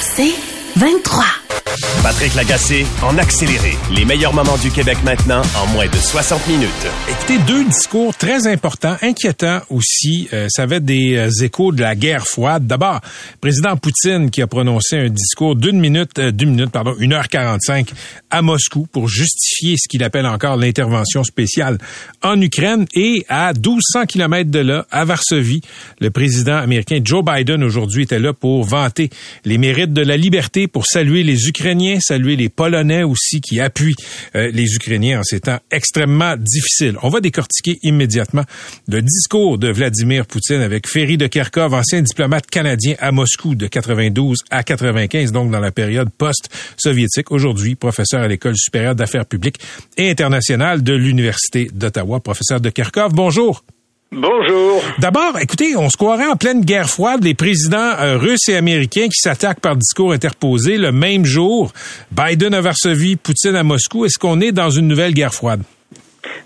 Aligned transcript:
C'est 0.00 0.34
23. 0.76 1.45
Patrick 2.02 2.34
Lagacé 2.34 2.86
en 3.02 3.18
accéléré. 3.18 3.76
Les 3.94 4.04
meilleurs 4.04 4.32
moments 4.32 4.56
du 4.58 4.70
Québec 4.70 4.98
maintenant 5.04 5.42
en 5.56 5.66
moins 5.72 5.86
de 5.86 5.96
60 5.96 6.46
minutes. 6.48 6.68
Écoutez, 7.08 7.38
deux 7.46 7.64
discours 7.64 8.16
très 8.16 8.46
importants, 8.46 8.96
inquiétants 9.02 9.60
aussi. 9.70 10.28
Euh, 10.32 10.46
ça 10.48 10.62
avait 10.62 10.80
des 10.80 11.16
euh, 11.16 11.44
échos 11.44 11.72
de 11.72 11.82
la 11.82 11.94
guerre 11.94 12.26
froide. 12.26 12.66
D'abord, 12.66 13.00
président 13.40 13.76
Poutine 13.76 14.30
qui 14.30 14.40
a 14.40 14.46
prononcé 14.46 14.96
un 14.96 15.08
discours 15.08 15.56
d'une 15.56 15.78
minute, 15.78 16.18
euh, 16.18 16.30
d'une 16.30 16.50
minute, 16.50 16.70
pardon, 16.70 16.94
une 16.98 17.12
heure 17.12 17.28
quarante-cinq 17.28 17.90
à 18.30 18.40
Moscou 18.40 18.86
pour 18.90 19.08
justifier 19.08 19.76
ce 19.76 19.88
qu'il 19.88 20.02
appelle 20.02 20.26
encore 20.26 20.56
l'intervention 20.56 21.24
spéciale 21.24 21.78
en 22.22 22.40
Ukraine 22.40 22.86
et 22.94 23.26
à 23.28 23.52
1200 23.52 24.06
kilomètres 24.06 24.50
de 24.50 24.60
là, 24.60 24.86
à 24.90 25.04
Varsovie, 25.04 25.60
le 26.00 26.10
président 26.10 26.56
américain 26.56 27.00
Joe 27.04 27.24
Biden 27.24 27.62
aujourd'hui 27.62 28.04
était 28.04 28.18
là 28.18 28.32
pour 28.32 28.64
vanter 28.64 29.10
les 29.44 29.58
mérites 29.58 29.92
de 29.92 30.02
la 30.02 30.16
liberté, 30.16 30.68
pour 30.68 30.86
saluer 30.86 31.22
les 31.22 31.48
Ukrainiens, 31.48 31.65
saluer 32.00 32.36
les 32.36 32.48
Polonais 32.48 33.02
aussi 33.02 33.40
qui 33.40 33.58
appuient 33.58 33.96
euh, 34.36 34.50
les 34.52 34.74
Ukrainiens 34.76 35.18
en 35.20 35.22
ces 35.24 35.40
temps 35.40 35.58
extrêmement 35.72 36.36
difficiles. 36.36 36.96
On 37.02 37.08
va 37.08 37.20
décortiquer 37.20 37.78
immédiatement 37.82 38.44
le 38.86 39.02
discours 39.02 39.58
de 39.58 39.68
Vladimir 39.72 40.26
Poutine 40.26 40.60
avec 40.60 40.88
Ferry 40.88 41.16
de 41.16 41.26
Kerkov, 41.26 41.74
ancien 41.74 42.02
diplomate 42.02 42.46
canadien 42.46 42.94
à 43.00 43.10
Moscou 43.10 43.56
de 43.56 43.66
92 43.66 44.38
à 44.50 44.62
95, 44.62 45.32
donc 45.32 45.50
dans 45.50 45.58
la 45.58 45.72
période 45.72 46.10
post-soviétique. 46.16 47.32
Aujourd'hui, 47.32 47.74
professeur 47.74 48.20
à 48.20 48.28
l'École 48.28 48.56
supérieure 48.56 48.94
d'affaires 48.94 49.26
publiques 49.26 49.58
et 49.96 50.08
internationales 50.08 50.84
de 50.84 50.92
l'Université 50.92 51.68
d'Ottawa. 51.74 52.20
Professeur 52.20 52.60
de 52.60 52.70
Kerkov, 52.70 53.12
bonjour. 53.12 53.64
Bonjour. 54.12 54.82
D'abord, 54.98 55.38
écoutez, 55.40 55.76
on 55.76 55.90
se 55.90 55.96
croirait 55.96 56.28
en 56.28 56.36
pleine 56.36 56.64
guerre 56.64 56.88
froide, 56.88 57.24
les 57.24 57.34
présidents 57.34 57.76
euh, 57.98 58.16
russes 58.16 58.48
et 58.48 58.56
américains 58.56 59.08
qui 59.08 59.20
s'attaquent 59.20 59.60
par 59.60 59.76
discours 59.76 60.12
interposés 60.12 60.78
le 60.78 60.92
même 60.92 61.24
jour. 61.24 61.72
Biden 62.12 62.54
à 62.54 62.60
Varsovie, 62.60 63.16
Poutine 63.16 63.56
à 63.56 63.64
Moscou. 63.64 64.04
Est-ce 64.04 64.18
qu'on 64.18 64.40
est 64.40 64.52
dans 64.52 64.70
une 64.70 64.86
nouvelle 64.86 65.12
guerre 65.12 65.34
froide? 65.34 65.62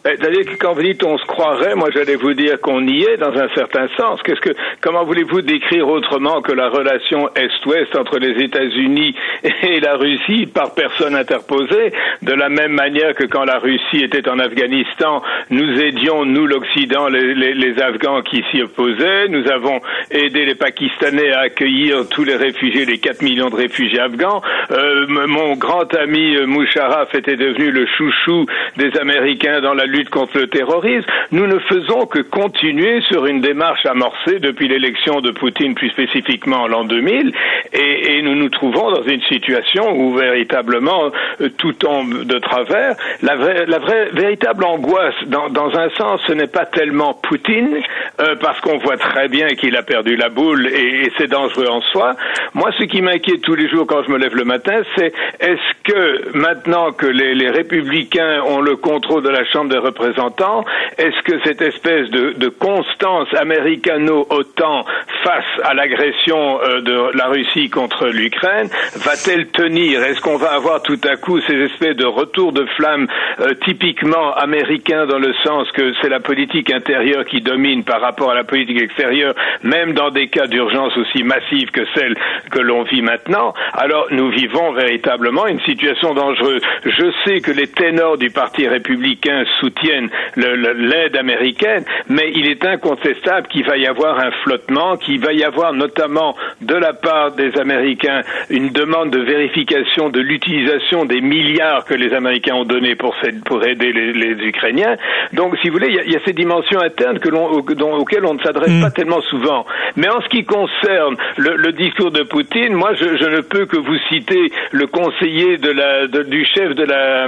Que 0.02 0.56
quand 0.56 0.72
vous 0.72 0.82
dites 0.82 1.04
on 1.04 1.18
se 1.18 1.26
croirait, 1.26 1.74
moi 1.74 1.88
j'allais 1.92 2.16
vous 2.16 2.34
dire 2.34 2.60
qu'on 2.60 2.86
y 2.86 3.02
est 3.02 3.16
dans 3.18 3.36
un 3.36 3.48
certain 3.54 3.88
sens. 3.96 4.20
Qu'est-ce 4.22 4.40
que, 4.40 4.54
comment 4.80 5.04
voulez-vous 5.04 5.42
décrire 5.42 5.88
autrement 5.88 6.40
que 6.40 6.52
la 6.52 6.68
relation 6.68 7.28
Est-Ouest 7.34 7.94
entre 7.96 8.18
les 8.18 8.42
États-Unis 8.42 9.14
et 9.62 9.80
la 9.80 9.96
Russie 9.96 10.46
par 10.46 10.74
personne 10.74 11.14
interposée, 11.14 11.92
de 12.22 12.32
la 12.32 12.48
même 12.48 12.72
manière 12.72 13.14
que 13.14 13.24
quand 13.24 13.44
la 13.44 13.58
Russie 13.58 14.02
était 14.02 14.28
en 14.28 14.38
Afghanistan, 14.38 15.22
nous 15.50 15.80
aidions 15.80 16.24
nous 16.24 16.46
l'Occident 16.46 17.08
les, 17.08 17.80
Afghans 17.80 18.22
qui 18.22 18.42
s'y 18.50 18.62
opposaient, 18.62 19.28
nous 19.28 19.48
avons 19.50 19.80
aidé 20.10 20.44
les 20.44 20.54
Pakistanais 20.54 21.32
à 21.32 21.40
accueillir 21.40 22.08
tous 22.08 22.24
les 22.24 22.36
réfugiés, 22.36 22.84
les 22.84 22.98
4 22.98 23.22
millions 23.22 23.50
de 23.50 23.56
réfugiés 23.56 24.00
afghans. 24.00 24.42
Euh, 24.70 25.06
mon 25.08 25.54
grand 25.56 25.92
ami 25.94 26.36
euh, 26.36 26.46
Musharraf 26.46 27.14
était 27.14 27.36
devenu 27.36 27.70
le 27.70 27.86
chouchou 27.86 28.46
des 28.76 28.96
Américains 28.98 29.60
dans 29.60 29.74
la 29.74 29.86
lutte 29.90 30.10
contre 30.10 30.38
le 30.38 30.46
terrorisme, 30.48 31.06
nous 31.32 31.46
ne 31.46 31.58
faisons 31.58 32.06
que 32.06 32.20
continuer 32.20 33.00
sur 33.02 33.26
une 33.26 33.40
démarche 33.40 33.84
amorcée 33.86 34.38
depuis 34.40 34.68
l'élection 34.68 35.20
de 35.20 35.30
Poutine, 35.30 35.74
plus 35.74 35.90
spécifiquement 35.90 36.62
en 36.62 36.68
l'an 36.68 36.84
2000, 36.84 37.32
et, 37.72 38.18
et, 38.18 38.22
nous 38.22 38.34
nous 38.34 38.48
trouvons 38.48 38.90
dans 38.90 39.02
une 39.02 39.22
situation 39.22 39.92
où 39.96 40.14
véritablement 40.14 41.10
euh, 41.40 41.48
tout 41.58 41.72
tombe 41.72 42.24
de 42.24 42.38
travers. 42.38 42.96
La 43.22 43.36
vraie, 43.36 43.66
la 43.66 43.78
vraie 43.78 44.10
véritable 44.12 44.64
angoisse, 44.64 45.14
dans, 45.26 45.48
dans 45.48 45.76
un 45.76 45.90
sens, 45.90 46.20
ce 46.26 46.32
n'est 46.32 46.46
pas 46.46 46.66
tellement 46.66 47.14
Poutine, 47.14 47.80
euh, 48.20 48.36
parce 48.40 48.60
qu'on 48.60 48.78
voit 48.78 48.96
très 48.96 49.28
bien 49.28 49.48
qu'il 49.48 49.76
a 49.76 49.82
perdu 49.82 50.16
la 50.16 50.28
boule 50.28 50.66
et, 50.66 51.06
et 51.06 51.12
c'est 51.18 51.28
dangereux 51.28 51.68
en 51.68 51.80
soi. 51.82 52.14
Moi, 52.54 52.70
ce 52.78 52.84
qui 52.84 53.02
m'inquiète 53.02 53.42
tous 53.42 53.54
les 53.54 53.68
jours 53.68 53.86
quand 53.86 54.02
je 54.04 54.10
me 54.10 54.18
lève 54.18 54.36
le 54.36 54.44
matin, 54.44 54.82
c'est 54.96 55.12
est-ce 55.40 55.82
que 55.84 56.36
maintenant 56.36 56.92
que 56.92 57.06
les, 57.06 57.34
les 57.34 57.50
républicains 57.50 58.42
ont 58.46 58.60
le 58.60 58.76
contrôle 58.76 59.22
de 59.22 59.28
la 59.28 59.44
Chambre 59.44 59.70
des 59.70 59.78
représentants, 59.80 60.64
est-ce 60.98 61.22
que 61.22 61.40
cette 61.44 61.62
espèce 61.62 62.08
de, 62.10 62.32
de 62.32 62.48
constance 62.48 63.28
américano-OTAN 63.34 64.84
face 65.24 65.44
à 65.64 65.74
l'agression 65.74 66.60
euh, 66.62 66.80
de 66.80 67.16
la 67.16 67.26
Russie 67.26 67.70
contre 67.70 68.06
l'Ukraine 68.06 68.68
va-t-elle 68.96 69.48
tenir? 69.48 70.02
Est-ce 70.02 70.20
qu'on 70.20 70.36
va 70.36 70.52
avoir 70.52 70.82
tout 70.82 71.00
à 71.04 71.16
coup 71.16 71.40
ces 71.40 71.54
espèces 71.54 71.96
de 71.96 72.04
retours 72.04 72.52
de 72.52 72.66
flamme 72.76 73.06
euh, 73.40 73.54
typiquement 73.64 74.34
américains 74.34 75.06
dans 75.06 75.18
le 75.18 75.32
sens 75.44 75.70
que 75.72 75.92
c'est 76.00 76.08
la 76.08 76.20
politique 76.20 76.72
intérieure 76.72 77.24
qui 77.24 77.40
domine 77.40 77.84
par 77.84 78.00
rapport 78.00 78.30
à 78.30 78.34
la 78.34 78.44
politique 78.44 78.80
extérieure, 78.80 79.34
même 79.62 79.92
dans 79.92 80.10
des 80.10 80.28
cas 80.28 80.46
d'urgence 80.46 80.96
aussi 80.96 81.22
massive 81.22 81.70
que 81.70 81.84
celle 81.94 82.16
que 82.50 82.60
l'on 82.60 82.82
vit 82.84 83.02
maintenant? 83.02 83.54
Alors 83.74 84.06
nous 84.10 84.30
vivons 84.30 84.72
véritablement 84.72 85.46
une 85.46 85.60
situation 85.60 86.14
dangereuse. 86.14 86.62
Je 86.84 87.12
sais 87.24 87.40
que 87.40 87.52
les 87.52 87.66
ténors 87.66 88.18
du 88.18 88.30
Parti 88.30 88.66
républicain 88.68 89.44
soutiennent 89.70 90.10
l'aide 90.36 91.16
américaine, 91.16 91.84
mais 92.08 92.30
il 92.34 92.46
est 92.46 92.64
incontestable 92.64 93.48
qu'il 93.48 93.64
va 93.64 93.76
y 93.76 93.86
avoir 93.86 94.18
un 94.18 94.30
flottement, 94.42 94.96
qu'il 94.96 95.20
va 95.20 95.32
y 95.32 95.44
avoir 95.44 95.72
notamment 95.72 96.36
de 96.60 96.74
la 96.74 96.92
part 96.92 97.32
des 97.32 97.56
Américains 97.58 98.22
une 98.48 98.70
demande 98.70 99.10
de 99.10 99.20
vérification 99.20 100.08
de 100.08 100.20
l'utilisation 100.20 101.04
des 101.04 101.20
milliards 101.20 101.84
que 101.84 101.94
les 101.94 102.12
Américains 102.14 102.54
ont 102.54 102.64
donnés 102.64 102.94
pour, 102.94 103.14
pour 103.44 103.64
aider 103.64 103.92
les, 103.92 104.12
les, 104.12 104.30
Ukrainiens. 104.46 104.96
Donc, 105.32 105.56
si 105.60 105.68
vous 105.68 105.74
voulez, 105.74 105.88
il 105.88 105.94
y 105.94 105.98
a, 105.98 106.04
il 106.04 106.12
y 106.12 106.16
a 106.16 106.20
ces 106.24 106.32
dimensions 106.32 106.80
internes 106.80 107.18
que 107.18 107.28
l'on, 107.28 107.46
auxquelles 107.46 108.24
on 108.24 108.34
ne 108.34 108.42
s'adresse 108.42 108.70
mmh. 108.70 108.80
pas 108.80 108.90
tellement 108.90 109.20
souvent. 109.22 109.66
Mais 109.96 110.08
en 110.08 110.20
ce 110.22 110.28
qui 110.28 110.44
concerne 110.44 111.16
le, 111.36 111.56
le 111.56 111.72
discours 111.72 112.10
de 112.10 112.22
Poutine, 112.22 112.72
moi, 112.72 112.94
je, 112.94 113.16
je, 113.16 113.26
ne 113.26 113.40
peux 113.40 113.66
que 113.66 113.76
vous 113.76 113.96
citer 114.08 114.50
le 114.72 114.86
conseiller 114.86 115.58
de 115.58 115.70
la, 115.70 116.06
de, 116.06 116.22
du 116.22 116.44
chef 116.44 116.74
de 116.74 116.84
la, 116.84 117.26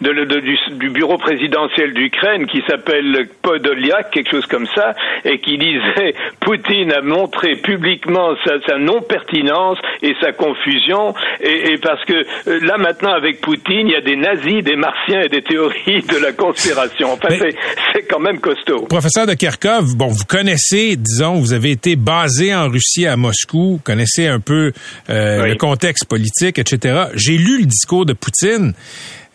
de, 0.00 0.40
du, 0.40 0.58
du 0.72 0.90
bureau 0.90 1.18
présidentiel 1.18 1.79
d'Ukraine 1.88 2.46
qui 2.46 2.62
s'appelle 2.68 3.28
Podolyak, 3.42 4.10
quelque 4.10 4.30
chose 4.30 4.46
comme 4.46 4.66
ça, 4.74 4.94
et 5.24 5.38
qui 5.38 5.58
disait 5.58 6.14
Poutine 6.40 6.92
a 6.92 7.00
montré 7.00 7.56
publiquement 7.56 8.34
sa, 8.44 8.60
sa 8.66 8.78
non-pertinence 8.78 9.78
et 10.02 10.14
sa 10.20 10.32
confusion, 10.32 11.14
et, 11.40 11.72
et 11.72 11.78
parce 11.78 12.04
que 12.04 12.12
euh, 12.12 12.60
là 12.62 12.76
maintenant 12.78 13.12
avec 13.12 13.40
Poutine, 13.40 13.88
il 13.88 13.92
y 13.92 13.96
a 13.96 14.00
des 14.00 14.16
nazis, 14.16 14.62
des 14.62 14.76
martiens 14.76 15.22
et 15.22 15.28
des 15.28 15.42
théories 15.42 16.02
de 16.02 16.16
la 16.22 16.32
conspiration. 16.32 17.12
Enfin, 17.12 17.28
c'est 17.92 18.02
quand 18.08 18.20
même 18.20 18.40
costaud. 18.40 18.86
Professeur 18.86 19.26
de 19.26 19.34
Kharkov, 19.34 19.96
bon, 19.96 20.08
vous 20.08 20.24
connaissez, 20.24 20.96
disons, 20.96 21.34
vous 21.34 21.52
avez 21.52 21.70
été 21.70 21.96
basé 21.96 22.54
en 22.54 22.68
Russie 22.68 23.06
à 23.06 23.16
Moscou, 23.16 23.72
vous 23.72 23.80
connaissez 23.82 24.26
un 24.26 24.40
peu 24.40 24.72
euh, 25.08 25.42
oui. 25.42 25.50
le 25.50 25.56
contexte 25.56 26.06
politique, 26.06 26.58
etc. 26.58 27.04
J'ai 27.14 27.36
lu 27.36 27.60
le 27.60 27.66
discours 27.66 28.06
de 28.06 28.12
Poutine. 28.12 28.74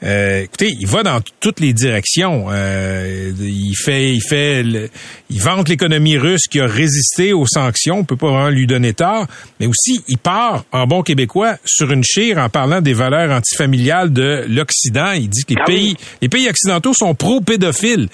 Euh, 0.05 0.43
écoutez, 0.43 0.75
il 0.79 0.87
va 0.87 1.03
dans 1.03 1.19
toutes 1.39 1.59
les 1.59 1.73
directions. 1.73 2.47
Euh, 2.49 3.31
il 3.39 3.73
fait, 3.75 4.13
il 4.13 4.21
fait, 4.21 4.61
le, 4.61 4.89
il 5.29 5.41
vante 5.41 5.67
l'économie 5.67 6.17
russe 6.17 6.47
qui 6.49 6.59
a 6.59 6.67
résisté 6.67 7.33
aux 7.33 7.47
sanctions. 7.47 7.99
On 7.99 8.03
peut 8.03 8.15
pas 8.15 8.29
vraiment 8.29 8.49
lui 8.49 8.67
donner 8.67 8.93
tort, 8.93 9.25
mais 9.59 9.65
aussi 9.65 10.03
il 10.07 10.17
part 10.17 10.63
en 10.71 10.85
bon 10.85 11.01
québécois 11.01 11.57
sur 11.65 11.91
une 11.91 12.03
chire 12.03 12.37
en 12.37 12.49
parlant 12.49 12.81
des 12.81 12.93
valeurs 12.93 13.31
antifamiliales 13.31 14.13
de 14.13 14.45
l'Occident. 14.47 15.11
Il 15.13 15.29
dit 15.29 15.43
que 15.43 15.55
les 15.55 15.61
ah 15.61 15.65
pays, 15.65 15.97
les 16.21 16.29
pays 16.29 16.47
occidentaux 16.47 16.93
sont 16.93 17.15
pro-pédophiles. 17.15 18.07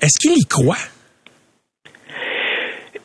Est-ce 0.00 0.18
qu'il 0.20 0.36
y 0.36 0.44
croit? 0.44 0.76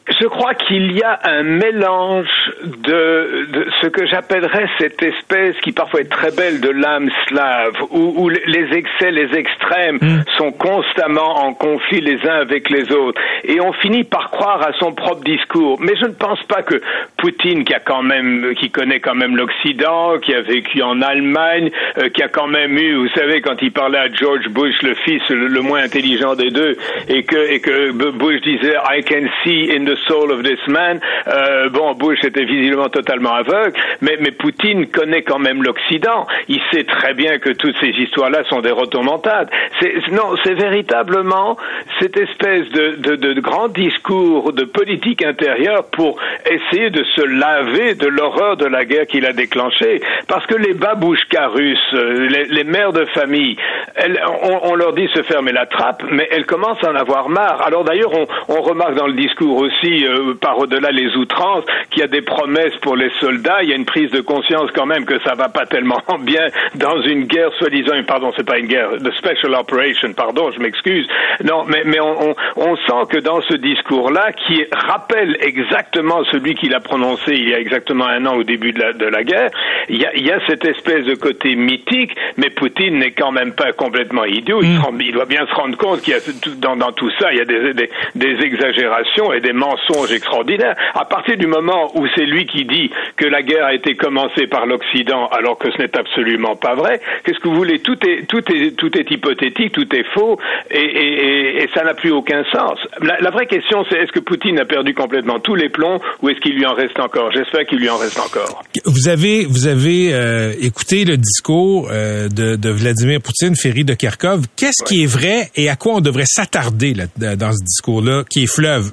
Je 0.10 0.28
crois 0.28 0.54
qu'il 0.54 0.92
y 0.92 1.02
a 1.02 1.20
un 1.24 1.44
mélange 1.44 2.28
de, 2.64 3.48
de 3.52 3.68
ce 3.82 3.88
que 3.88 4.06
j'appellerais 4.06 4.68
cette 4.78 5.02
espèce 5.02 5.56
qui 5.62 5.72
parfois 5.72 6.02
est 6.02 6.12
très 6.12 6.32
belle 6.32 6.60
de 6.60 6.70
l'âme 6.70 7.10
slave, 7.28 7.74
où, 7.90 8.14
où, 8.18 8.30
les 8.30 8.68
excès, 8.74 9.12
les 9.12 9.34
extrêmes 9.34 10.00
mm. 10.02 10.24
sont 10.38 10.52
constamment 10.52 11.46
en 11.46 11.54
conflit 11.54 12.02
les 12.02 12.20
uns 12.28 12.36
avec 12.42 12.70
les 12.70 12.92
autres. 12.92 13.20
Et 13.46 13.62
on 13.62 13.72
finit 13.72 14.04
par 14.04 14.30
croire 14.30 14.62
à 14.62 14.74
son 14.74 14.92
propre 14.92 15.24
discours. 15.24 15.80
Mais 15.80 15.96
je 15.96 16.06
ne 16.06 16.14
pense 16.14 16.42
pas 16.44 16.64
que 16.64 16.82
Poutine, 17.18 17.64
qui 17.64 17.74
a 17.74 17.80
quand 17.80 18.04
même, 18.04 18.54
qui 18.60 18.72
connaît 18.72 19.00
quand 19.00 19.16
même 19.16 19.38
l'Occident, 19.38 20.20
qui 20.20 20.34
a 20.34 20.42
vécu 20.42 20.82
en 20.82 21.02
Allemagne, 21.02 21.72
euh, 21.98 22.10
qui 22.10 22.22
a 22.22 22.28
quand 22.28 22.48
même 22.48 22.78
eu, 22.78 22.96
vous 22.96 23.10
savez, 23.16 23.40
quand 23.40 23.62
il 23.62 23.72
parlait 23.72 24.00
à 24.00 24.12
George 24.12 24.50
Bush, 24.50 24.76
le 24.82 24.96
fils 24.96 25.22
le, 25.30 25.48
le 25.48 25.62
moins 25.62 25.82
intelligent 25.84 26.36
des 26.36 26.50
deux, 26.50 26.76
et 27.08 27.24
que, 27.24 27.52
et 27.54 27.62
que 27.62 27.92
Bush 27.92 28.42
disait 28.42 28.76
I 28.90 29.02
can 29.02 29.28
see 29.44 29.72
in 29.72 29.86
the 29.86 29.93
the 29.94 29.98
soul 30.08 30.32
of 30.32 30.44
this 30.44 30.60
man. 30.68 31.00
Euh, 31.28 31.70
bon, 31.70 31.94
Bush 31.94 32.24
était 32.24 32.46
visiblement 32.46 32.90
totalement 32.90 33.34
aveugle, 33.34 33.74
mais, 34.02 34.18
mais 34.20 34.32
Poutine 34.32 34.88
connaît 34.88 35.22
quand 35.22 35.40
même 35.40 35.64
l'Occident. 35.64 36.28
Il 36.48 36.62
sait 36.72 36.84
très 36.84 37.14
bien 37.14 37.38
que 37.40 37.50
toutes 37.50 37.76
ces 37.80 37.90
histoires-là 37.90 38.44
sont 38.50 38.62
des 38.62 38.72
rotomontades. 38.72 39.50
C'est, 39.80 39.94
non, 40.12 40.36
c'est 40.44 40.54
véritablement 40.54 41.58
cette 42.00 42.18
espèce 42.18 42.70
de, 42.70 42.96
de, 42.98 43.16
de 43.16 43.42
grand 43.42 43.68
discours 43.68 44.54
de 44.54 44.64
politique 44.64 45.24
intérieure 45.24 45.86
pour 45.92 46.20
essayer 46.50 46.90
de 46.90 47.04
se 47.16 47.22
laver 47.22 47.96
de 47.96 48.08
l'horreur 48.08 48.58
de 48.58 48.66
la 48.66 48.86
guerre 48.86 49.06
qu'il 49.08 49.26
a 49.26 49.34
déclenchée. 49.34 50.02
Parce 50.28 50.46
que 50.46 50.56
les 50.56 50.74
babouchkas 50.74 51.48
russes, 51.48 51.94
euh, 51.94 52.28
les, 52.28 52.46
les 52.46 52.64
mères 52.64 52.94
de 52.94 53.06
famille, 53.06 53.56
elles, 53.96 54.20
on, 54.44 54.72
on, 54.72 54.76
leur 54.76 54.94
dit 54.94 55.08
se 55.14 55.22
fermer 55.24 55.52
la 55.52 55.66
trappe, 55.66 56.04
mais 56.12 56.28
elles 56.32 56.46
commencent 56.46 56.84
à 56.84 56.92
en 56.92 56.96
avoir 56.96 57.30
marre. 57.30 57.62
Alors 57.62 57.84
d'ailleurs, 57.84 58.14
on, 58.14 58.28
on 58.50 58.62
remarque 58.62 58.96
dans 58.96 59.08
le 59.08 59.14
discours 59.14 59.58
aussi, 59.58 59.83
euh, 59.86 60.34
par 60.40 60.58
au-delà 60.60 60.92
les 60.92 61.16
outrances, 61.16 61.66
qu'il 61.90 62.02
y 62.02 62.04
a 62.04 62.08
des 62.08 62.22
promesses 62.22 62.76
pour 62.82 62.96
les 62.96 63.12
soldats. 63.20 63.64
Il 63.64 63.70
y 63.70 63.74
a 63.74 63.76
une 63.76 63.86
prise 63.86 64.12
de 64.12 64.22
conscience 64.22 64.70
quand 64.74 64.86
même 64.86 65.06
que 65.06 65.20
ça 65.22 65.36
va 65.36 65.50
pas 65.50 65.66
tellement 65.66 66.02
bien 66.22 66.48
dans 66.76 67.02
une 67.02 67.26
guerre 67.26 67.52
soi-disant. 67.60 67.94
Pardon, 68.08 68.32
c'est 68.36 68.46
pas 68.46 68.58
une 68.58 68.68
guerre, 68.68 68.98
de 69.00 69.12
special 69.12 69.54
operation. 69.56 70.14
Pardon, 70.14 70.52
je 70.52 70.60
m'excuse. 70.60 71.08
Non, 71.44 71.64
mais 71.68 71.84
mais 71.86 72.00
on, 72.00 72.30
on, 72.30 72.36
on 72.58 72.76
sent 72.78 73.10
que 73.10 73.18
dans 73.18 73.42
ce 73.42 73.56
discours-là, 73.56 74.32
qui 74.34 74.64
rappelle 74.72 75.38
exactement 75.42 76.24
celui 76.32 76.56
qu'il 76.56 76.74
a 76.74 76.80
prononcé 76.80 77.34
il 77.34 77.50
y 77.50 77.54
a 77.54 77.60
exactement 77.60 78.06
un 78.06 78.26
an 78.26 78.36
au 78.36 78.44
début 78.44 78.72
de 78.72 78.80
la, 78.80 78.94
de 78.94 79.06
la 79.06 79.24
guerre, 79.24 79.52
il 79.90 80.02
y, 80.02 80.06
a, 80.06 80.16
il 80.16 80.26
y 80.26 80.32
a 80.32 80.40
cette 80.48 80.66
espèce 80.66 81.06
de 81.06 81.16
côté 81.16 81.56
mythique, 81.56 82.16
mais 82.38 82.50
Poutine 82.50 83.00
n'est 83.00 83.12
quand 83.12 83.32
même 83.32 83.54
pas 83.54 83.72
complètement 83.74 84.26
idiot. 84.26 84.62
Il, 84.62 84.78
mm. 84.78 85.02
il 85.02 85.12
doit 85.14 85.26
bien 85.26 85.46
se 85.46 85.54
rendre 85.54 85.78
compte 85.78 86.02
qu'il 86.02 86.14
y 86.14 86.18
a 86.18 86.20
dans, 86.58 86.76
dans, 86.76 86.92
tout 86.92 87.12
ça, 87.20 87.32
il 87.32 87.38
y 87.38 87.42
a 87.42 87.46
des, 87.46 87.74
des, 87.74 87.90
des, 88.16 88.44
exagérations 88.44 89.34
et 89.34 89.42
des 89.42 89.54
mensonges 89.54 89.73
extraordinaires. 90.12 90.76
À 90.94 91.06
partir 91.06 91.38
du 91.38 91.48
moment 91.48 91.92
où 91.96 92.06
c'est 92.16 92.26
lui 92.26 92.46
qui 92.46 92.66
dit 92.66 92.90
que 93.18 93.26
la 93.26 93.42
guerre 93.42 93.66
a 93.66 93.74
été 93.74 93.96
commencée 93.96 94.48
par 94.48 94.66
l'Occident, 94.66 95.28
alors 95.28 95.58
que 95.58 95.72
ce 95.72 95.82
n'est 95.82 95.98
absolument 95.98 96.56
pas 96.56 96.76
vrai, 96.76 97.00
qu'est-ce 97.24 97.40
que 97.40 97.48
vous 97.48 97.56
voulez? 97.56 97.80
Tout 97.80 97.98
est 98.08 98.28
tout 98.28 98.44
est 98.52 98.76
tout 98.76 98.98
est 98.98 99.10
hypothétique, 99.10 99.72
tout 99.74 99.96
est 99.96 100.06
faux, 100.14 100.40
et, 100.72 100.80
et, 100.80 101.64
et 101.64 101.70
ça 101.74 101.84
n'a 101.84 101.94
plus 101.94 102.12
aucun 102.12 102.44
sens. 102.52 102.80
La, 103.02 103.20
la 103.20 103.30
vraie 103.30 103.48
question, 103.48 103.86
c'est 103.90 103.98
est-ce 103.98 104.12
que 104.12 104.20
Poutine 104.20 104.60
a 104.60 104.66
perdu 104.66 104.94
complètement 104.94 105.40
tous 105.40 105.56
les 105.56 105.70
plombs 105.70 106.00
ou 106.22 106.30
est-ce 106.30 106.40
qu'il 106.40 106.56
lui 106.56 106.66
en 106.66 106.74
reste 106.74 107.00
encore? 107.00 107.32
J'espère 107.32 107.66
qu'il 107.66 107.80
lui 107.80 107.90
en 107.90 107.98
reste 107.98 108.20
encore. 108.20 108.64
Vous 108.86 109.08
avez 109.08 109.46
vous 109.46 109.68
avez 109.68 110.14
euh, 110.14 110.54
écouté 110.62 111.06
le 111.06 111.18
discours 111.18 111.90
euh, 111.92 112.28
de, 112.30 112.56
de, 112.56 112.70
Vladimir 112.70 113.22
Poutine, 113.22 113.56
Ferry 113.56 113.84
de 113.84 113.94
Kharkov. 113.94 114.46
Qu'est-ce 114.56 114.84
ouais. 114.84 114.88
qui 114.88 115.04
est 115.04 115.08
vrai 115.08 115.52
et 115.56 115.70
à 115.70 115.76
quoi 115.76 115.96
on 115.96 116.02
devrait 116.02 116.26
s'attarder 116.26 116.94
dans 116.94 117.52
ce 117.52 117.64
discours-là, 117.64 118.24
qui 118.30 118.44
est 118.44 118.48
fleuve 118.48 118.92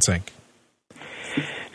1h45 0.00 0.20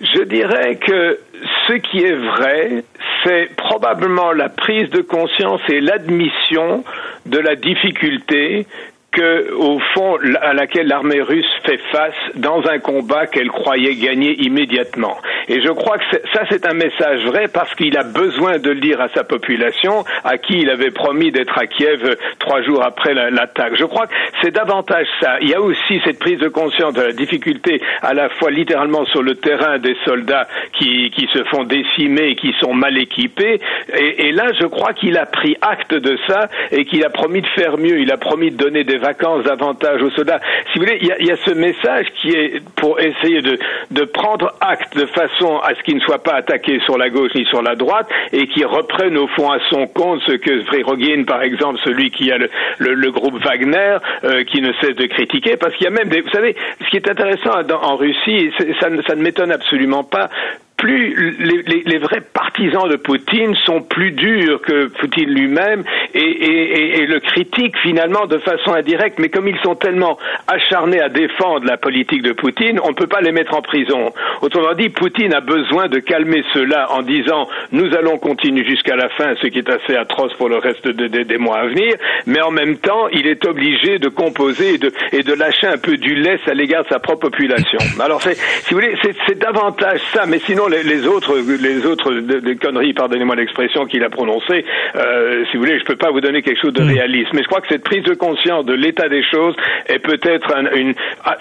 Je 0.02 0.24
dirais 0.24 0.76
que 0.76 1.20
ce 1.68 1.74
qui 1.74 2.04
est 2.04 2.16
vrai, 2.16 2.84
c'est 3.24 3.56
probablement 3.56 4.32
la 4.32 4.50
prise 4.50 4.90
de 4.90 5.02
conscience 5.02 5.62
et 5.70 5.80
l'admission 5.80 6.84
de 7.26 7.40
la 7.40 7.56
difficulté 7.56 8.68
que, 9.16 9.54
au 9.54 9.80
fond, 9.94 10.18
à 10.42 10.54
laquelle 10.54 10.88
l'armée 10.88 11.22
russe 11.22 11.50
fait 11.66 11.80
face 11.92 12.14
dans 12.36 12.62
un 12.68 12.80
combat 12.80 13.28
qu'elle 13.28 13.48
croyait 13.48 13.96
gagner 13.96 14.34
immédiatement. 14.44 15.18
Et 15.48 15.62
je 15.62 15.70
crois 15.70 15.98
que 15.98 16.04
ça, 16.34 16.42
c'est 16.50 16.66
un 16.66 16.74
message 16.74 17.24
vrai 17.26 17.46
parce 17.52 17.74
qu'il 17.76 17.98
a 17.98 18.04
besoin 18.04 18.60
de 18.60 18.72
le 18.72 18.82
dire 18.82 19.00
à 19.00 19.08
sa 19.10 19.24
population, 19.24 20.04
à 20.24 20.38
qui 20.38 20.62
il 20.62 20.70
avait 20.70 20.92
promis 20.92 21.32
d'être 21.32 21.58
à 21.58 21.66
Kiev 21.66 22.18
trois 22.40 22.62
jours 22.62 22.84
après 22.84 23.14
l'attaque. 23.14 23.74
Je 23.78 23.86
crois 23.86 24.08
que 24.08 24.14
c'est 24.42 24.52
davantage 24.52 25.08
ça. 25.22 25.38
Il 25.42 25.50
y 25.50 25.54
a 25.54 25.62
aussi 25.62 26.02
cette 26.04 26.20
prise 26.20 26.40
de 26.40 26.50
conscience 26.50 26.94
de 26.94 27.02
la 27.02 27.14
difficulté, 27.14 27.82
à 28.02 28.14
la 28.14 28.28
fois 28.30 28.52
littéralement 28.52 29.06
sur 29.06 29.24
le 29.24 29.36
terrain 29.36 29.80
des 29.80 29.96
soldats 30.04 30.48
qui, 30.74 31.10
qui 31.12 31.28
se 31.34 31.44
font 31.46 31.64
décimer, 31.64 32.36
qui 32.36 32.54
sont 32.60 32.74
mal 32.74 32.98
équipés. 32.98 33.62
Et, 33.98 34.28
et 34.28 34.32
là, 34.34 34.52
je 34.60 34.66
crois 34.66 34.94
qu'il 34.94 35.18
a 35.18 35.26
pris 35.26 35.56
acte 35.62 35.94
de 35.94 36.18
ça 36.28 36.50
et 36.72 36.84
qu'il 36.84 37.06
a 37.06 37.10
promis 37.10 37.42
de 37.42 37.48
faire 37.48 37.78
mieux. 37.78 38.00
Il 38.00 38.12
a 38.12 38.18
promis 38.18 38.52
de 38.52 38.58
donner 38.58 38.84
des 38.84 39.05
vacances 39.06 39.44
davantage 39.44 40.02
aux 40.02 40.12
soldats. 40.12 40.40
Si 40.72 40.80
vous 40.80 40.86
voulez, 40.86 40.98
il 41.02 41.08
y 41.08 41.12
a, 41.12 41.22
y 41.22 41.32
a 41.32 41.38
ce 41.38 41.52
message 41.52 42.08
qui 42.20 42.30
est 42.30 42.62
pour 42.76 43.00
essayer 43.00 43.42
de, 43.42 43.58
de 43.92 44.04
prendre 44.06 44.54
acte 44.62 44.98
de 44.98 45.06
façon 45.06 45.60
à 45.60 45.76
ce 45.76 45.84
qu'il 45.84 45.96
ne 45.96 46.02
soit 46.02 46.24
pas 46.24 46.36
attaqué 46.36 46.80
sur 46.86 46.98
la 46.98 47.10
gauche 47.10 47.32
ni 47.36 47.46
sur 47.46 47.62
la 47.62 47.76
droite 47.76 48.08
et 48.32 48.48
qui 48.48 48.64
reprenne 48.64 49.18
au 49.18 49.28
fond 49.28 49.52
à 49.52 49.60
son 49.70 49.88
compte 49.88 50.22
ce 50.26 50.34
que 50.34 50.64
Frérogin, 50.64 51.24
par 51.26 51.42
exemple, 51.44 51.80
celui 51.84 52.10
qui 52.12 52.32
a 52.32 52.38
le, 52.38 52.50
le, 52.80 52.94
le 52.94 53.12
groupe 53.12 53.38
Wagner, 53.44 53.98
euh, 54.24 54.44
qui 54.44 54.62
ne 54.62 54.72
cesse 54.82 54.96
de 54.96 55.06
critiquer, 55.06 55.58
parce 55.58 55.74
qu'il 55.76 55.86
y 55.86 55.88
a 55.88 55.92
même 55.92 56.10
des, 56.10 56.22
vous 56.22 56.30
savez, 56.30 56.56
ce 56.84 56.90
qui 56.90 56.98
est 56.98 57.10
intéressant 57.10 57.52
en 57.82 57.96
Russie, 57.96 58.52
ça, 58.58 58.88
ça 59.08 59.16
ne 59.16 59.22
m'étonne 59.22 59.52
absolument 59.52 60.04
pas, 60.04 60.30
plus 60.78 61.16
les, 61.40 61.64
les, 61.64 61.84
les, 61.86 61.98
vrais 61.98 62.22
partisans 62.22 62.88
de 62.90 62.96
Poutine 62.96 63.56
sont 63.66 63.82
plus 63.82 64.12
durs 64.12 64.62
que 64.62 64.88
Poutine 64.88 65.30
lui-même 65.30 65.84
et, 66.16 66.22
et, 66.22 67.02
et, 67.02 67.06
le 67.06 67.20
critiquent 67.20 67.78
finalement 67.80 68.26
de 68.26 68.38
façon 68.38 68.74
indirecte, 68.74 69.20
mais 69.20 69.30
comme 69.30 69.48
ils 69.48 69.60
sont 69.60 69.76
tellement 69.76 70.18
acharnés 70.48 71.02
à 71.02 71.10
défendre 71.10 71.66
la 71.66 71.78
politique 71.78 72.22
de 72.22 72.32
Poutine, 72.32 72.80
on 72.84 72.90
ne 72.90 72.94
peut 72.94 73.08
pas 73.08 73.22
les 73.22 73.34
mettre 73.34 73.54
en 73.54 73.62
prison. 73.62 74.14
Autrement 74.42 74.74
dit, 74.74 74.90
Poutine 74.90 75.34
a 75.34 75.42
besoin 75.42 75.88
de 75.88 76.00
calmer 76.00 76.44
cela 76.54 76.92
en 76.92 77.02
disant 77.02 77.48
nous 77.72 77.94
allons 77.96 78.18
continuer 78.18 78.64
jusqu'à 78.64 78.96
la 78.96 79.10
fin, 79.10 79.36
ce 79.42 79.48
qui 79.48 79.60
est 79.60 79.70
assez 79.70 79.96
atroce 79.96 80.34
pour 80.36 80.48
le 80.48 80.58
reste 80.58 80.88
de, 80.88 81.08
de, 81.08 81.24
des 81.24 81.38
mois 81.38 81.58
à 81.58 81.68
venir, 81.68 81.96
mais 82.26 82.42
en 82.42 82.52
même 82.52 82.78
temps, 82.78 83.08
il 83.10 83.28
est 83.28 83.46
obligé 83.46 84.00
de 84.00 84.08
composer 84.08 84.76
et 84.76 84.78
de, 84.78 84.92
et 85.12 85.22
de 85.22 85.34
lâcher 85.34 85.68
un 85.68 85.78
peu 85.78 85.98
du 85.98 86.16
lest 86.16 86.48
à 86.48 86.54
l'égard 86.54 86.84
de 86.84 86.90
sa 86.90 87.00
propre 87.00 87.30
population. 87.30 87.80
Alors, 88.00 88.22
si 88.22 88.74
vous 88.74 88.80
voulez, 88.80 88.96
c'est 89.28 89.38
davantage 89.38 90.00
ça, 90.14 90.26
mais 90.26 90.40
sinon, 90.40 90.68
les, 90.68 91.08
autres, 91.08 91.36
les 91.38 91.86
autres 91.86 92.14
conneries, 92.62 92.94
pardonnez-moi 92.94 93.36
l'expression 93.36 93.86
qu'il 93.86 94.04
a 94.04 94.10
prononcée, 94.10 94.64
euh, 94.96 95.44
si 95.50 95.58
vous 95.58 95.64
voulez, 95.64 95.80
je 95.80 95.86
peux 95.86 95.96
pas 95.96 96.05
vous 96.12 96.22
donner 96.22 96.42
quelque 96.42 96.62
chose 96.62 96.74
de 96.74 96.84
mmh. 96.84 96.94
réaliste. 96.94 97.34
Mais 97.34 97.44
je 97.44 97.48
crois 97.48 97.62
que 97.62 97.68
cette 97.70 97.84
prise 97.84 98.04
de 98.04 98.14
conscience 98.14 98.66
de 98.66 98.74
l'état 98.74 99.10
des 99.10 99.24
choses 99.24 99.56
est 99.88 100.00
peut-être 100.00 100.56
un, 100.56 100.66
une, 100.76 100.94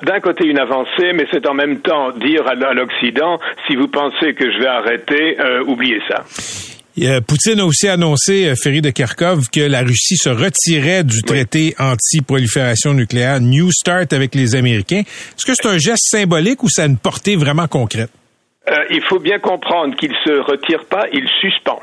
d'un 0.02 0.20
côté 0.20 0.46
une 0.46 0.58
avancée, 0.58 1.12
mais 1.14 1.26
c'est 1.32 1.46
en 1.46 1.54
même 1.54 1.80
temps 1.80 2.10
dire 2.12 2.46
à 2.46 2.54
l'Occident, 2.74 3.38
si 3.66 3.76
vous 3.76 3.88
pensez 3.88 4.34
que 4.34 4.50
je 4.50 4.58
vais 4.58 4.66
arrêter, 4.66 5.40
euh, 5.40 5.64
oubliez 5.66 6.00
ça. 6.08 6.24
Poutine 7.26 7.58
a 7.58 7.66
aussi 7.66 7.88
annoncé, 7.88 8.46
euh, 8.46 8.54
Ferry 8.54 8.80
de 8.80 8.90
Kharkov, 8.90 9.50
que 9.52 9.60
la 9.60 9.80
Russie 9.80 10.16
se 10.16 10.28
retirait 10.28 11.02
du 11.02 11.22
traité 11.22 11.74
anti-prolifération 11.78 12.94
nucléaire 12.94 13.40
New 13.40 13.70
Start 13.72 14.12
avec 14.12 14.34
les 14.34 14.54
Américains. 14.54 15.02
Est-ce 15.02 15.44
que 15.44 15.52
c'est 15.54 15.66
un 15.66 15.78
geste 15.78 16.08
symbolique 16.08 16.62
ou 16.62 16.68
ça 16.68 16.84
a 16.84 16.86
une 16.86 16.98
portée 16.98 17.34
vraiment 17.34 17.66
concrète? 17.66 18.10
Euh, 18.68 18.72
il 18.90 19.02
faut 19.02 19.18
bien 19.18 19.40
comprendre 19.40 19.96
qu'il 19.96 20.10
ne 20.10 20.16
se 20.24 20.40
retire 20.40 20.84
pas, 20.84 21.06
il 21.12 21.28
suspend. 21.40 21.80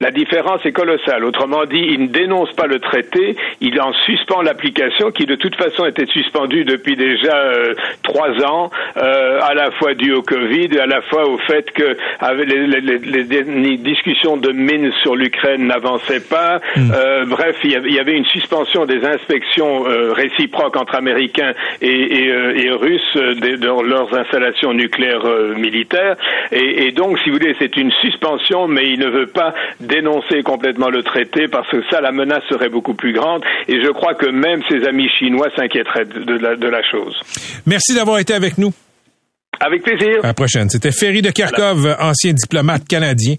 La 0.00 0.12
différence 0.12 0.64
est 0.64 0.70
colossale. 0.70 1.24
Autrement 1.24 1.64
dit, 1.64 1.84
il 1.90 2.02
ne 2.02 2.06
dénonce 2.06 2.52
pas 2.52 2.68
le 2.68 2.78
traité, 2.78 3.34
il 3.60 3.80
en 3.80 3.92
suspend 4.06 4.42
l'application 4.42 5.10
qui 5.10 5.26
de 5.26 5.34
toute 5.34 5.56
façon 5.56 5.86
était 5.86 6.06
suspendue 6.06 6.64
depuis 6.64 6.94
déjà 6.94 7.34
euh, 7.34 7.74
trois 8.04 8.30
ans, 8.46 8.70
euh, 8.96 9.40
à 9.42 9.54
la 9.54 9.72
fois 9.72 9.94
dû 9.94 10.12
au 10.12 10.22
Covid 10.22 10.78
à 10.78 10.86
la 10.86 11.02
fois 11.02 11.28
au 11.28 11.36
fait 11.38 11.68
que 11.72 11.96
avec 12.20 12.48
les, 12.48 12.68
les, 12.68 12.80
les, 12.80 13.42
les 13.42 13.76
discussions 13.78 14.36
de 14.36 14.52
Minsk 14.52 14.96
sur 15.02 15.16
l'Ukraine 15.16 15.66
n'avançaient 15.66 16.28
pas. 16.30 16.60
Mm. 16.76 16.92
Euh, 16.94 17.24
bref, 17.24 17.56
il 17.64 17.92
y 17.92 17.98
avait 17.98 18.16
une 18.16 18.26
suspension 18.26 18.86
des 18.86 19.04
inspections 19.04 19.84
euh, 19.88 20.12
réciproques 20.12 20.76
entre 20.76 20.94
Américains 20.94 21.54
et, 21.82 21.88
et, 21.88 22.30
euh, 22.30 22.54
et 22.54 22.70
Russes 22.70 23.16
de, 23.16 23.56
de, 23.56 23.88
leurs 23.88 24.14
installations 24.14 24.72
nucléaires 24.74 25.26
militaires. 25.56 26.14
Et, 26.52 26.86
et 26.86 26.92
donc, 26.92 27.18
si 27.18 27.30
vous 27.30 27.38
voulez, 27.38 27.56
c'est 27.58 27.76
une 27.76 27.90
suspension, 28.00 28.68
mais 28.68 28.90
il 28.90 29.00
ne 29.00 29.08
veut 29.08 29.26
pas 29.26 29.54
dénoncer 29.88 30.42
complètement 30.42 30.90
le 30.90 31.02
traité 31.02 31.48
parce 31.48 31.68
que 31.68 31.82
ça, 31.90 32.00
la 32.00 32.12
menace 32.12 32.42
serait 32.48 32.68
beaucoup 32.68 32.94
plus 32.94 33.12
grande. 33.12 33.42
Et 33.66 33.82
je 33.82 33.90
crois 33.90 34.14
que 34.14 34.26
même 34.26 34.62
ses 34.68 34.86
amis 34.86 35.08
chinois 35.18 35.48
s'inquiéteraient 35.56 36.04
de 36.04 36.38
la, 36.38 36.56
de 36.56 36.68
la 36.68 36.82
chose. 36.82 37.18
Merci 37.66 37.94
d'avoir 37.94 38.18
été 38.18 38.34
avec 38.34 38.58
nous. 38.58 38.72
Avec 39.65 39.83
plaisir. 39.83 40.19
À 40.23 40.27
la 40.27 40.33
prochaine. 40.33 40.69
C'était 40.69 40.91
Ferry 40.91 41.21
de 41.21 41.29
Kharkov, 41.29 41.79
voilà. 41.79 42.09
ancien 42.09 42.33
diplomate 42.33 42.85
canadien, 42.85 43.35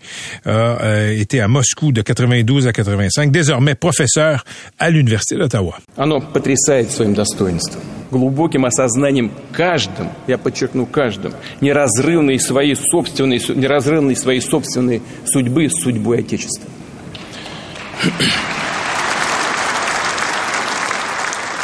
a 0.46 0.48
euh, 0.50 1.20
été 1.20 1.40
à 1.40 1.48
Moscou 1.48 1.92
de 1.92 2.00
92 2.00 2.66
à 2.66 2.72
85, 2.72 3.30
désormais 3.30 3.74
professeur 3.74 4.42
à 4.78 4.88
l'Université 4.88 5.36
d'Ottawa. 5.36 5.78
Оно 5.98 6.20
потрясает 6.20 6.90
своим 6.90 7.12
достоинством, 7.12 7.82
глубоким 8.10 8.64
осознанием 8.64 9.32
каждым, 9.52 10.08
я 10.26 10.38
подчеркну 10.38 10.86
каждым, 10.86 11.34
неразрывной 11.60 12.38
своей 12.38 12.74
собственной, 12.74 13.42
неразрывной 13.54 14.16
своей 14.16 14.40
собственной 14.40 15.02
судьбы 15.26 15.68
с 15.68 15.74
судьбой 15.82 16.20
Отечества. 16.20 16.70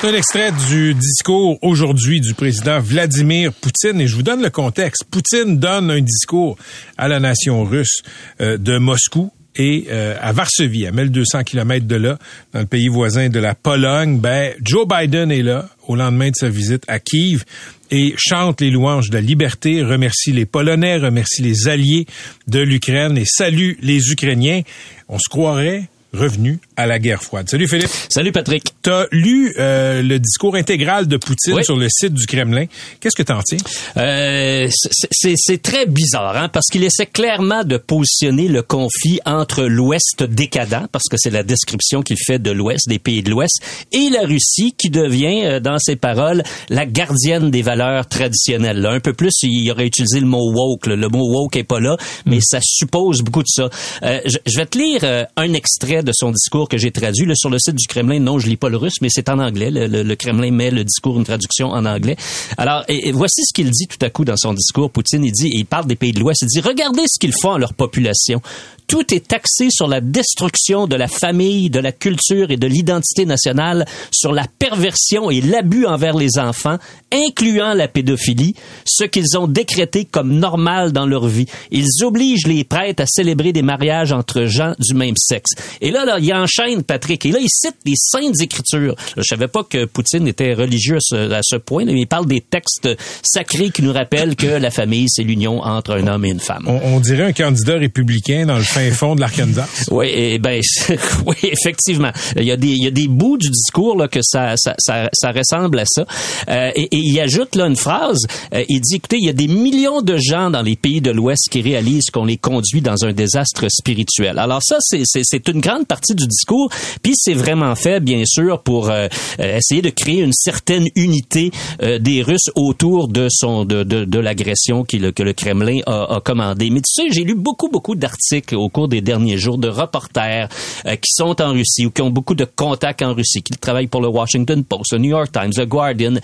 un 0.03 0.13
extrait 0.13 0.51
du 0.69 0.93
discours 0.93 1.57
aujourd'hui 1.61 2.19
du 2.19 2.33
président 2.33 2.79
Vladimir 2.79 3.53
Poutine 3.53 3.99
et 4.01 4.07
je 4.07 4.15
vous 4.15 4.23
donne 4.23 4.41
le 4.41 4.49
contexte. 4.49 5.03
Poutine 5.05 5.57
donne 5.57 5.89
un 5.89 6.01
discours 6.01 6.57
à 6.97 7.07
la 7.07 7.19
nation 7.19 7.63
russe 7.63 8.01
euh, 8.41 8.57
de 8.57 8.77
Moscou 8.77 9.31
et 9.55 9.87
euh, 9.89 10.15
à 10.21 10.31
Varsovie, 10.31 10.85
à 10.85 10.91
1200 10.91 11.43
km 11.43 11.87
de 11.87 11.95
là, 11.95 12.17
dans 12.53 12.59
le 12.59 12.65
pays 12.65 12.87
voisin 12.87 13.29
de 13.29 13.39
la 13.39 13.55
Pologne, 13.55 14.19
ben 14.19 14.53
Joe 14.61 14.85
Biden 14.87 15.31
est 15.31 15.43
là 15.43 15.69
au 15.87 15.95
lendemain 15.95 16.29
de 16.29 16.35
sa 16.35 16.49
visite 16.49 16.83
à 16.87 16.99
Kiev 16.99 17.43
et 17.89 18.13
chante 18.17 18.61
les 18.61 18.71
louanges 18.71 19.09
de 19.09 19.15
la 19.15 19.21
liberté, 19.21 19.81
remercie 19.83 20.33
les 20.33 20.45
Polonais, 20.45 20.97
remercie 20.97 21.41
les 21.41 21.67
alliés 21.67 22.05
de 22.47 22.59
l'Ukraine 22.59 23.17
et 23.17 23.25
salue 23.25 23.73
les 23.81 24.11
Ukrainiens. 24.11 24.61
On 25.07 25.17
se 25.17 25.29
croirait 25.29 25.89
revenu 26.15 26.59
à 26.75 26.85
la 26.85 26.99
guerre 26.99 27.21
froide. 27.21 27.49
Salut 27.49 27.67
Philippe. 27.67 27.89
Salut 28.09 28.31
Patrick. 28.31 28.63
Tu 28.81 28.89
as 28.89 29.07
lu 29.11 29.53
euh, 29.57 30.01
le 30.01 30.19
discours 30.19 30.55
intégral 30.55 31.07
de 31.07 31.17
Poutine 31.17 31.61
sur 31.63 31.77
le 31.77 31.87
site 31.89 32.13
du 32.13 32.25
Kremlin. 32.25 32.65
Qu'est-ce 32.99 33.15
que 33.15 33.23
tu 33.23 33.31
en 33.31 33.41
tiens? 33.41 33.57
Euh, 33.97 34.67
c'est 35.11 35.61
très 35.61 35.85
bizarre, 35.85 36.35
hein, 36.37 36.49
parce 36.49 36.67
qu'il 36.71 36.83
essaie 36.83 37.05
clairement 37.05 37.63
de 37.63 37.77
positionner 37.77 38.47
le 38.47 38.61
conflit 38.61 39.19
entre 39.25 39.63
l'Ouest 39.63 40.23
décadent, 40.23 40.87
parce 40.91 41.05
que 41.09 41.17
c'est 41.17 41.29
la 41.29 41.43
description 41.43 42.01
qu'il 42.01 42.17
fait 42.17 42.39
de 42.39 42.51
l'Ouest, 42.51 42.87
des 42.87 42.99
pays 42.99 43.23
de 43.23 43.29
l'Ouest, 43.29 43.61
et 43.91 44.09
la 44.09 44.21
Russie 44.21 44.73
qui 44.77 44.89
devient, 44.89 45.45
euh, 45.45 45.59
dans 45.59 45.77
ses 45.79 45.95
paroles, 45.95 46.43
la 46.69 46.85
gardienne 46.85 47.51
des 47.51 47.61
valeurs 47.61 48.07
traditionnelles. 48.07 48.79
Là. 48.79 48.91
Un 48.91 48.99
peu 48.99 49.13
plus, 49.13 49.33
il 49.43 49.69
aurait 49.71 49.87
utilisé 49.87 50.19
le 50.19 50.25
mot 50.25 50.51
woke. 50.53 50.87
Le 50.87 51.07
mot 51.09 51.27
woke 51.27 51.55
est 51.55 51.63
pas 51.63 51.79
là, 51.79 51.97
mais 52.25 52.39
ça 52.41 52.59
suppose 52.61 53.21
beaucoup 53.21 53.43
de 53.43 53.47
ça. 53.47 53.69
Euh, 54.03 54.19
je, 54.25 54.37
je, 54.45 54.57
vais 54.57 54.65
te 54.65 54.77
lire 54.77 55.01
euh, 55.03 55.23
un 55.35 55.53
extrait 55.53 56.03
de 56.05 56.11
son 56.13 56.31
discours 56.31 56.69
que 56.69 56.77
j'ai 56.77 56.91
traduit 56.91 57.25
là, 57.25 57.33
sur 57.35 57.49
le 57.49 57.59
site 57.59 57.75
du 57.75 57.87
Kremlin. 57.87 58.19
Non, 58.19 58.39
je 58.39 58.47
lis 58.47 58.57
pas 58.57 58.69
le 58.69 58.77
russe, 58.77 59.01
mais 59.01 59.09
c'est 59.09 59.27
en 59.29 59.39
anglais. 59.39 59.69
Le, 59.71 60.15
Kremlin 60.15 60.51
met 60.51 60.71
le 60.71 60.83
discours, 60.83 61.17
une 61.17 61.25
traduction 61.25 61.69
en 61.69 61.85
anglais. 61.85 62.15
Alors, 62.57 62.83
et, 62.87 63.11
voici 63.11 63.41
ce 63.43 63.53
qu'il 63.53 63.69
dit 63.69 63.87
tout 63.87 64.03
à 64.05 64.09
coup 64.09 64.23
dans 64.23 64.37
son 64.37 64.53
discours. 64.53 64.89
Poutine, 64.91 65.25
il 65.25 65.31
dit, 65.31 65.49
il 65.51 65.65
parle 65.65 65.87
des 65.87 65.95
pays 65.95 66.13
de 66.13 66.19
l'Ouest, 66.19 66.43
il 66.43 66.47
dit, 66.47 66.61
regardez 66.61 67.03
ce 67.07 67.19
qu'ils 67.19 67.33
font 67.33 67.53
à 67.53 67.59
leur 67.59 67.73
population 67.73 68.41
tout 68.87 69.13
est 69.13 69.33
axé 69.33 69.67
sur 69.69 69.87
la 69.87 70.01
destruction 70.01 70.87
de 70.87 70.95
la 70.95 71.07
famille, 71.07 71.69
de 71.69 71.79
la 71.79 71.91
culture 71.91 72.51
et 72.51 72.57
de 72.57 72.67
l'identité 72.67 73.25
nationale, 73.25 73.85
sur 74.11 74.31
la 74.31 74.45
perversion 74.59 75.29
et 75.31 75.41
l'abus 75.41 75.85
envers 75.85 76.15
les 76.15 76.37
enfants, 76.37 76.77
incluant 77.11 77.73
la 77.73 77.87
pédophilie, 77.87 78.55
ce 78.85 79.03
qu'ils 79.03 79.37
ont 79.37 79.47
décrété 79.47 80.05
comme 80.05 80.39
normal 80.39 80.91
dans 80.91 81.05
leur 81.05 81.27
vie. 81.27 81.47
Ils 81.71 82.03
obligent 82.03 82.47
les 82.47 82.63
prêtres 82.63 83.03
à 83.03 83.05
célébrer 83.05 83.53
des 83.53 83.61
mariages 83.61 84.11
entre 84.11 84.45
gens 84.45 84.73
du 84.79 84.93
même 84.93 85.15
sexe. 85.17 85.51
Et 85.81 85.91
là, 85.91 86.05
là, 86.05 86.17
il 86.19 86.33
enchaîne, 86.33 86.83
Patrick, 86.83 87.25
et 87.25 87.31
là, 87.31 87.39
il 87.41 87.49
cite 87.49 87.77
les 87.85 87.95
saintes 87.95 88.41
écritures. 88.41 88.95
Je 89.17 89.23
savais 89.23 89.47
pas 89.47 89.63
que 89.63 89.85
Poutine 89.85 90.27
était 90.27 90.53
religieux 90.53 90.97
à 91.11 91.39
ce, 91.43 91.55
point, 91.57 91.85
mais 91.85 91.93
il 91.93 92.07
parle 92.07 92.25
des 92.25 92.41
textes 92.41 92.89
sacrés 93.23 93.69
qui 93.69 93.81
nous 93.81 93.93
rappellent 93.93 94.35
que 94.35 94.47
la 94.47 94.71
famille, 94.71 95.07
c'est 95.09 95.23
l'union 95.23 95.61
entre 95.61 95.91
un 95.91 96.07
homme 96.07 96.25
et 96.25 96.29
une 96.29 96.39
femme. 96.39 96.65
On, 96.67 96.79
on 96.95 96.99
dirait 96.99 97.23
un 97.23 97.33
candidat 97.33 97.75
républicain 97.75 98.45
dans 98.45 98.57
le 98.57 98.63
fin 98.75 98.91
fond 98.91 99.15
de 99.15 99.21
l'Arkansas. 99.21 99.85
Oui, 99.89 100.07
et 100.13 100.37
ben, 100.37 100.59
oui, 101.25 101.35
effectivement. 101.43 102.11
Il 102.35 102.43
y 102.43 102.51
a 102.51 102.57
des, 102.57 102.67
il 102.67 102.83
y 102.83 102.87
a 102.87 102.91
des 102.91 103.07
bouts 103.07 103.37
du 103.37 103.49
discours 103.49 103.95
là, 103.95 104.09
que 104.09 104.19
ça, 104.21 104.55
ça, 104.57 104.75
ça, 104.77 105.09
ça 105.13 105.31
ressemble 105.31 105.79
à 105.79 105.85
ça. 105.85 106.05
Euh, 106.49 106.71
et, 106.75 106.83
et, 106.83 106.97
il 106.97 107.17
ajoute 107.21 107.55
là 107.55 107.67
une 107.67 107.77
phrase. 107.77 108.19
Euh, 108.53 108.65
il 108.67 108.81
dit, 108.81 108.95
écoutez, 108.95 109.15
il 109.17 109.25
y 109.25 109.29
a 109.29 109.33
des 109.33 109.47
millions 109.47 110.01
de 110.01 110.17
gens 110.17 110.49
dans 110.49 110.61
les 110.61 110.75
pays 110.75 110.99
de 110.99 111.11
l'Ouest 111.11 111.47
qui 111.49 111.61
réalisent 111.61 112.09
qu'on 112.11 112.25
les 112.25 112.35
conduit 112.35 112.81
dans 112.81 113.05
un 113.05 113.13
désastre 113.13 113.65
spirituel. 113.69 114.39
Alors 114.39 114.61
ça, 114.61 114.77
c'est, 114.81 115.47
une 115.47 115.61
grande 115.61 115.87
partie 115.87 116.13
du 116.13 116.27
discours. 116.27 116.69
Puis 117.01 117.13
c'est 117.15 117.33
vraiment 117.33 117.75
fait, 117.75 118.01
bien 118.01 118.23
sûr, 118.25 118.61
pour 118.61 118.89
euh, 118.89 119.07
euh 119.39 119.55
essayer 119.55 119.81
de 119.81 119.89
créer 119.89 120.21
une 120.21 120.33
certaine 120.33 120.89
unité 120.95 121.51
euh, 121.81 121.97
des 121.97 122.21
Russes 122.21 122.51
autour 122.55 123.07
de 123.07 123.27
son 123.29 123.63
de, 123.63 123.83
de, 123.83 124.03
de 124.03 124.19
l'agression 124.19 124.83
que 124.83 124.97
le 124.97 125.33
Kremlin 125.33 125.79
a, 125.85 126.15
a 126.15 126.19
commandé. 126.19 126.69
Mais 126.69 126.81
tu 126.81 126.91
sais, 126.91 127.09
j'ai 127.09 127.23
lu 127.23 127.35
beaucoup 127.35 127.69
beaucoup 127.69 127.95
d'articles 127.95 128.55
au 128.65 128.69
cours 128.69 128.87
des 128.87 129.01
derniers 129.01 129.37
jours 129.37 129.57
de 129.57 129.67
reporters 129.67 130.49
euh, 130.85 130.95
qui 130.95 131.11
sont 131.13 131.39
en 131.41 131.53
Russie 131.53 131.85
ou 131.85 131.91
qui 131.91 132.01
ont 132.01 132.09
beaucoup 132.09 132.35
de 132.35 132.45
contacts 132.45 133.01
en 133.03 133.13
Russie, 133.13 133.43
qui 133.43 133.53
travaillent 133.57 133.87
pour 133.87 134.01
le 134.01 134.07
Washington 134.07 134.63
Post, 134.63 134.93
le 134.93 134.99
New 134.99 135.09
York 135.11 135.31
Times, 135.31 135.51
le 135.55 135.65
Guardian. 135.65 136.15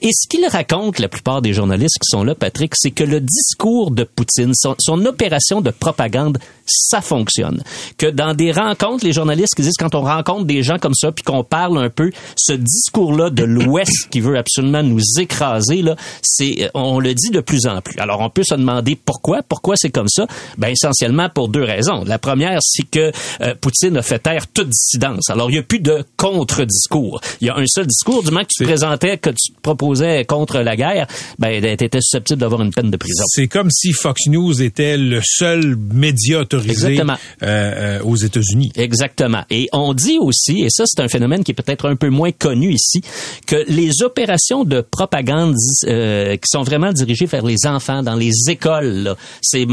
Et 0.00 0.10
ce 0.12 0.28
qu'ils 0.28 0.46
racontent, 0.46 1.02
la 1.02 1.08
plupart 1.08 1.42
des 1.42 1.52
journalistes 1.52 1.98
qui 2.00 2.08
sont 2.08 2.22
là, 2.22 2.34
Patrick, 2.34 2.72
c'est 2.76 2.92
que 2.92 3.04
le 3.04 3.20
discours 3.20 3.90
de 3.90 4.04
Poutine, 4.04 4.52
son, 4.54 5.06
opération 5.06 5.60
de 5.60 5.70
propagande, 5.70 6.38
ça 6.66 7.00
fonctionne. 7.00 7.62
Que 7.96 8.06
dans 8.06 8.34
des 8.34 8.52
rencontres, 8.52 9.04
les 9.04 9.12
journalistes 9.12 9.54
qui 9.54 9.62
disent 9.62 9.76
quand 9.78 9.94
on 9.94 10.02
rencontre 10.02 10.44
des 10.44 10.62
gens 10.62 10.78
comme 10.78 10.94
ça, 10.94 11.10
puis 11.12 11.24
qu'on 11.24 11.44
parle 11.44 11.78
un 11.78 11.90
peu, 11.90 12.10
ce 12.36 12.52
discours-là 12.52 13.30
de 13.30 13.44
l'Ouest 13.44 14.08
qui 14.10 14.20
veut 14.20 14.36
absolument 14.36 14.82
nous 14.82 15.00
écraser, 15.18 15.82
là, 15.82 15.96
c'est, 16.22 16.70
on 16.74 17.00
le 17.00 17.14
dit 17.14 17.30
de 17.30 17.40
plus 17.40 17.66
en 17.66 17.80
plus. 17.80 17.98
Alors 17.98 18.20
on 18.20 18.30
peut 18.30 18.44
se 18.44 18.54
demander 18.54 18.96
pourquoi, 18.96 19.42
pourquoi 19.42 19.74
c'est 19.76 19.90
comme 19.90 20.08
ça? 20.08 20.26
Ben 20.58 20.68
essentiellement 20.68 21.28
pour 21.28 21.48
deux 21.48 21.64
raisons. 21.64 21.87
La 22.06 22.18
première, 22.18 22.58
c'est 22.62 22.88
que 22.88 23.12
euh, 23.40 23.54
Poutine 23.60 23.96
a 23.96 24.02
fait 24.02 24.18
taire 24.18 24.46
toute 24.48 24.68
dissidence. 24.68 25.30
Alors, 25.30 25.50
il 25.50 25.54
n'y 25.54 25.58
a 25.58 25.62
plus 25.62 25.80
de 25.80 26.04
contre-discours. 26.16 27.20
Il 27.40 27.46
y 27.46 27.50
a 27.50 27.56
un 27.56 27.66
seul 27.66 27.86
discours. 27.86 28.22
Du 28.22 28.30
moment 28.30 28.42
que 28.42 28.48
tu 28.50 28.64
te 28.64 28.68
présentais, 28.68 29.18
que 29.18 29.30
tu 29.30 29.52
te 29.52 29.60
proposais 29.60 30.24
contre 30.24 30.58
la 30.60 30.76
guerre, 30.76 31.06
ben, 31.38 31.64
étais 31.64 32.00
susceptible 32.00 32.40
d'avoir 32.40 32.62
une 32.62 32.72
peine 32.72 32.90
de 32.90 32.96
prison. 32.96 33.24
C'est 33.28 33.48
comme 33.48 33.70
si 33.70 33.92
Fox 33.92 34.26
News 34.26 34.62
était 34.62 34.96
le 34.96 35.20
seul 35.24 35.76
média 35.76 36.40
autorisé 36.40 37.00
euh, 37.00 37.06
euh, 37.42 38.00
aux 38.02 38.16
États-Unis. 38.16 38.72
Exactement. 38.76 39.44
Et 39.50 39.68
on 39.72 39.94
dit 39.94 40.18
aussi, 40.18 40.62
et 40.62 40.70
ça, 40.70 40.84
c'est 40.86 41.02
un 41.02 41.08
phénomène 41.08 41.44
qui 41.44 41.52
est 41.52 41.54
peut-être 41.54 41.88
un 41.88 41.96
peu 41.96 42.10
moins 42.10 42.32
connu 42.32 42.72
ici, 42.72 43.02
que 43.46 43.64
les 43.68 44.02
opérations 44.02 44.64
de 44.64 44.80
propagande 44.80 45.54
euh, 45.86 46.36
qui 46.36 46.46
sont 46.46 46.62
vraiment 46.62 46.92
dirigées 46.92 47.26
vers 47.26 47.44
les 47.44 47.66
enfants 47.66 48.02
dans 48.02 48.14
les 48.14 48.32
écoles, 48.48 49.14
c'est 49.42 49.66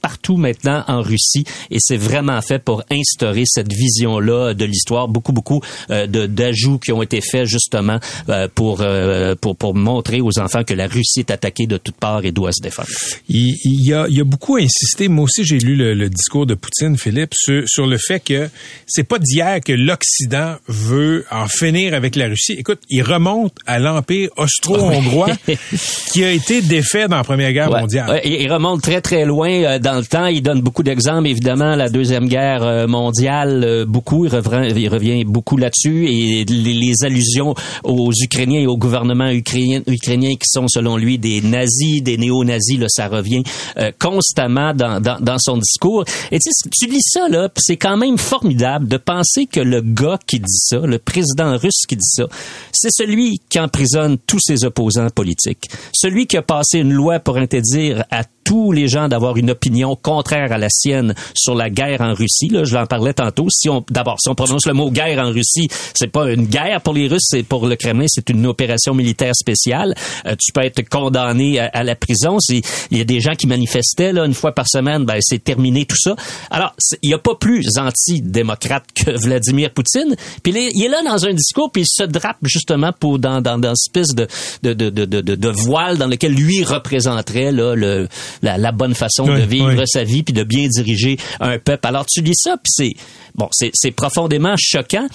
partout 0.00 0.36
maintenant 0.36 0.84
en 0.88 1.00
Russie 1.00 1.44
et 1.70 1.78
c'est 1.80 1.96
vraiment 1.96 2.40
fait 2.42 2.58
pour 2.58 2.82
instaurer 2.90 3.44
cette 3.46 3.72
vision-là 3.72 4.54
de 4.54 4.64
l'histoire. 4.64 5.08
Beaucoup, 5.08 5.32
beaucoup 5.32 5.60
euh, 5.90 6.06
d'ajouts 6.06 6.78
qui 6.78 6.92
ont 6.92 7.02
été 7.02 7.20
faits 7.20 7.46
justement 7.46 7.98
euh, 8.28 8.48
pour, 8.54 8.80
euh, 8.80 9.34
pour, 9.34 9.56
pour 9.56 9.74
montrer 9.74 10.20
aux 10.20 10.38
enfants 10.38 10.64
que 10.64 10.74
la 10.74 10.86
Russie 10.86 11.20
est 11.20 11.30
attaquée 11.30 11.66
de 11.66 11.76
toutes 11.76 11.96
parts 11.96 12.24
et 12.24 12.32
doit 12.32 12.52
se 12.52 12.62
défendre. 12.62 12.88
Il, 13.28 13.56
il, 13.64 13.86
y, 13.86 13.92
a, 13.92 14.06
il 14.08 14.16
y 14.16 14.20
a 14.20 14.24
beaucoup 14.24 14.56
insisté, 14.56 15.08
moi 15.08 15.24
aussi 15.24 15.44
j'ai 15.44 15.58
lu 15.58 15.76
le, 15.76 15.94
le, 15.94 16.08
discours 16.08 16.46
de 16.46 16.54
Poutine, 16.54 16.96
Philippe, 16.96 17.34
sur, 17.34 17.62
sur 17.66 17.86
le 17.86 17.98
fait 17.98 18.20
que 18.20 18.48
c'est 18.86 19.04
pas 19.04 19.18
d'hier 19.18 19.60
que 19.64 19.72
l'Occident 19.72 20.56
veut 20.68 21.24
en 21.30 21.48
finir 21.48 21.94
avec 21.94 22.16
la 22.16 22.28
Russie. 22.28 22.54
Écoute, 22.58 22.80
il 22.88 23.02
remonte 23.02 23.54
à 23.66 23.78
l'Empire 23.78 24.30
austro-hongrois 24.36 25.30
qui 26.12 26.24
a 26.24 26.30
été 26.30 26.62
défait 26.62 27.08
dans 27.08 27.16
la 27.16 27.24
Première 27.24 27.52
Guerre 27.52 27.70
mondiale. 27.70 28.10
Ouais, 28.10 28.22
il 28.24 28.50
remonte 28.52 28.82
très, 28.82 29.00
très 29.00 29.24
loin 29.24 29.78
dans 29.78 29.96
le 29.96 30.04
temps. 30.04 30.26
Il 30.26 30.42
donne 30.42 30.60
beaucoup 30.60 30.82
d'exemples, 30.82 31.28
évidemment, 31.28 31.45
la 31.54 31.88
Deuxième 31.88 32.26
Guerre 32.28 32.64
euh, 32.64 32.86
mondiale, 32.86 33.62
euh, 33.64 33.84
beaucoup, 33.86 34.26
il 34.26 34.34
revient, 34.34 34.72
il 34.76 34.88
revient 34.88 35.24
beaucoup 35.24 35.56
là-dessus, 35.56 36.06
et 36.08 36.44
les, 36.44 36.94
allusions 37.02 37.54
aux 37.84 38.10
Ukrainiens 38.22 38.60
et 38.60 38.66
au 38.66 38.76
gouvernement 38.76 39.28
ukrainien, 39.28 39.80
ukrainien 39.86 40.30
qui 40.30 40.48
sont, 40.48 40.66
selon 40.66 40.96
lui, 40.96 41.18
des 41.18 41.42
nazis, 41.42 42.02
des 42.02 42.16
néo-nazis, 42.16 42.78
là, 42.78 42.86
ça 42.88 43.08
revient 43.08 43.42
euh, 43.78 43.92
constamment 43.98 44.72
dans, 44.72 45.00
dans, 45.00 45.20
dans, 45.20 45.38
son 45.38 45.58
discours. 45.58 46.04
Et 46.32 46.38
tu, 46.38 46.50
sais, 46.50 46.68
tu 46.72 46.86
lis 46.88 47.02
ça, 47.02 47.28
là, 47.28 47.48
c'est 47.56 47.76
quand 47.76 47.96
même 47.96 48.18
formidable 48.18 48.88
de 48.88 48.96
penser 48.96 49.46
que 49.46 49.60
le 49.60 49.82
gars 49.82 50.18
qui 50.26 50.40
dit 50.40 50.46
ça, 50.48 50.78
le 50.78 50.98
président 50.98 51.56
russe 51.56 51.82
qui 51.86 51.96
dit 51.96 52.08
ça, 52.08 52.24
c'est 52.72 52.90
celui 52.90 53.40
qui 53.48 53.60
emprisonne 53.60 54.16
tous 54.26 54.40
ses 54.40 54.64
opposants 54.64 55.10
politiques, 55.10 55.68
celui 55.92 56.26
qui 56.26 56.36
a 56.36 56.42
passé 56.42 56.78
une 56.78 56.92
loi 56.92 57.20
pour 57.20 57.36
interdire 57.36 58.04
à 58.10 58.22
tous 58.46 58.70
les 58.70 58.86
gens 58.86 59.08
d'avoir 59.08 59.36
une 59.36 59.50
opinion 59.50 59.96
contraire 59.96 60.52
à 60.52 60.58
la 60.58 60.68
sienne 60.70 61.14
sur 61.34 61.56
la 61.56 61.68
guerre 61.68 62.00
en 62.00 62.14
Russie. 62.14 62.48
Là, 62.48 62.62
je 62.62 62.74
l'en 62.74 62.86
parlais 62.86 63.12
tantôt. 63.12 63.48
Si 63.50 63.68
on, 63.68 63.84
d'abord, 63.90 64.20
si 64.20 64.28
on 64.28 64.36
prononce 64.36 64.66
le 64.66 64.72
mot 64.72 64.88
guerre 64.88 65.18
en 65.18 65.30
Russie, 65.30 65.68
c'est 65.94 66.06
pas 66.06 66.30
une 66.30 66.46
guerre 66.46 66.80
pour 66.80 66.94
les 66.94 67.08
Russes, 67.08 67.26
c'est 67.26 67.42
pour 67.42 67.66
le 67.66 67.74
Kremlin, 67.74 68.06
c'est 68.06 68.30
une 68.30 68.46
opération 68.46 68.94
militaire 68.94 69.34
spéciale. 69.34 69.96
Euh, 70.26 70.36
tu 70.38 70.52
peux 70.52 70.62
être 70.62 70.88
condamné 70.88 71.58
à, 71.58 71.82
la 71.82 71.96
prison. 71.96 72.38
Il 72.50 72.98
y 72.98 73.00
a 73.00 73.04
des 73.04 73.20
gens 73.20 73.34
qui 73.34 73.48
manifestaient 73.48 74.12
là 74.12 74.24
une 74.24 74.34
fois 74.34 74.52
par 74.52 74.68
semaine, 74.68 75.04
ben 75.04 75.18
c'est 75.20 75.42
terminé 75.42 75.84
tout 75.84 75.96
ça. 75.98 76.14
Alors, 76.52 76.72
il 77.02 77.08
n'y 77.08 77.14
a 77.14 77.18
pas 77.18 77.34
plus 77.34 77.66
anti-démocrate 77.78 78.84
que 78.94 79.10
Vladimir 79.10 79.72
Poutine. 79.72 80.14
Puis 80.44 80.52
il 80.72 80.84
est 80.84 80.88
là 80.88 81.02
dans 81.04 81.26
un 81.26 81.32
discours, 81.32 81.72
puis 81.72 81.82
il 81.82 81.88
se 81.88 82.04
drape 82.04 82.38
justement 82.42 82.92
pour 82.92 83.18
dans 83.18 83.40
dans, 83.40 83.58
dans 83.58 83.70
une 83.70 83.72
espèce 83.72 84.14
de 84.14 84.28
de, 84.62 84.72
de, 84.72 84.90
de, 84.90 85.20
de, 85.20 85.48
voile 85.48 85.98
dans 85.98 86.06
lequel 86.06 86.32
lui 86.32 86.62
représenterait 86.62 87.50
là 87.50 87.74
le 87.74 88.08
la, 88.42 88.58
la 88.58 88.72
bonne 88.72 88.94
façon 88.94 89.24
de 89.24 89.40
vivre 89.40 89.82
sa 89.86 90.04
vie 90.04 90.22
puis 90.22 90.32
de 90.32 90.42
bien 90.42 90.68
diriger 90.68 91.18
un 91.40 91.58
peuple. 91.58 91.86
Alors 91.86 92.06
tu 92.06 92.22
lis 92.22 92.34
ça 92.34 92.56
puis 92.56 92.72
c'est 92.72 92.94
bon, 93.34 93.48
c'est 93.52 93.90
profondément 93.90 94.54
choquant, 94.58 95.06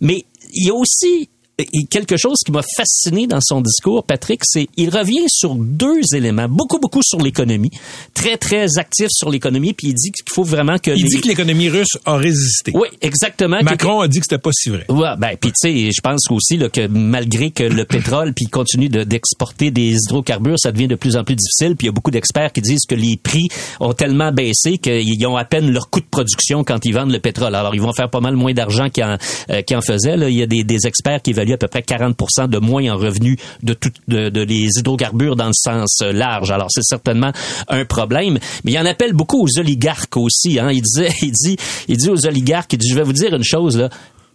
mais 0.00 0.24
il 0.52 0.66
y 0.66 0.70
a 0.70 0.74
aussi 0.74 1.28
et 1.58 1.86
quelque 1.90 2.16
chose 2.16 2.38
qui 2.44 2.52
m'a 2.52 2.62
fasciné 2.76 3.26
dans 3.26 3.40
son 3.40 3.60
discours, 3.60 4.04
Patrick, 4.04 4.42
c'est 4.44 4.68
il 4.76 4.90
revient 4.90 5.26
sur 5.28 5.56
deux 5.56 6.00
éléments, 6.14 6.48
beaucoup 6.48 6.78
beaucoup 6.78 7.00
sur 7.02 7.18
l'économie, 7.18 7.70
très 8.14 8.36
très 8.36 8.78
actif 8.78 9.08
sur 9.10 9.28
l'économie, 9.28 9.72
puis 9.72 9.88
il 9.88 9.94
dit 9.94 10.12
qu'il 10.12 10.32
faut 10.32 10.44
vraiment 10.44 10.78
que 10.78 10.92
il 10.96 11.04
dit 11.04 11.20
que 11.20 11.26
l'économie 11.26 11.68
russe 11.68 11.98
a 12.04 12.16
résisté. 12.16 12.72
Oui, 12.74 12.88
exactement. 13.00 13.58
Macron 13.62 14.00
a 14.00 14.08
dit 14.08 14.20
que 14.20 14.26
c'était 14.28 14.40
pas 14.40 14.50
si 14.52 14.70
vrai. 14.70 14.84
Ouais, 14.88 15.16
ben 15.18 15.36
puis 15.40 15.50
tu 15.50 15.68
sais, 15.68 15.90
je 15.90 16.00
pense 16.00 16.30
aussi 16.30 16.56
là, 16.58 16.68
que 16.68 16.86
malgré 16.86 17.50
que 17.50 17.64
le 17.64 17.84
pétrole 17.84 18.34
puis 18.34 18.46
continue 18.46 18.88
d'exporter 18.88 19.72
des 19.72 19.96
hydrocarbures, 19.96 20.58
ça 20.58 20.70
devient 20.70 20.88
de 20.88 20.94
plus 20.94 21.16
en 21.16 21.24
plus 21.24 21.34
difficile. 21.34 21.74
Puis 21.76 21.86
il 21.86 21.88
y 21.88 21.90
a 21.90 21.92
beaucoup 21.92 22.12
d'experts 22.12 22.52
qui 22.52 22.62
disent 22.62 22.86
que 22.88 22.94
les 22.94 23.16
prix 23.16 23.48
ont 23.80 23.94
tellement 23.94 24.30
baissé 24.30 24.78
qu'ils 24.78 25.26
ont 25.26 25.36
à 25.36 25.44
peine 25.44 25.72
leur 25.72 25.90
coût 25.90 26.00
de 26.00 26.06
production 26.06 26.62
quand 26.62 26.84
ils 26.84 26.92
vendent 26.92 27.12
le 27.12 27.20
pétrole. 27.20 27.56
Alors 27.56 27.74
ils 27.74 27.80
vont 27.80 27.92
faire 27.92 28.10
pas 28.10 28.20
mal 28.20 28.36
moins 28.36 28.52
d'argent 28.52 28.90
qu'ils 28.90 29.04
en, 29.04 29.16
euh, 29.50 29.62
en 29.72 29.80
faisaient. 29.80 30.16
Là. 30.16 30.28
Il 30.28 30.36
y 30.36 30.42
a 30.42 30.46
des, 30.46 30.62
des 30.62 30.86
experts 30.86 31.20
qui 31.22 31.30
évaluent 31.30 31.47
fallu 31.48 31.52
à 31.54 31.56
peu 31.58 31.68
près 31.68 31.82
40 31.82 32.48
de 32.48 32.58
moins 32.58 32.90
en 32.92 32.96
revenus 32.96 33.38
de 33.62 33.74
tout, 33.74 33.90
de, 34.08 34.28
de 34.28 34.40
les 34.42 34.78
hydrocarbures 34.78 35.36
dans 35.36 35.46
le 35.46 35.52
sens 35.54 36.00
euh, 36.02 36.12
large. 36.12 36.50
Alors 36.50 36.68
c'est 36.70 36.82
certainement 36.82 37.32
un 37.68 37.84
problème. 37.84 38.38
Mais 38.64 38.72
il 38.72 38.78
en 38.78 38.86
appelle 38.86 39.12
beaucoup 39.12 39.42
aux 39.42 39.58
oligarques 39.58 40.16
aussi. 40.16 40.58
Hein. 40.58 40.70
Il 40.72 40.82
disait, 40.82 41.10
il 41.22 41.32
dit, 41.32 41.56
il 41.88 41.96
dit 41.96 42.10
aux 42.10 42.26
oligarques, 42.26 42.72
il 42.72 42.78
dit, 42.78 42.88
je 42.88 42.94
vais 42.94 43.02
vous 43.02 43.12
dire 43.12 43.34
une 43.34 43.44
chose 43.44 43.78
là 43.78 43.88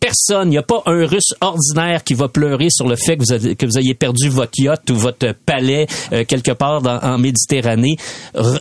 personne, 0.03 0.49
il 0.49 0.51
n'y 0.51 0.57
a 0.57 0.63
pas 0.63 0.83
un 0.85 1.05
Russe 1.05 1.33
ordinaire 1.39 2.03
qui 2.03 2.13
va 2.13 2.27
pleurer 2.27 2.67
sur 2.69 2.89
le 2.89 2.97
fait 2.97 3.15
que 3.15 3.23
vous, 3.23 3.31
avez, 3.31 3.55
que 3.55 3.65
vous 3.65 3.77
ayez 3.77 3.93
perdu 3.93 4.27
votre 4.27 4.59
yacht 4.59 4.89
ou 4.89 4.95
votre 4.95 5.31
palais 5.45 5.87
euh, 6.11 6.25
quelque 6.25 6.51
part 6.51 6.81
dans, 6.81 6.99
en 6.99 7.17
Méditerranée. 7.17 7.95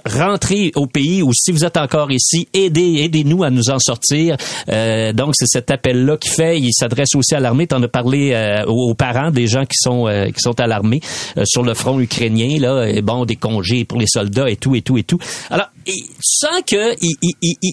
rentrez 0.07 0.71
au 0.77 0.87
pays 0.87 1.21
ou 1.21 1.33
si 1.33 1.51
vous 1.51 1.65
êtes 1.65 1.77
encore 1.77 2.13
ici, 2.13 2.47
aidez, 2.55 3.03
aidez-nous 3.03 3.43
à 3.43 3.51
nous 3.51 3.71
en 3.71 3.81
sortir. 3.81 4.37
Euh, 4.69 5.13
donc 5.13 5.35
c'est 5.35 5.49
cet 5.49 5.73
appel-là 5.73 6.17
qu'il 6.17 6.31
fait. 6.31 6.61
Il 6.61 6.73
s'adresse 6.73 7.17
aussi 7.17 7.35
à 7.35 7.41
l'armée. 7.41 7.67
Tu 7.67 7.75
en 7.75 7.83
as 7.83 7.89
parlé 7.89 8.31
euh, 8.33 8.65
aux 8.67 8.95
parents 8.95 9.33
des 9.33 9.49
gens 9.49 9.65
qui 9.65 9.77
sont 9.77 10.07
qui 10.33 10.41
sont 10.41 10.61
à 10.61 10.67
l'armée 10.69 11.01
sur 11.45 11.65
le 11.65 11.75
front 11.75 11.99
ukrainien 11.99 12.61
là. 12.61 12.89
Et 12.89 13.03
bon, 13.03 13.25
des 13.25 13.37
congés 13.37 13.85
pour 13.85 13.99
les 13.99 14.07
soldats 14.07 14.49
et 14.49 14.57
tout 14.57 14.77
et 14.77 14.83
tout 14.83 14.97
et 14.97 15.03
tout. 15.03 15.19
Alors, 15.51 15.71
il, 15.87 16.05
sent 16.21 16.63
que 16.67 16.95
il, 17.01 17.17
il, 17.43 17.73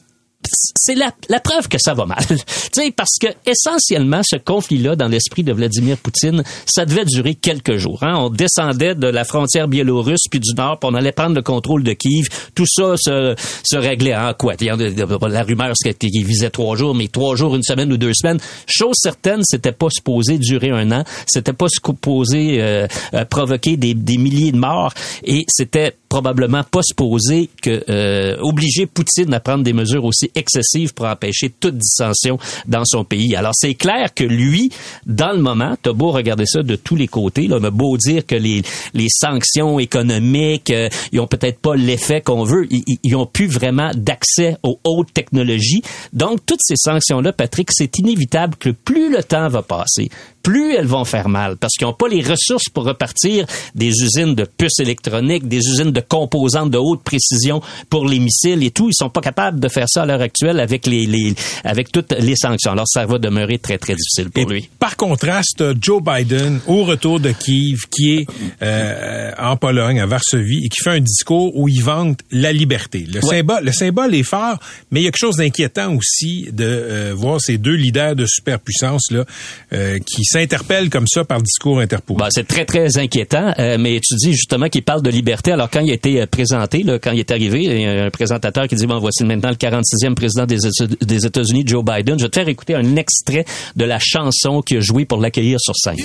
c'est 0.51 0.96
la, 0.96 1.12
la, 1.27 1.39
preuve 1.39 1.67
que 1.67 1.77
ça 1.79 1.93
va 1.93 2.05
mal. 2.05 2.25
tu 2.27 2.36
sais, 2.74 2.91
parce 2.91 3.17
que 3.19 3.27
essentiellement, 3.46 4.22
ce 4.24 4.38
conflit-là, 4.38 4.96
dans 4.96 5.08
l'esprit 5.08 5.43
de 5.43 5.51
Vladimir 5.51 5.98
Poutine, 5.98 6.43
ça 6.65 6.86
devait 6.86 7.05
durer 7.05 7.36
quelques 7.36 7.75
jours. 7.77 8.03
Hein. 8.03 8.15
On 8.17 8.29
descendait 8.29 8.96
de 8.96 9.08
la 9.08 9.24
frontière 9.25 9.67
biélorusse 9.67 10.27
puis 10.31 10.39
du 10.39 10.53
nord, 10.55 10.79
puis 10.79 10.89
on 10.91 10.96
allait 10.96 11.12
prendre 11.12 11.36
le 11.36 11.41
contrôle 11.41 11.84
de 11.84 11.93
Kiev. 11.93 12.25
Tout 12.55 12.65
ça 12.67 12.96
se, 12.98 13.36
se 13.63 13.77
réglait 13.77 14.15
en 14.15 14.34
quoi? 14.34 14.53
La 14.60 15.43
rumeur, 15.43 15.74
c'est 15.75 15.93
qu'il 15.93 16.25
visait 16.25 16.50
trois 16.50 16.75
jours, 16.75 16.96
mais 16.96 17.08
trois 17.08 17.36
jours, 17.36 17.55
une 17.55 17.63
semaine 17.63 17.91
ou 17.91 17.98
deux 17.98 18.13
semaines. 18.13 18.39
Chose 18.65 18.96
certaine, 18.96 19.41
c'était 19.43 19.72
pas 19.72 19.89
supposé 19.89 20.38
durer 20.38 20.72
un 20.72 20.91
an. 20.91 21.03
C'était 21.27 21.53
pas 21.53 21.67
supposé 21.69 22.62
euh, 22.62 22.88
euh, 23.13 23.25
provoquer 23.25 23.77
des, 23.77 23.93
des 23.93 24.17
milliers 24.17 24.51
de 24.51 24.58
morts, 24.58 24.93
et 25.24 25.46
c'était 25.48 25.93
probablement 26.10 26.63
pas 26.63 26.81
supposé 26.81 27.50
que 27.62 27.84
euh, 27.88 28.38
obliger 28.41 28.88
Poutine 28.88 29.34
à 29.34 29.39
prendre 29.39 29.63
des 29.63 29.74
mesures 29.74 30.03
aussi 30.05 30.28
excessives 30.36 30.93
pour 30.93 31.05
empêcher 31.05 31.50
toute 31.50 31.77
dissension 31.77 32.38
dans 32.67 32.86
son 32.86 33.03
pays. 33.03 33.36
Alors 33.36 33.53
c'est 33.55 33.75
clair 33.75 34.13
que 34.13 34.24
lui, 34.24 34.71
dans 35.05 35.31
le 35.31 35.41
moment, 35.41 35.75
t'as 35.81 35.93
beau 35.93 36.12
regarder 36.12 36.45
ça 36.45 36.62
de 36.63 36.75
tous 36.75 36.95
les 36.95 37.07
côtés, 37.07 37.48
là, 37.48 37.59
mais 37.59 37.71
beau 37.71 37.98
dire 37.98 38.25
que 38.25 38.36
les, 38.36 38.62
les 38.93 39.07
sanctions 39.09 39.79
économiques, 39.79 40.71
euh, 40.71 40.89
ils 41.12 41.19
ont 41.19 41.27
peut-être 41.27 41.59
pas 41.59 41.75
l'effet 41.75 42.21
qu'on 42.21 42.43
veut, 42.43 42.67
ils, 42.69 42.83
ils 43.03 43.15
ont 43.15 43.25
plus 43.25 43.48
vraiment 43.48 43.91
d'accès 43.95 44.57
aux 44.63 44.79
hautes 44.83 45.13
technologies. 45.13 45.81
Donc 46.13 46.45
toutes 46.45 46.62
ces 46.62 46.75
sanctions-là, 46.77 47.33
Patrick, 47.33 47.69
c'est 47.71 47.98
inévitable 48.00 48.55
que 48.55 48.69
plus 48.69 49.09
le 49.09 49.24
temps 49.24 49.48
va 49.48 49.62
passer, 49.62 50.09
plus 50.49 50.73
elles 50.73 50.87
vont 50.87 51.05
faire 51.05 51.29
mal 51.29 51.57
parce 51.57 51.73
qu'ils 51.75 51.85
n'ont 51.85 51.93
pas 51.93 52.07
les 52.07 52.23
ressources 52.23 52.69
pour 52.73 52.83
repartir 52.83 53.45
des 53.75 53.89
usines 53.89 54.33
de 54.33 54.45
puces 54.45 54.79
électroniques, 54.79 55.47
des 55.47 55.59
usines 55.59 55.91
de 55.91 55.99
composantes 56.01 56.71
de 56.71 56.79
haute 56.79 57.03
précision 57.03 57.61
pour 57.87 58.07
les 58.07 58.17
missiles 58.17 58.63
et 58.63 58.71
tout. 58.71 58.89
Ils 58.89 58.95
sont 58.95 59.11
pas 59.11 59.21
capables 59.21 59.59
de 59.59 59.67
faire 59.67 59.85
ça 59.87 60.01
à 60.01 60.05
l'heure 60.07 60.21
actuelle 60.21 60.59
avec 60.59 60.87
les, 60.87 61.05
les, 61.05 61.35
avec 61.63 61.91
toutes 61.91 62.13
les 62.13 62.35
sanctions. 62.35 62.71
Alors 62.71 62.87
ça 62.87 63.05
va 63.05 63.19
demeurer 63.19 63.59
très 63.59 63.77
très 63.77 63.93
difficile 63.93 64.31
pour 64.31 64.49
lui. 64.49 64.67
Par 64.79 64.97
contraste, 64.97 65.63
Joe 65.79 66.01
Biden 66.01 66.61
au 66.65 66.83
retour 66.83 67.19
de 67.19 67.31
Kiev, 67.31 67.81
qui 67.91 68.15
est 68.15 68.27
euh, 68.63 69.31
en 69.37 69.55
Pologne, 69.55 69.99
à 69.99 70.07
Varsovie, 70.07 70.65
et 70.65 70.69
qui 70.69 70.81
fait 70.83 70.97
un 70.97 70.99
discours 70.99 71.55
où 71.55 71.67
il 71.67 71.83
vante 71.83 72.21
la 72.31 72.51
liberté. 72.51 73.05
Le 73.13 73.21
symbole, 73.21 73.63
le 73.63 73.71
symbole 73.71 74.15
est 74.15 74.23
fort, 74.23 74.57
mais 74.89 75.01
il 75.01 75.03
y 75.03 75.07
a 75.07 75.11
quelque 75.11 75.27
chose 75.27 75.35
d'inquiétant 75.35 75.95
aussi 75.95 76.47
de 76.51 76.65
euh, 76.65 77.13
voir 77.15 77.39
ces 77.39 77.59
deux 77.59 77.75
leaders 77.75 78.15
de 78.15 78.25
superpuissance 78.25 79.11
là 79.11 79.25
euh, 79.73 79.99
qui 79.99 80.23
s'interpelle 80.39 80.89
comme 80.89 81.08
ça 81.08 81.25
par 81.25 81.41
discours 81.41 81.79
interposé. 81.79 82.19
Bah, 82.19 82.27
c'est 82.29 82.48
très, 82.48 82.65
très 82.65 82.98
inquiétant. 82.98 83.53
Euh, 83.60 83.77
mais 83.79 84.00
tu 84.00 84.15
dis 84.15 84.31
justement 84.31 84.69
qu'il 84.69 84.84
parle 84.84 85.01
de 85.01 85.10
liberté. 85.10 85.51
Alors, 85.51 85.69
quand 85.69 85.81
il 85.81 85.91
a 85.91 85.93
été 85.93 86.22
euh, 86.22 86.25
présenté, 86.25 86.84
là, 86.84 87.00
quand 87.00 87.12
il 87.12 87.19
est 87.19 87.31
arrivé, 87.31 87.63
il 87.63 87.81
y 87.81 87.86
a 87.86 88.05
un 88.05 88.10
présentateur 88.10 88.67
qui 88.67 88.75
dit, 88.75 88.88
bon, 88.88 89.00
voici 89.00 89.24
maintenant 89.24 89.50
le 89.50 89.55
46e 89.55 90.15
président 90.15 90.46
des 90.46 91.25
États-Unis, 91.25 91.63
Joe 91.65 91.84
Biden. 91.84 92.17
Je 92.17 92.25
vais 92.25 92.29
te 92.29 92.39
faire 92.39 92.50
écouter 92.50 92.75
un 92.75 92.95
extrait 92.95 93.45
de 93.75 93.86
la 93.86 93.99
chanson 93.99 94.62
qu'il 94.62 94.78
a 94.78 94.82
joué 94.82 95.06
pour 95.06 95.19
l'accueillir 95.19 95.60
sur 95.60 95.75
scène. 95.75 95.97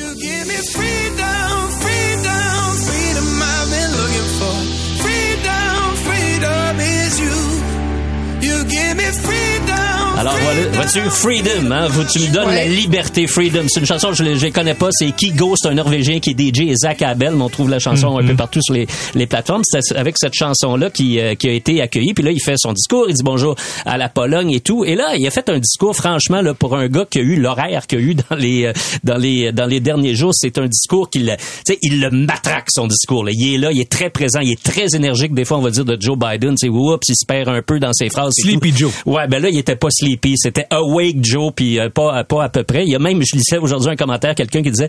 Alors 10.25 10.39
voilà, 10.39 10.61
vois-tu, 10.69 11.01
Freedom, 11.11 11.71
hein, 11.71 11.87
tu 12.11 12.19
me 12.21 12.33
donnes 12.33 12.49
la 12.49 12.65
liberté, 12.67 13.27
Freedom. 13.27 13.65
C'est 13.69 13.81
une 13.81 13.85
chanson, 13.85 14.15
je 14.15 14.23
ne 14.25 14.51
connais 14.51 14.73
pas, 14.73 14.89
c'est 14.91 15.13
Kigo, 15.15 15.53
c'est 15.55 15.69
un 15.69 15.75
Norvégien 15.75 16.19
qui 16.19 16.31
est 16.31 16.41
DJ 16.41 16.61
et 16.61 16.77
Zach 16.77 17.03
Abel, 17.03 17.35
on 17.35 17.51
trouve 17.51 17.69
la 17.69 17.79
chanson 17.79 18.17
un 18.17 18.23
peu 18.23 18.31
mhm. 18.31 18.37
partout 18.37 18.61
sur 18.63 18.73
les, 18.73 18.87
les 19.15 19.27
plateformes. 19.27 19.61
C'est 19.67 19.95
avec 19.95 20.17
cette 20.17 20.33
chanson-là 20.33 20.89
qui, 20.89 21.21
euh, 21.21 21.35
qui 21.35 21.51
a 21.51 21.53
été 21.53 21.83
accueillie, 21.83 22.15
puis 22.15 22.25
là, 22.25 22.31
il 22.31 22.41
fait 22.41 22.55
son 22.57 22.73
discours, 22.73 23.05
il 23.07 23.15
dit 23.15 23.23
bonjour 23.23 23.55
à 23.85 23.99
la 23.99 24.09
Pologne 24.09 24.51
et 24.53 24.61
tout. 24.61 24.83
Et 24.87 24.95
là, 24.95 25.15
il 25.15 25.27
a 25.27 25.31
fait 25.31 25.51
un 25.51 25.59
discours, 25.59 25.95
franchement, 25.95 26.41
là, 26.41 26.55
pour 26.55 26.75
un 26.75 26.89
gars 26.89 27.05
qui 27.05 27.19
a 27.19 27.23
eu 27.23 27.37
l'horaire 27.37 27.87
qu'il 27.87 27.99
a 27.99 28.01
eu 28.01 28.15
dans 28.15 28.37
les, 28.37 28.65
euh, 28.65 28.73
dans 29.03 29.19
les, 29.19 29.53
dans 29.53 29.67
les 29.67 29.81
derniers 29.81 30.15
jours, 30.15 30.33
c'est 30.33 30.57
un 30.57 30.69
discours 30.69 31.11
qu'il, 31.11 31.37
tu 31.37 31.75
sais, 31.75 31.79
il 31.83 32.01
le 32.01 32.11
matraque, 32.11 32.69
son 32.71 32.87
discours, 32.87 33.27
là. 33.27 33.33
Il 33.35 33.57
est 33.57 33.59
là, 33.59 33.73
il 33.73 33.81
est 33.83 33.93
très 33.93 34.09
présent, 34.09 34.41
il 34.41 34.53
est 34.53 34.63
très 34.63 34.87
énergique, 34.97 35.35
des 35.35 35.45
fois, 35.45 35.59
on 35.59 35.63
va 35.63 35.71
dire, 35.71 35.85
de 35.85 36.01
Joe 36.01 36.17
Biden, 36.17 36.57
sais, 36.57 36.71
oups, 36.71 37.07
il 37.11 37.15
se 37.15 37.27
perd 37.27 37.51
un 37.51 37.61
peu 37.61 37.79
dans 37.79 37.93
ses 37.93 38.09
phrases. 38.09 38.33
Sleepy 38.41 38.73
Joe. 38.75 38.91
Ouais, 39.05 39.29
ben 39.29 39.43
là, 39.43 39.51
il 39.51 39.59
était 39.59 39.77
pas 39.77 39.89
sleepy 39.91 40.14
puis 40.17 40.35
c'était 40.37 40.67
Awake 40.71 41.17
Joe, 41.23 41.53
puis 41.55 41.79
euh, 41.79 41.89
pas 41.91 42.25
pas 42.25 42.45
à 42.45 42.49
peu 42.49 42.65
près. 42.65 42.85
Il 42.85 42.91
y 42.91 42.95
a 42.95 42.99
même, 42.99 43.23
je 43.23 43.37
lisais 43.37 43.59
aujourd'hui 43.59 43.91
un 43.91 43.97
commentaire, 43.97 44.35
quelqu'un 44.35 44.63
qui 44.63 44.71
disait, 44.71 44.89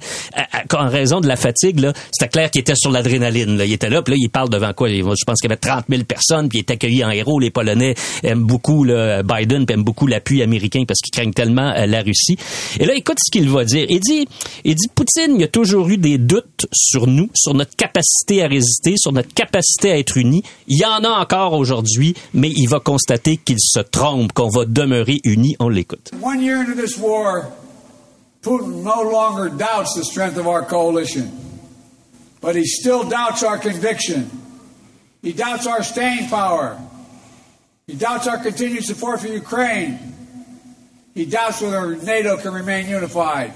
en 0.73 0.89
raison 0.89 1.21
de 1.21 1.27
la 1.27 1.35
fatigue, 1.35 1.79
là, 1.79 1.93
c'était 2.11 2.29
clair 2.29 2.51
qu'il 2.51 2.61
était 2.61 2.75
sur 2.75 2.91
l'adrénaline. 2.91 3.61
Il 3.65 3.73
était 3.73 3.89
là, 3.89 4.01
puis 4.01 4.13
là, 4.13 4.17
il 4.21 4.29
parle 4.29 4.49
devant 4.49 4.73
quoi? 4.73 4.89
Je 4.89 5.01
pense 5.01 5.39
qu'il 5.39 5.49
y 5.49 5.53
avait 5.53 5.59
30 5.59 5.85
000 5.89 6.03
personnes, 6.03 6.49
puis 6.49 6.59
il 6.59 6.61
est 6.61 6.71
accueilli 6.71 7.03
en 7.03 7.09
héros. 7.09 7.39
Les 7.39 7.51
Polonais 7.51 7.95
aiment 8.23 8.43
beaucoup 8.43 8.83
le 8.83 9.21
Biden, 9.23 9.65
puis 9.65 9.73
aiment 9.73 9.83
beaucoup 9.83 10.07
l'appui 10.07 10.41
américain 10.41 10.83
parce 10.87 10.99
qu'ils 11.01 11.11
craignent 11.11 11.33
tellement 11.33 11.73
euh, 11.75 11.85
la 11.85 12.01
Russie. 12.01 12.37
Et 12.79 12.85
là, 12.85 12.93
écoute 12.95 13.17
ce 13.23 13.31
qu'il 13.31 13.49
va 13.49 13.63
dire. 13.65 13.85
Il 13.89 13.99
dit, 13.99 14.27
il 14.63 14.75
dit, 14.75 14.87
Poutine, 14.93 15.35
il 15.35 15.41
y 15.41 15.43
a 15.43 15.47
toujours 15.47 15.87
eu 15.89 15.97
des 15.97 16.17
doutes 16.17 16.67
sur 16.73 17.07
nous, 17.07 17.29
sur 17.33 17.53
notre 17.53 17.75
capacité 17.75 18.43
à 18.43 18.47
résister, 18.47 18.95
sur 18.97 19.11
notre 19.11 19.33
capacité 19.33 19.91
à 19.91 19.97
être 19.97 20.17
unis. 20.17 20.43
Il 20.67 20.77
y 20.77 20.85
en 20.85 21.03
a 21.03 21.09
encore 21.09 21.53
aujourd'hui, 21.53 22.15
mais 22.33 22.49
il 22.55 22.67
va 22.67 22.79
constater 22.79 23.37
qu'il 23.37 23.59
se 23.59 23.79
trompe, 23.79 24.33
qu'on 24.33 24.49
va 24.49 24.65
demeurer 24.65 25.14
unis. 25.23 25.55
On 25.59 25.69
l'écoute. 25.69 26.13
One 26.19 26.41
year 26.41 26.59
into 26.59 26.75
this 26.75 26.97
war, 26.97 27.51
Putin 28.41 28.83
no 28.83 29.01
longer 29.01 29.49
doubts 29.49 29.95
the 29.95 30.03
strength 30.03 30.37
of 30.37 30.47
our 30.47 30.63
coalition, 30.63 31.31
but 32.41 32.55
he 32.55 32.65
still 32.65 33.07
doubts 33.07 33.43
our 33.43 33.57
conviction. 33.57 34.29
He 35.21 35.33
doubts 35.33 35.65
our 35.65 35.81
staying 35.81 36.29
power. 36.29 36.79
He 37.87 37.95
doubts 37.95 38.27
our 38.27 38.37
continued 38.37 38.83
support 38.83 39.21
for 39.21 39.27
Ukraine. 39.27 39.97
He 41.15 41.25
doubts 41.25 41.61
whether 41.61 41.95
NATO 41.95 42.37
can 42.37 42.53
remain 42.53 42.87
unified. 42.87 43.53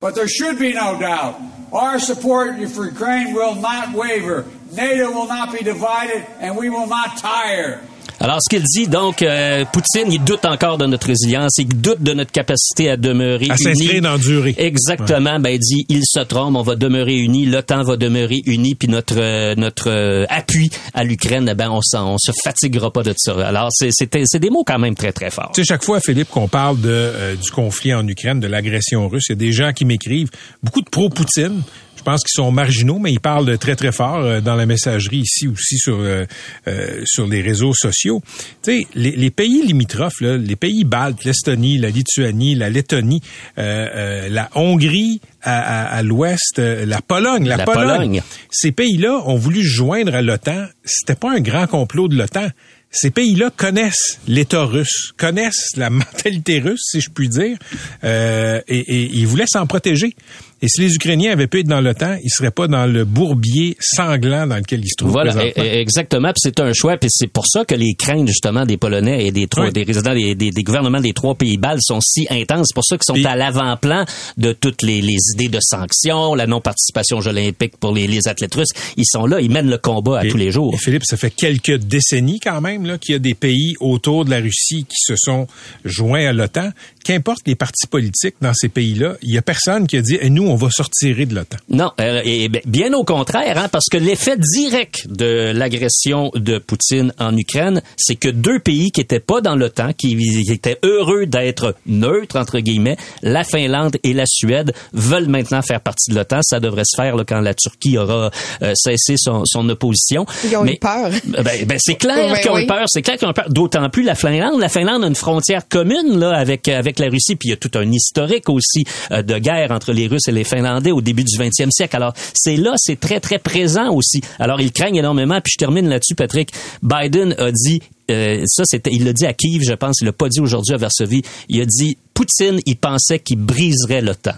But 0.00 0.14
there 0.14 0.28
should 0.28 0.58
be 0.58 0.74
no 0.74 0.98
doubt. 1.00 1.40
Our 1.72 1.98
support 1.98 2.56
for 2.68 2.84
Ukraine 2.84 3.32
will 3.32 3.54
not 3.54 3.94
waver. 3.94 4.44
NATO 4.72 5.10
will 5.12 5.26
not 5.26 5.52
be 5.52 5.64
divided, 5.64 6.26
and 6.38 6.56
we 6.56 6.68
will 6.68 6.86
not 6.86 7.18
tire. 7.18 7.82
Alors, 8.20 8.38
ce 8.40 8.54
qu'il 8.54 8.62
dit, 8.62 8.88
donc, 8.88 9.22
euh, 9.22 9.64
Poutine, 9.72 10.10
il 10.10 10.22
doute 10.24 10.44
encore 10.44 10.78
de 10.78 10.86
notre 10.86 11.06
résilience, 11.06 11.58
il 11.58 11.68
doute 11.68 12.02
de 12.02 12.12
notre 12.12 12.32
capacité 12.32 12.90
à 12.90 12.96
demeurer 12.96 13.48
à 13.50 13.56
s'inscrire 13.56 14.02
dans 14.02 14.18
durée. 14.18 14.54
Exactement. 14.58 15.38
Ben, 15.38 15.50
il 15.50 15.58
dit, 15.58 15.86
il 15.88 16.02
se 16.04 16.20
trompe, 16.20 16.56
on 16.56 16.62
va 16.62 16.76
demeurer 16.76 17.14
unis, 17.16 17.46
l'OTAN 17.46 17.82
va 17.82 17.96
demeurer 17.96 18.40
uni, 18.46 18.74
puis 18.74 18.88
notre 18.88 19.16
euh, 19.18 19.54
notre 19.56 19.90
euh, 19.90 20.24
appui 20.28 20.70
à 20.94 21.04
l'Ukraine, 21.04 21.52
ben, 21.56 21.70
on, 21.70 21.80
on 21.98 22.18
se 22.18 22.32
fatiguera 22.42 22.92
pas 22.92 23.02
de 23.02 23.14
ça. 23.16 23.34
Alors, 23.46 23.68
c'est 23.70 23.90
c'est 23.92 24.38
des 24.38 24.50
mots 24.50 24.64
quand 24.64 24.78
même 24.78 24.94
très 24.94 25.12
très 25.12 25.30
forts. 25.30 25.52
Tu 25.54 25.62
sais, 25.62 25.66
chaque 25.66 25.84
fois, 25.84 26.00
Philippe, 26.00 26.28
qu'on 26.30 26.48
parle 26.48 26.80
de 26.80 27.36
du 27.42 27.50
conflit 27.50 27.94
en 27.94 28.06
Ukraine, 28.06 28.40
de 28.40 28.46
l'agression 28.46 29.08
russe, 29.08 29.26
il 29.28 29.32
y 29.32 29.34
a 29.34 29.36
des 29.36 29.52
gens 29.52 29.72
qui 29.72 29.84
m'écrivent, 29.84 30.30
beaucoup 30.62 30.80
de 30.80 30.88
pro-Poutine, 30.88 31.62
pense 32.06 32.22
qu'ils 32.22 32.40
sont 32.40 32.52
marginaux, 32.52 33.00
mais 33.00 33.12
ils 33.12 33.20
parlent 33.20 33.58
très 33.58 33.74
très 33.74 33.90
fort 33.90 34.18
euh, 34.18 34.40
dans 34.40 34.54
la 34.54 34.64
messagerie 34.64 35.18
ici 35.18 35.48
aussi 35.48 35.76
sur 35.76 35.98
euh, 35.98 36.24
euh, 36.68 37.02
sur 37.04 37.26
les 37.26 37.42
réseaux 37.42 37.74
sociaux. 37.74 38.22
Tu 38.62 38.82
sais, 38.82 38.86
les, 38.94 39.30
pays 39.30 39.66
limitrophes, 39.66 40.20
les 40.20 40.56
pays 40.56 40.84
baltes, 40.84 41.24
l'Estonie, 41.24 41.78
la 41.78 41.90
Lituanie, 41.90 42.54
la 42.54 42.70
Lettonie, 42.70 43.20
la 43.56 44.48
Hongrie 44.54 45.20
à, 45.42 46.02
l'ouest, 46.02 46.58
la 46.58 47.00
Pologne, 47.00 47.48
la, 47.48 47.58
Pologne. 47.58 48.22
Ces 48.50 48.72
pays-là 48.72 49.22
ont 49.26 49.36
voulu 49.36 49.62
joindre 49.62 50.14
à 50.14 50.22
l'OTAN. 50.22 50.66
C'était 50.84 51.16
pas 51.16 51.32
un 51.32 51.40
grand 51.40 51.66
complot 51.66 52.08
de 52.08 52.16
l'OTAN 52.16 52.48
ces 52.90 53.10
pays-là 53.10 53.50
connaissent 53.50 54.18
l'État 54.26 54.64
russe, 54.64 55.12
connaissent 55.16 55.76
la 55.76 55.90
mentalité 55.90 56.60
russe, 56.60 56.82
si 56.82 57.00
je 57.00 57.10
puis 57.10 57.28
dire, 57.28 57.58
euh, 58.04 58.60
et, 58.68 58.78
et, 58.78 59.10
ils 59.12 59.26
voulaient 59.26 59.46
s'en 59.46 59.66
protéger. 59.66 60.14
Et 60.62 60.68
si 60.68 60.80
les 60.80 60.94
Ukrainiens 60.94 61.32
avaient 61.32 61.48
pu 61.48 61.60
être 61.60 61.66
dans 61.68 61.82
l'OTAN, 61.82 62.16
ils 62.24 62.30
seraient 62.30 62.50
pas 62.50 62.66
dans 62.66 62.86
le 62.86 63.04
bourbier 63.04 63.76
sanglant 63.78 64.46
dans 64.46 64.56
lequel 64.56 64.80
ils 64.82 64.88
se 64.88 64.94
trouvent 64.96 65.12
Voilà, 65.12 65.34
e- 65.36 65.52
e- 65.54 65.80
exactement. 65.80 66.28
Puis 66.28 66.40
c'est 66.42 66.60
un 66.60 66.72
choix. 66.72 66.96
Puis 66.96 67.10
c'est 67.12 67.26
pour 67.26 67.46
ça 67.46 67.66
que 67.66 67.74
les 67.74 67.94
craintes 67.94 68.26
justement 68.26 68.64
des 68.64 68.78
Polonais 68.78 69.26
et 69.26 69.32
des 69.32 69.48
trois, 69.48 69.66
Oui. 69.66 69.72
des 69.72 69.82
résidents 69.82 70.14
des, 70.14 70.34
des- 70.34 70.50
des 70.50 70.62
gouvernements 70.62 71.00
des 71.00 71.12
trois 71.12 71.34
pays 71.34 71.58
baltes 71.58 71.82
sont 71.82 72.00
si 72.00 72.26
intenses. 72.30 72.68
C'est 72.68 72.74
pour 72.74 72.84
ça 72.86 72.96
qu'ils 72.96 73.04
sont 73.22 73.28
à 73.28 73.36
l'avant-plan 73.36 74.06
de 74.38 74.52
toutes 74.52 74.80
les, 74.82 75.02
les 75.02 75.18
idées 75.34 75.48
de 75.48 75.58
sanctions, 75.60 76.34
la 76.34 76.46
non-participation 76.46 77.18
aux 77.18 77.20
Jeux 77.20 77.30
olympiques 77.32 77.76
pour 77.78 77.92
les, 77.92 78.06
les 78.06 78.26
athlètes 78.26 78.54
russes. 78.54 78.72
Ils 78.96 79.04
sont 79.06 79.26
là, 79.26 79.40
ils 79.42 79.50
mènent 79.50 79.68
le 79.70 79.78
combat 79.78 80.20
à 80.20 80.24
Et- 80.24 80.28
tous 80.28 80.38
les 80.38 80.50
jours. 80.52 80.72
Et 80.74 80.78
Philippe, 80.78 81.04
ça 81.04 81.18
fait 81.18 81.30
quelques 81.30 81.76
décennies 81.80 82.40
quand 82.40 82.62
même 82.62 82.86
là, 82.86 82.96
qu'il 82.96 83.12
y 83.12 83.16
a 83.16 83.18
des 83.18 83.34
pays 83.34 83.74
autour 83.78 84.24
de 84.24 84.30
la 84.30 84.38
Russie 84.38 84.84
qui 84.88 84.96
se 84.96 85.14
sont 85.16 85.46
joints 85.84 86.26
à 86.26 86.32
l'OTAN. 86.32 86.70
Qu'importe 87.06 87.42
les 87.46 87.54
partis 87.54 87.86
politiques 87.86 88.34
dans 88.40 88.52
ces 88.52 88.68
pays-là, 88.68 89.14
il 89.22 89.30
y 89.32 89.38
a 89.38 89.42
personne 89.42 89.86
qui 89.86 89.96
a 89.96 90.02
dit 90.02 90.18
Eh, 90.20 90.28
nous, 90.28 90.42
on 90.48 90.56
va 90.56 90.70
sortir 90.70 91.16
de 91.24 91.34
l'OTAN. 91.36 91.56
Non, 91.68 91.92
euh, 92.00 92.20
et 92.24 92.48
ben, 92.48 92.60
bien 92.66 92.92
au 92.94 93.04
contraire, 93.04 93.56
hein, 93.58 93.68
parce 93.70 93.84
que 93.88 93.96
l'effet 93.96 94.36
direct 94.36 95.06
de 95.08 95.52
l'agression 95.54 96.32
de 96.34 96.58
Poutine 96.58 97.12
en 97.20 97.36
Ukraine, 97.36 97.80
c'est 97.96 98.16
que 98.16 98.28
deux 98.28 98.58
pays 98.58 98.90
qui 98.90 99.00
étaient 99.00 99.20
pas 99.20 99.40
dans 99.40 99.54
l'OTAN, 99.54 99.92
qui 99.92 100.16
étaient 100.50 100.78
heureux 100.82 101.26
d'être 101.26 101.76
neutres 101.86 102.36
entre 102.36 102.58
guillemets, 102.58 102.96
la 103.22 103.44
Finlande 103.44 103.98
et 104.02 104.12
la 104.12 104.24
Suède, 104.26 104.72
veulent 104.92 105.28
maintenant 105.28 105.62
faire 105.62 105.80
partie 105.82 106.10
de 106.10 106.16
l'OTAN. 106.16 106.40
Ça 106.42 106.58
devrait 106.58 106.82
se 106.84 106.96
faire 107.00 107.14
là, 107.14 107.22
quand 107.24 107.40
la 107.40 107.54
Turquie 107.54 107.98
aura 107.98 108.32
euh, 108.62 108.72
cessé 108.74 109.14
son, 109.16 109.44
son 109.44 109.68
opposition. 109.68 110.26
Ils 110.44 110.56
ont 110.56 110.64
Mais- 110.64 110.72
eu 110.74 110.78
peur. 110.80 111.10
ben, 111.24 111.44
ben, 111.66 111.78
c'est 111.78 111.94
clair 111.94 112.36
qu'ils 112.40 112.50
ont 112.50 112.54
oui. 112.54 112.64
eu 112.64 112.66
peur. 112.66 112.84
C'est 112.88 113.02
clair 113.02 113.16
qu'ils 113.16 113.28
ont 113.28 113.30
eu 113.30 113.34
peur. 113.34 113.48
D'autant 113.48 113.88
plus 113.90 114.02
la 114.02 114.16
Finlande. 114.16 114.58
La 114.60 114.68
Finlande 114.68 115.04
a 115.04 115.06
une 115.06 115.14
frontière 115.14 115.68
commune 115.68 116.18
là 116.18 116.36
avec 116.36 116.66
avec 116.66 116.95
la 117.00 117.08
Russie. 117.08 117.36
Puis 117.36 117.48
il 117.48 117.50
y 117.50 117.54
a 117.54 117.56
tout 117.56 117.70
un 117.74 117.90
historique 117.90 118.48
aussi 118.48 118.84
euh, 119.10 119.22
de 119.22 119.38
guerre 119.38 119.70
entre 119.70 119.92
les 119.92 120.06
Russes 120.06 120.28
et 120.28 120.32
les 120.32 120.44
Finlandais 120.44 120.92
au 120.92 121.00
début 121.00 121.24
du 121.24 121.36
20e 121.36 121.70
siècle. 121.70 121.96
Alors 121.96 122.12
c'est 122.34 122.56
là, 122.56 122.74
c'est 122.76 122.98
très 122.98 123.20
très 123.20 123.38
présent 123.38 123.92
aussi. 123.92 124.20
Alors 124.38 124.60
ils 124.60 124.72
craignent 124.72 124.96
énormément. 124.96 125.40
Puis 125.40 125.52
je 125.54 125.58
termine 125.58 125.88
là-dessus, 125.88 126.14
Patrick. 126.14 126.50
Biden 126.82 127.34
a 127.38 127.50
dit. 127.52 127.80
euh, 128.10 128.42
ça, 128.46 128.62
c'était, 128.64 128.90
il 128.92 129.04
l'a 129.04 129.12
dit 129.12 129.26
à 129.26 129.32
Kiev, 129.32 129.62
je 129.62 129.74
pense. 129.74 130.00
Il 130.00 130.04
l'a 130.04 130.12
pas 130.12 130.28
dit 130.28 130.40
aujourd'hui 130.40 130.74
à 130.74 130.78
Varsovie. 130.78 131.22
Il 131.48 131.60
a 131.60 131.66
dit, 131.66 131.98
Poutine, 132.14 132.60
il 132.66 132.76
pensait 132.76 133.18
qu'il 133.18 133.38
briserait 133.38 134.00
l'OTAN. 134.00 134.34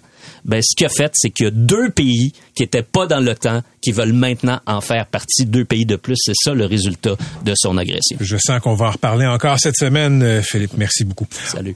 Ben, 0.48 0.62
ce 0.62 0.74
qu'il 0.74 0.87
a 0.87 0.88
fait, 0.88 1.12
c'est 1.14 1.30
qu'il 1.30 1.44
y 1.44 1.48
a 1.48 1.52
deux 1.52 1.90
pays 1.90 2.32
qui 2.54 2.62
étaient 2.62 2.82
pas 2.82 3.06
dans 3.06 3.20
l'OTAN 3.20 3.62
qui 3.80 3.92
veulent 3.92 4.12
maintenant 4.12 4.61
en 4.66 4.80
faire 4.80 5.06
partie, 5.06 5.46
deux 5.46 5.64
pays 5.64 5.87
de 5.87 5.96
plus. 5.96 6.16
C'est 6.18 6.32
ça 6.34 6.54
le 6.54 6.64
résultat 6.64 7.16
de 7.44 7.52
son 7.54 7.76
agression. 7.76 8.16
Je 8.20 8.37
sens 8.38 8.61
qu'on 8.61 8.74
va 8.74 8.87
en 8.87 8.90
reparler 8.92 9.26
encore 9.26 9.58
cette 9.61 9.76
semaine, 9.76 10.22
euh, 10.22 10.42
Philippe. 10.42 10.72
Merci 10.76 11.04
beaucoup. 11.04 11.26
Salut. 11.30 11.74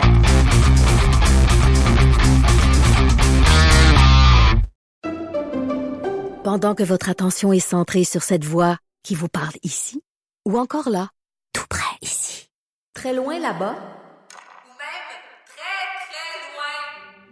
Pendant 6.45 6.75
que 6.75 6.83
votre 6.83 7.09
attention 7.09 7.53
est 7.53 7.61
centrée 7.61 8.03
sur 8.05 8.23
cette 8.25 8.45
voix 8.45 8.77
qui 9.05 9.15
vous 9.15 9.29
parle 9.29 9.55
ici, 9.63 10.03
ou 10.45 10.59
encore 10.59 10.91
là, 10.91 11.09
tout 11.53 11.67
près 11.69 11.97
ici, 12.03 12.49
très 12.95 13.15
loin 13.15 13.39
là-bas, 13.39 13.75
Ou 13.75 14.73
même 14.75 15.09
très, 15.47 15.79
très 16.09 16.35
loin. 16.51 17.32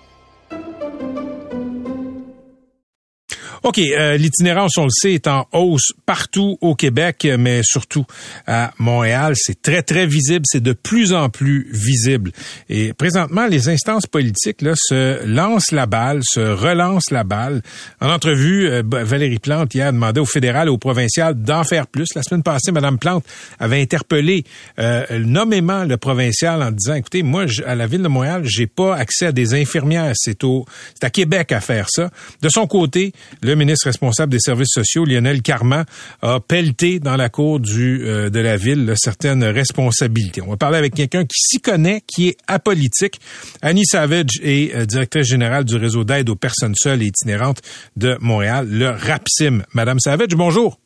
OK, 3.63 3.77
euh, 3.77 4.17
l'itinérance, 4.17 4.75
on 4.77 4.85
le 4.85 4.89
sait, 4.89 5.13
est 5.13 5.27
en 5.27 5.47
hausse 5.51 5.91
partout 6.07 6.57
au 6.61 6.73
Québec, 6.73 7.27
mais 7.37 7.61
surtout 7.63 8.05
à 8.47 8.71
Montréal. 8.79 9.33
C'est 9.35 9.61
très, 9.61 9.83
très 9.83 10.07
visible. 10.07 10.45
C'est 10.45 10.63
de 10.63 10.73
plus 10.73 11.13
en 11.13 11.29
plus 11.29 11.69
visible. 11.71 12.31
Et 12.69 12.93
présentement, 12.93 13.45
les 13.45 13.69
instances 13.69 14.07
politiques 14.07 14.63
là, 14.63 14.73
se 14.75 15.23
lancent 15.27 15.71
la 15.71 15.85
balle, 15.85 16.21
se 16.23 16.39
relancent 16.39 17.11
la 17.11 17.23
balle. 17.23 17.61
En 17.99 18.09
entrevue, 18.09 18.67
euh, 18.67 18.81
Valérie 18.83 19.37
Plante 19.37 19.75
hier 19.75 19.89
a 19.89 19.91
demandé 19.91 20.19
au 20.19 20.25
fédéral 20.25 20.67
et 20.67 20.71
au 20.71 20.79
provincial 20.79 21.35
d'en 21.35 21.63
faire 21.63 21.85
plus. 21.85 22.07
La 22.15 22.23
semaine 22.23 22.41
passée, 22.41 22.71
Mme 22.71 22.97
Plante 22.97 23.23
avait 23.59 23.79
interpellé 23.79 24.43
euh, 24.79 25.05
nommément 25.19 25.83
le 25.83 25.97
provincial 25.97 26.63
en 26.63 26.71
disant, 26.71 26.95
écoutez, 26.95 27.21
moi, 27.21 27.45
à 27.67 27.75
la 27.75 27.85
ville 27.85 28.01
de 28.01 28.07
Montréal, 28.07 28.41
j'ai 28.43 28.65
pas 28.65 28.95
accès 28.95 29.27
à 29.27 29.31
des 29.31 29.53
infirmières. 29.53 30.13
C'est 30.15 30.43
au, 30.43 30.65
c'est 30.95 31.05
à 31.05 31.11
Québec 31.11 31.51
à 31.51 31.61
faire 31.61 31.87
ça. 31.91 32.09
De 32.41 32.49
son 32.49 32.65
côté, 32.65 33.13
ministre 33.55 33.87
responsable 33.87 34.31
des 34.31 34.39
services 34.39 34.73
sociaux, 34.73 35.05
Lionel 35.05 35.41
Carman, 35.41 35.85
a 36.21 36.39
pelleté 36.39 36.99
dans 36.99 37.15
la 37.15 37.29
cour 37.29 37.59
du, 37.59 38.03
euh, 38.03 38.29
de 38.29 38.39
la 38.39 38.57
ville 38.57 38.85
là, 38.85 38.93
certaines 38.95 39.43
responsabilités. 39.43 40.41
On 40.41 40.49
va 40.49 40.57
parler 40.57 40.77
avec 40.77 40.93
quelqu'un 40.93 41.23
qui 41.23 41.39
s'y 41.39 41.59
connaît, 41.59 42.01
qui 42.07 42.29
est 42.29 42.37
apolitique. 42.47 43.19
Annie 43.61 43.85
Savage 43.85 44.39
est 44.43 44.75
euh, 44.75 44.85
directrice 44.85 45.27
générale 45.27 45.65
du 45.65 45.75
réseau 45.75 46.03
d'aide 46.03 46.29
aux 46.29 46.35
personnes 46.35 46.75
seules 46.75 47.01
et 47.01 47.07
itinérantes 47.07 47.61
de 47.95 48.17
Montréal, 48.19 48.67
le 48.69 48.89
RAPSIM. 48.89 49.63
Madame 49.73 49.99
Savage, 49.99 50.35
bonjour. 50.35 50.77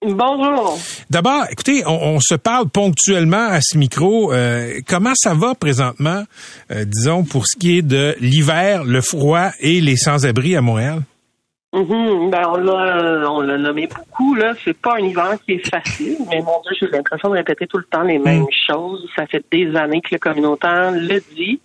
Bonjour. 0.00 0.78
D'abord, 1.10 1.46
écoutez, 1.50 1.82
on, 1.84 2.14
on 2.14 2.20
se 2.20 2.36
parle 2.36 2.68
ponctuellement 2.68 3.48
à 3.48 3.60
ce 3.60 3.76
micro. 3.76 4.32
Euh, 4.32 4.78
comment 4.86 5.14
ça 5.16 5.34
va 5.34 5.56
présentement, 5.56 6.22
euh, 6.70 6.84
disons, 6.84 7.24
pour 7.24 7.48
ce 7.48 7.56
qui 7.58 7.78
est 7.78 7.82
de 7.82 8.14
l'hiver, 8.20 8.84
le 8.84 9.00
froid 9.00 9.50
et 9.58 9.80
les 9.80 9.96
sans-abri 9.96 10.54
à 10.54 10.60
Montréal? 10.60 11.02
Mhm, 11.74 12.30
ben 12.30 12.44
on 12.46 12.56
l'a 12.56 13.30
on 13.30 13.42
l'a 13.42 13.58
nommé 13.58 13.88
beaucoup 13.88 14.34
là. 14.34 14.54
C'est 14.64 14.76
pas 14.76 14.94
un 14.94 15.00
hiver 15.00 15.36
qui 15.44 15.52
est 15.52 15.68
facile, 15.68 16.16
mais 16.30 16.40
mon 16.40 16.62
Dieu, 16.62 16.74
j'ai 16.80 16.86
l'impression 16.86 17.28
de 17.28 17.34
répéter 17.34 17.66
tout 17.66 17.76
le 17.76 17.84
temps 17.84 18.04
les 18.04 18.18
mêmes 18.18 18.46
choses. 18.66 19.06
Ça 19.14 19.26
fait 19.26 19.44
des 19.52 19.76
années 19.76 20.00
que 20.00 20.08
le 20.12 20.18
communautaire 20.18 20.92
le 20.92 21.20
dit. 21.34 21.60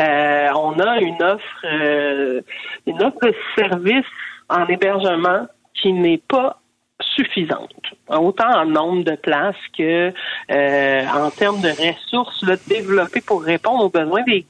Euh, 0.00 0.48
on 0.56 0.72
a 0.80 1.00
une 1.00 1.22
offre 1.22 1.64
euh, 1.66 2.40
une 2.86 3.00
offre 3.00 3.18
de 3.22 3.34
service 3.56 4.06
en 4.48 4.66
hébergement 4.66 5.46
qui 5.72 5.92
n'est 5.92 6.22
pas 6.28 6.60
suffisante, 7.00 7.70
autant 8.08 8.50
en 8.50 8.66
nombre 8.66 9.04
de 9.04 9.14
places 9.14 9.54
que 9.76 10.12
euh, 10.50 11.06
en 11.06 11.30
termes 11.30 11.60
de 11.60 11.68
ressources 11.68 12.42
là, 12.42 12.56
développées 12.66 13.20
pour 13.20 13.42
répondre 13.42 13.84
aux 13.84 13.88
besoins 13.88 14.22
des 14.22 14.46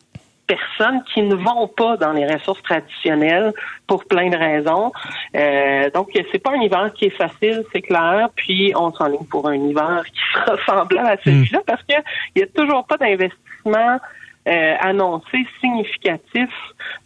personnes 0.46 1.02
qui 1.12 1.22
ne 1.22 1.34
vont 1.34 1.68
pas 1.68 1.96
dans 1.96 2.12
les 2.12 2.26
ressources 2.26 2.62
traditionnelles 2.62 3.52
pour 3.86 4.04
plein 4.04 4.28
de 4.28 4.36
raisons. 4.36 4.92
Euh, 5.34 5.90
donc, 5.90 6.10
c'est 6.32 6.38
pas 6.38 6.52
un 6.52 6.60
hiver 6.60 6.92
qui 6.94 7.06
est 7.06 7.16
facile, 7.16 7.64
c'est 7.72 7.82
clair. 7.82 8.28
Puis, 8.34 8.72
on 8.76 8.92
s'enligne 8.92 9.26
pour 9.26 9.48
un 9.48 9.54
hiver 9.54 10.04
qui 10.06 10.20
sera 10.32 10.56
semblable 10.66 11.08
à 11.08 11.16
celui-là 11.24 11.60
parce 11.66 11.82
qu'il 11.84 12.02
n'y 12.36 12.42
a 12.42 12.46
toujours 12.46 12.84
pas 12.86 12.96
d'investissement 12.96 13.98
euh, 14.46 14.74
annoncé 14.80 15.46
significatif 15.60 16.50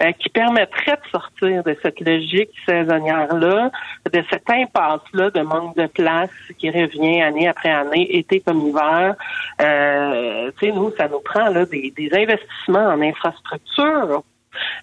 euh, 0.02 0.12
qui 0.12 0.28
permettrait 0.28 0.96
de 0.96 1.10
sortir 1.10 1.62
de 1.62 1.76
cette 1.82 2.00
logique 2.00 2.50
saisonnière-là, 2.66 3.70
de 4.12 4.24
cette 4.30 4.50
impasse-là 4.50 5.30
de 5.30 5.40
manque 5.42 5.76
de 5.76 5.86
place 5.86 6.30
qui 6.58 6.70
revient 6.70 7.22
année 7.22 7.48
après 7.48 7.70
année, 7.70 8.16
été 8.16 8.40
comme 8.40 8.66
hiver. 8.66 9.14
Euh, 9.60 10.50
tu 10.58 10.66
sais, 10.66 10.72
nous, 10.72 10.90
ça 10.96 11.08
nous 11.08 11.20
prend 11.20 11.48
là, 11.48 11.64
des, 11.64 11.92
des 11.96 12.10
investissements 12.12 12.86
en 12.86 13.00
infrastructure 13.00 14.22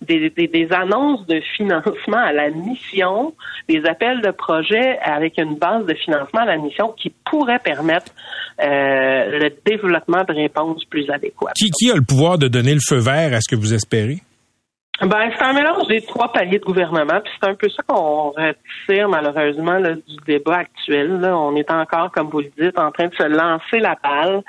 des, 0.02 0.68
annonces 0.72 1.26
de 1.28 1.40
financement 1.56 2.18
à 2.18 2.32
la 2.32 2.50
mission, 2.50 3.34
des 3.68 3.84
appels 3.86 4.22
de 4.22 4.32
projets 4.32 4.98
avec 5.00 5.38
une 5.38 5.56
base 5.56 5.86
de 5.86 5.94
financement 5.94 6.42
à 6.42 6.46
la 6.46 6.58
mission 6.58 6.94
qui 6.98 7.14
pourrait 7.30 7.60
permettre 7.60 8.12
euh, 8.62 9.40
le 9.40 9.50
développement 9.66 10.24
de 10.24 10.34
réponses 10.34 10.86
plus 10.86 11.10
adéquates. 11.10 11.54
Qui 11.56 11.92
a 11.92 11.96
le 11.96 12.02
pouvoir 12.02 12.38
de 12.38 12.48
donner 12.48 12.74
le 12.74 12.80
feu 12.86 12.98
vert 12.98 13.34
à 13.34 13.42
ce 13.42 13.50
que 13.54 13.60
vous 13.60 13.74
espérez? 13.74 14.20
Ben, 15.02 15.30
c'est 15.38 15.44
un 15.44 15.52
mélange 15.52 15.88
des 15.88 16.02
trois 16.02 16.32
paliers 16.32 16.58
de 16.60 16.64
gouvernement, 16.64 17.20
puis 17.22 17.32
c'est 17.42 17.50
un 17.50 17.54
peu 17.54 17.68
ça 17.68 17.84
qu'on 17.86 18.30
retire 18.32 19.10
malheureusement 19.10 19.78
là, 19.78 19.94
du 19.94 20.16
débat 20.26 20.60
actuel. 20.60 21.20
Là. 21.20 21.38
On 21.38 21.54
est 21.58 21.70
encore, 21.70 22.12
comme 22.12 22.30
vous 22.30 22.40
le 22.40 22.52
dites, 22.58 22.80
en 22.80 22.92
train 22.92 23.08
de 23.08 23.16
se 23.16 23.24
lancer 23.24 23.80
la 23.80 23.98
balle. 24.02 24.42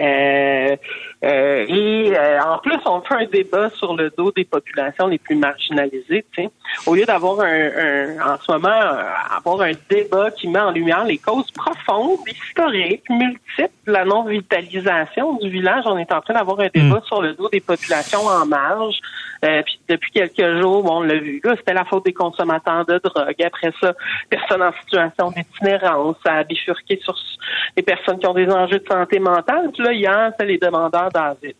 Euh, 0.00 0.76
euh, 1.24 1.64
et 1.68 2.12
euh, 2.18 2.38
en 2.42 2.58
plus, 2.58 2.76
on 2.84 3.00
fait 3.00 3.14
un 3.14 3.24
débat 3.24 3.70
sur 3.70 3.96
le 3.96 4.10
dos 4.10 4.30
des 4.32 4.44
populations 4.44 5.06
les 5.06 5.16
plus 5.18 5.36
marginalisées. 5.36 6.26
Au 6.86 6.94
lieu 6.94 7.04
d'avoir 7.06 7.40
un, 7.40 7.46
un- 7.46 8.34
en 8.34 8.38
ce 8.38 8.52
moment 8.52 8.68
euh, 8.68 9.04
avoir 9.34 9.62
un 9.62 9.72
débat 9.88 10.30
qui 10.32 10.48
met 10.48 10.60
en 10.60 10.70
lumière 10.70 11.04
les 11.04 11.16
causes 11.18 11.50
profondes, 11.52 12.18
historiques, 12.26 13.04
multiples 13.08 13.70
de 13.86 13.92
la 13.92 14.04
non-vitalisation 14.04 15.34
du 15.38 15.48
village, 15.48 15.84
on 15.86 15.96
est 15.96 16.12
en 16.12 16.20
train 16.20 16.34
d'avoir 16.34 16.60
un 16.60 16.68
débat 16.74 17.00
sur 17.06 17.22
le 17.22 17.32
dos 17.32 17.48
des 17.48 17.60
populations 17.60 18.26
en 18.26 18.44
marge. 18.44 18.98
Euh, 19.44 19.62
puis 19.62 19.78
depuis 19.94 20.10
quelques 20.12 20.60
jours, 20.60 20.82
bon, 20.82 20.98
on 20.98 21.02
l'a 21.02 21.18
vu, 21.18 21.40
là, 21.44 21.54
c'était 21.56 21.74
la 21.74 21.84
faute 21.84 22.04
des 22.04 22.12
consommateurs 22.12 22.84
de 22.86 23.00
drogue. 23.02 23.34
Après 23.44 23.70
ça, 23.80 23.92
personnes 24.30 24.62
en 24.62 24.72
situation 24.82 25.30
d'itinérance, 25.30 26.16
ça 26.24 26.34
a 26.34 26.44
bifurqué 26.44 26.98
sur 27.04 27.14
les 27.76 27.82
personnes 27.82 28.18
qui 28.18 28.26
ont 28.26 28.34
des 28.34 28.46
enjeux 28.48 28.78
de 28.78 28.84
santé 28.90 29.18
mentale. 29.18 29.70
Puis 29.74 29.84
là, 29.84 29.92
hier, 29.92 30.30
c'est 30.38 30.46
les 30.46 30.58
demandeurs 30.58 31.10
d'asile. 31.12 31.54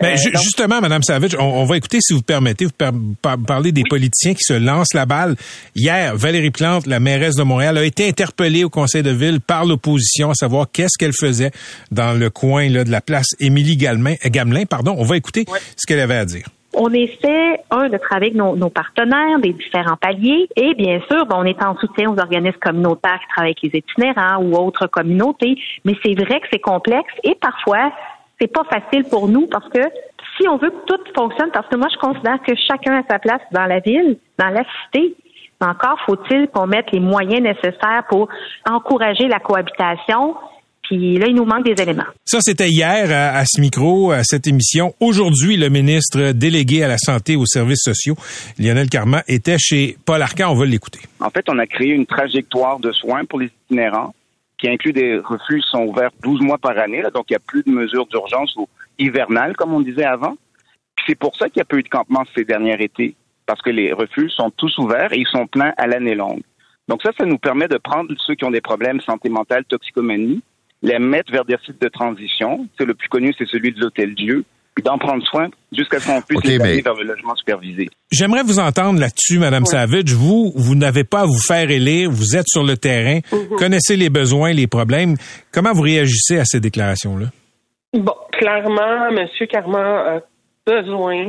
Ben, 0.00 0.08
Euh, 0.16 0.30
donc- 0.32 0.42
justement, 0.42 0.80
Madame 0.80 1.02
Savage, 1.02 1.36
on, 1.38 1.42
on 1.44 1.64
va 1.64 1.76
écouter, 1.76 1.98
si 2.00 2.12
vous 2.14 2.22
permettez, 2.22 2.64
vous 2.66 2.70
par- 2.76 2.92
par- 3.22 3.36
parler 3.46 3.72
des 3.72 3.84
politiciens 3.88 4.34
qui 4.34 4.42
se 4.42 4.54
lancent 4.54 4.94
la 4.94 5.06
balle. 5.06 5.36
Hier, 5.74 6.14
Valérie 6.16 6.50
Plante, 6.50 6.86
la 6.86 7.00
mairesse 7.00 7.34
de 7.36 7.42
Montréal, 7.42 7.78
a 7.78 7.84
été 7.84 8.08
interpellée 8.08 8.64
au 8.64 8.70
conseil 8.70 9.02
de 9.02 9.10
ville 9.10 9.40
par 9.40 9.64
l'opposition 9.64 10.30
à 10.30 10.34
savoir 10.34 10.66
qu'est-ce 10.72 10.98
qu'elle 10.98 11.12
faisait 11.18 11.50
dans 11.90 12.12
le 12.18 12.30
coin 12.30 12.68
là, 12.68 12.84
de 12.84 12.90
la 12.90 13.00
place 13.00 13.28
Émilie 13.40 13.76
Gamelin. 13.76 14.14
Gamelin 14.24 14.64
pardon. 14.66 14.94
On 14.98 15.04
va 15.04 15.16
écouter 15.16 15.44
ce 15.76 15.86
qu'elle 15.86 16.00
avait 16.00 16.16
à 16.16 16.24
dire. 16.24 16.46
On 16.74 16.92
essaie, 16.92 17.60
un, 17.70 17.88
de 17.88 17.96
travailler 17.96 18.38
avec 18.38 18.56
nos, 18.58 18.68
partenaires 18.68 19.38
des 19.38 19.52
différents 19.52 19.96
paliers 19.96 20.48
et 20.54 20.74
bien 20.74 21.00
sûr, 21.10 21.24
ben, 21.26 21.36
on 21.38 21.44
est 21.44 21.62
en 21.62 21.76
soutien 21.78 22.10
aux 22.10 22.18
organismes 22.18 22.58
communautaires 22.58 23.18
qui 23.20 23.28
travaillent 23.34 23.54
avec 23.58 23.72
les 23.72 23.78
itinérants 23.78 24.42
ou 24.42 24.54
autres 24.54 24.86
communautés, 24.86 25.56
mais 25.84 25.94
c'est 26.04 26.14
vrai 26.14 26.40
que 26.40 26.46
c'est 26.52 26.60
complexe 26.60 27.12
et 27.24 27.34
parfois, 27.36 27.90
c'est 28.38 28.52
pas 28.52 28.64
facile 28.64 29.04
pour 29.04 29.28
nous 29.28 29.46
parce 29.46 29.68
que 29.70 29.80
si 30.36 30.46
on 30.46 30.56
veut 30.58 30.70
que 30.70 30.84
tout 30.86 31.00
fonctionne, 31.16 31.50
parce 31.52 31.66
que 31.68 31.76
moi, 31.76 31.88
je 31.92 31.98
considère 31.98 32.40
que 32.42 32.54
chacun 32.54 32.98
a 32.98 33.02
sa 33.10 33.18
place 33.18 33.42
dans 33.50 33.66
la 33.66 33.80
ville, 33.80 34.18
dans 34.38 34.48
la 34.48 34.62
cité, 34.84 35.16
encore 35.60 35.98
faut-il 36.06 36.48
qu'on 36.48 36.66
mette 36.66 36.92
les 36.92 37.00
moyens 37.00 37.40
nécessaires 37.40 38.04
pour 38.08 38.28
encourager 38.68 39.26
la 39.26 39.40
cohabitation. 39.40 40.36
Puis 40.88 41.18
là, 41.18 41.26
il 41.26 41.34
nous 41.34 41.44
manque 41.44 41.66
des 41.66 41.82
éléments. 41.82 42.06
Ça, 42.24 42.38
c'était 42.40 42.70
hier 42.70 43.10
à, 43.10 43.38
à 43.38 43.44
ce 43.44 43.60
micro, 43.60 44.10
à 44.10 44.24
cette 44.24 44.46
émission. 44.46 44.94
Aujourd'hui, 45.00 45.58
le 45.58 45.68
ministre 45.68 46.32
délégué 46.32 46.82
à 46.82 46.88
la 46.88 46.96
santé 46.96 47.34
et 47.34 47.36
aux 47.36 47.44
services 47.44 47.82
sociaux, 47.82 48.14
Lionel 48.58 48.88
Carman, 48.88 49.22
était 49.28 49.58
chez 49.58 49.98
Paul 50.06 50.22
Arcan. 50.22 50.50
On 50.50 50.54
va 50.54 50.64
l'écouter. 50.64 51.00
En 51.20 51.28
fait, 51.28 51.44
on 51.50 51.58
a 51.58 51.66
créé 51.66 51.90
une 51.90 52.06
trajectoire 52.06 52.78
de 52.78 52.90
soins 52.92 53.26
pour 53.26 53.38
les 53.38 53.50
itinérants 53.66 54.14
qui 54.56 54.66
inclut 54.68 54.94
des 54.94 55.18
refuges 55.18 55.62
qui 55.62 55.70
sont 55.70 55.84
ouverts 55.84 56.10
12 56.22 56.40
mois 56.40 56.58
par 56.58 56.76
année, 56.78 57.02
là, 57.02 57.10
donc 57.10 57.26
il 57.28 57.34
n'y 57.34 57.36
a 57.36 57.40
plus 57.46 57.62
de 57.62 57.70
mesures 57.70 58.06
d'urgence 58.06 58.56
ou 58.56 58.66
hivernales, 58.98 59.54
comme 59.56 59.74
on 59.74 59.80
disait 59.80 60.04
avant. 60.04 60.36
Puis 60.96 61.04
c'est 61.06 61.18
pour 61.18 61.36
ça 61.36 61.48
qu'il 61.48 61.60
n'y 61.60 61.62
a 61.62 61.66
pas 61.66 61.76
eu 61.76 61.82
de 61.82 61.88
campement 61.88 62.24
ces 62.34 62.44
derniers 62.44 62.82
étés, 62.82 63.14
parce 63.46 63.60
que 63.60 63.70
les 63.70 63.92
refuges 63.92 64.32
sont 64.32 64.50
tous 64.50 64.76
ouverts 64.78 65.12
et 65.12 65.18
ils 65.18 65.28
sont 65.28 65.46
pleins 65.46 65.72
à 65.76 65.86
l'année 65.86 66.14
longue. 66.14 66.42
Donc 66.88 67.02
ça, 67.02 67.10
ça 67.16 67.26
nous 67.26 67.38
permet 67.38 67.68
de 67.68 67.76
prendre 67.76 68.12
ceux 68.26 68.34
qui 68.34 68.44
ont 68.44 68.50
des 68.50 68.62
problèmes 68.62 69.00
santé 69.02 69.28
mentale, 69.28 69.64
toxicomanie, 69.66 70.40
les 70.82 70.98
mettre 70.98 71.32
vers 71.32 71.44
des 71.44 71.56
sites 71.64 71.80
de 71.80 71.88
transition. 71.88 72.66
C'est 72.78 72.84
le 72.86 72.94
plus 72.94 73.08
connu, 73.08 73.34
c'est 73.36 73.48
celui 73.48 73.72
de 73.72 73.80
l'Hôtel 73.80 74.14
Dieu, 74.14 74.44
puis 74.74 74.82
d'en 74.84 74.96
prendre 74.98 75.24
soin 75.26 75.48
jusqu'à 75.76 75.98
ce 75.98 76.06
qu'on 76.06 76.22
puisse 76.22 76.38
OK, 76.38 76.44
les 76.44 76.54
amener 76.56 76.76
mais- 76.76 76.80
vers 76.82 76.94
le 76.94 77.04
logement 77.04 77.34
supervisé. 77.34 77.88
J'aimerais 78.12 78.42
vous 78.44 78.58
entendre 78.60 79.00
là-dessus, 79.00 79.38
Madame 79.38 79.64
Savage. 79.66 80.12
Vous, 80.12 80.52
vous 80.54 80.74
n'avez 80.76 81.04
pas 81.04 81.20
à 81.22 81.26
vous 81.26 81.38
faire 81.46 81.70
élire. 81.70 82.10
Vous 82.10 82.36
êtes 82.36 82.46
sur 82.48 82.62
le 82.64 82.76
terrain, 82.76 83.20
connaissez 83.58 83.96
les 83.96 84.08
besoins, 84.10 84.52
les 84.52 84.66
problèmes. 84.66 85.16
Comment 85.52 85.72
vous 85.72 85.82
réagissez 85.82 86.38
à 86.38 86.44
ces 86.44 86.60
déclarations-là? 86.60 87.26
Bon, 87.92 88.14
clairement, 88.32 89.08
M. 89.10 89.26
Carman 89.50 89.80
a 89.84 90.20
besoin 90.68 91.28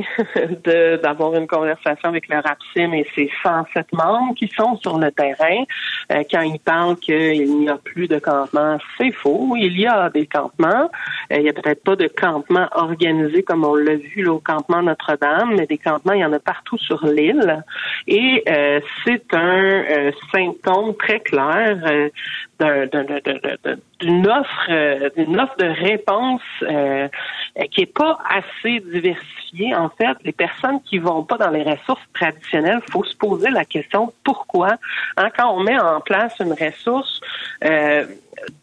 d'avoir 1.02 1.34
une 1.34 1.46
conversation 1.46 2.10
avec 2.10 2.28
le 2.28 2.36
RAPSIM 2.36 2.92
et 2.92 3.06
ses 3.14 3.30
107 3.42 3.92
membres 3.94 4.34
qui 4.34 4.48
sont 4.48 4.76
sur 4.76 4.98
le 4.98 5.10
terrain. 5.10 5.64
Euh, 6.12 6.22
quand 6.30 6.42
il 6.42 6.58
parle 6.60 6.96
qu'il 6.96 7.58
n'y 7.58 7.68
a 7.68 7.78
plus 7.78 8.06
de 8.06 8.18
campement, 8.18 8.76
c'est 8.98 9.12
faux. 9.12 9.54
Il 9.56 9.80
y 9.80 9.86
a 9.86 10.10
des 10.10 10.26
campements. 10.26 10.90
Euh, 11.32 11.36
il 11.36 11.42
n'y 11.44 11.48
a 11.48 11.54
peut-être 11.54 11.82
pas 11.82 11.96
de 11.96 12.08
campement 12.08 12.68
organisé 12.72 13.42
comme 13.42 13.64
on 13.64 13.74
l'a 13.74 13.96
vu 13.96 14.28
au 14.28 14.40
campement 14.40 14.82
Notre-Dame, 14.82 15.54
mais 15.56 15.66
des 15.66 15.78
campements, 15.78 16.12
il 16.12 16.20
y 16.20 16.24
en 16.24 16.32
a 16.34 16.38
partout 16.38 16.78
sur 16.78 17.06
l'île. 17.06 17.64
Et 18.06 18.42
euh, 18.46 18.80
c'est 19.04 19.32
un 19.32 20.10
symptôme 20.32 20.94
très 20.96 21.20
clair 21.20 22.10
d'un- 22.60 22.86
d'un- 22.86 23.04
d'un- 23.04 23.20
d'un- 23.20 23.56
d'un- 23.64 23.76
d'une 24.00 24.26
offre, 24.28 24.66
euh, 24.68 25.10
d'une 25.16 25.40
offre 25.40 25.56
de 25.56 25.66
réponse 25.66 26.42
euh, 26.62 27.08
qui 27.72 27.80
est 27.82 27.94
pas 28.02 28.18
assez 28.28 28.80
diversifiée. 28.80 29.74
En 29.74 29.88
fait, 29.88 30.16
les 30.24 30.32
personnes 30.32 30.80
qui 30.82 30.98
vont 30.98 31.24
pas 31.24 31.38
dans 31.38 31.50
les 31.50 31.62
ressources 31.62 32.06
traditionnelles, 32.14 32.82
faut 32.90 33.04
se 33.04 33.16
poser 33.16 33.50
la 33.50 33.64
question 33.64 34.12
pourquoi? 34.24 34.76
Hein, 35.16 35.28
quand 35.36 35.50
on 35.56 35.60
met 35.60 35.78
en 35.80 36.00
place 36.00 36.34
une 36.40 36.52
ressource, 36.52 37.20
euh, 37.64 38.04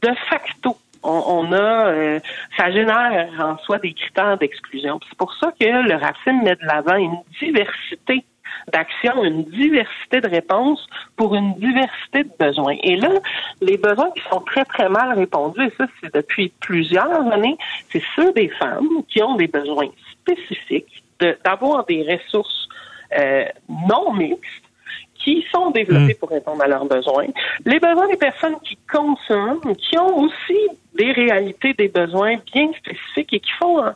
de 0.01 0.13
facto, 0.29 0.77
on, 1.03 1.51
a, 1.53 1.87
euh, 1.87 2.19
ça 2.57 2.71
génère 2.71 3.29
en 3.39 3.57
soi 3.59 3.77
des 3.79 3.93
critères 3.93 4.37
d'exclusion. 4.37 4.99
C'est 5.07 5.17
pour 5.17 5.33
ça 5.35 5.51
que 5.59 5.65
le 5.65 5.95
racine 5.95 6.43
met 6.43 6.55
de 6.55 6.65
l'avant 6.65 6.95
une 6.95 7.17
diversité 7.39 8.25
d'actions, 8.71 9.23
une 9.23 9.43
diversité 9.43 10.21
de 10.21 10.27
réponses 10.29 10.85
pour 11.15 11.35
une 11.35 11.53
diversité 11.55 12.23
de 12.23 12.31
besoins. 12.39 12.75
Et 12.83 12.95
là, 12.95 13.09
les 13.61 13.77
besoins 13.77 14.11
qui 14.11 14.21
sont 14.29 14.41
très, 14.41 14.65
très 14.65 14.89
mal 14.89 15.13
répondus, 15.17 15.61
et 15.65 15.73
ça, 15.77 15.85
c'est 16.01 16.13
depuis 16.13 16.51
plusieurs 16.59 17.31
années, 17.31 17.57
c'est 17.89 18.03
ceux 18.15 18.31
des 18.33 18.49
femmes 18.49 18.87
qui 19.07 19.21
ont 19.21 19.35
des 19.35 19.47
besoins 19.47 19.89
spécifiques 20.11 21.03
de- 21.19 21.37
d'avoir 21.43 21.85
des 21.85 22.03
ressources 22.03 22.67
euh, 23.17 23.45
non 23.89 24.13
mixtes 24.13 24.63
qui 25.15 25.45
sont 25.51 25.71
développées 25.71 26.13
pour 26.13 26.29
répondre 26.29 26.61
à 26.63 26.67
leurs 26.67 26.85
besoins. 26.85 27.25
Les 27.65 27.79
besoins 27.79 28.07
des 28.07 28.17
personnes 28.17 28.55
qui 28.63 28.77
consomment, 28.91 29.75
qui 29.75 29.97
ont 29.97 30.19
aussi 30.19 30.59
des 30.97 31.11
réalités, 31.11 31.73
des 31.73 31.87
besoins 31.87 32.35
bien 32.53 32.69
spécifiques 32.73 33.33
et 33.33 33.39
qui 33.39 33.51
font 33.59 33.79
en, 33.79 33.91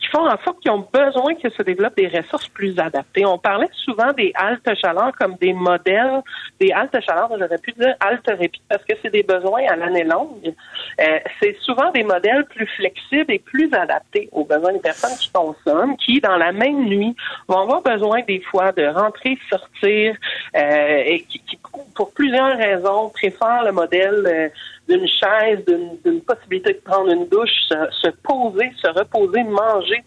qui 0.00 0.08
font 0.08 0.26
en 0.26 0.36
sorte 0.44 0.60
qu'ils 0.60 0.70
ont 0.70 0.86
besoin 0.92 1.34
que 1.34 1.50
se 1.50 1.62
développent 1.62 1.96
des 1.96 2.08
ressources 2.08 2.48
plus 2.48 2.78
adaptées. 2.78 3.24
On 3.26 3.38
parlait 3.38 3.68
souvent 3.84 4.12
des 4.12 4.32
haltes 4.34 4.68
chaleur 4.80 5.12
comme 5.18 5.36
des 5.40 5.52
modèles, 5.52 6.22
des 6.60 6.72
haltes 6.72 6.98
chaleur, 7.06 7.28
j'aurais 7.30 7.58
pu 7.58 7.72
dire 7.72 7.94
halte 8.00 8.26
répit 8.26 8.62
parce 8.68 8.84
que 8.84 8.94
c'est 9.02 9.12
des 9.12 9.22
besoins 9.22 9.62
à 9.68 9.76
l'année 9.76 10.04
longue. 10.04 10.54
Euh, 11.00 11.18
c'est 11.40 11.56
souvent 11.60 11.90
des 11.92 12.02
modèles 12.02 12.44
plus 12.46 12.66
flexibles 12.66 13.32
et 13.32 13.38
plus 13.38 13.72
adaptés 13.74 14.28
aux 14.32 14.44
besoins 14.44 14.72
des 14.72 14.80
personnes 14.80 15.16
qui 15.18 15.30
consomment, 15.30 15.96
qui, 15.96 16.20
dans 16.20 16.36
la 16.36 16.52
même 16.52 16.84
nuit, 16.86 17.14
vont 17.48 17.60
avoir 17.60 17.82
besoin 17.82 18.22
des 18.22 18.40
fois 18.40 18.72
de 18.72 18.86
rentrer, 18.86 19.38
sortir, 19.50 20.16
euh, 20.56 21.02
et 21.04 21.22
qui, 21.28 21.40
qui, 21.40 21.58
pour 21.94 22.12
plusieurs 22.12 22.56
raisons, 22.56 23.10
préfèrent 23.10 23.64
le 23.64 23.72
modèle 23.72 24.24
euh, 24.26 24.48
d'une 24.88 25.06
chaise, 25.06 25.64
d'une 26.04 26.20
possibilité 26.20 26.74
de 26.74 26.80
prendre 26.80 27.10
une 27.12 27.26
douche, 27.28 27.50
se, 27.68 27.74
se 27.90 28.10
poser, 28.22 28.70
se 28.82 28.88
reposer, 28.88 29.42
manger, 29.44 30.02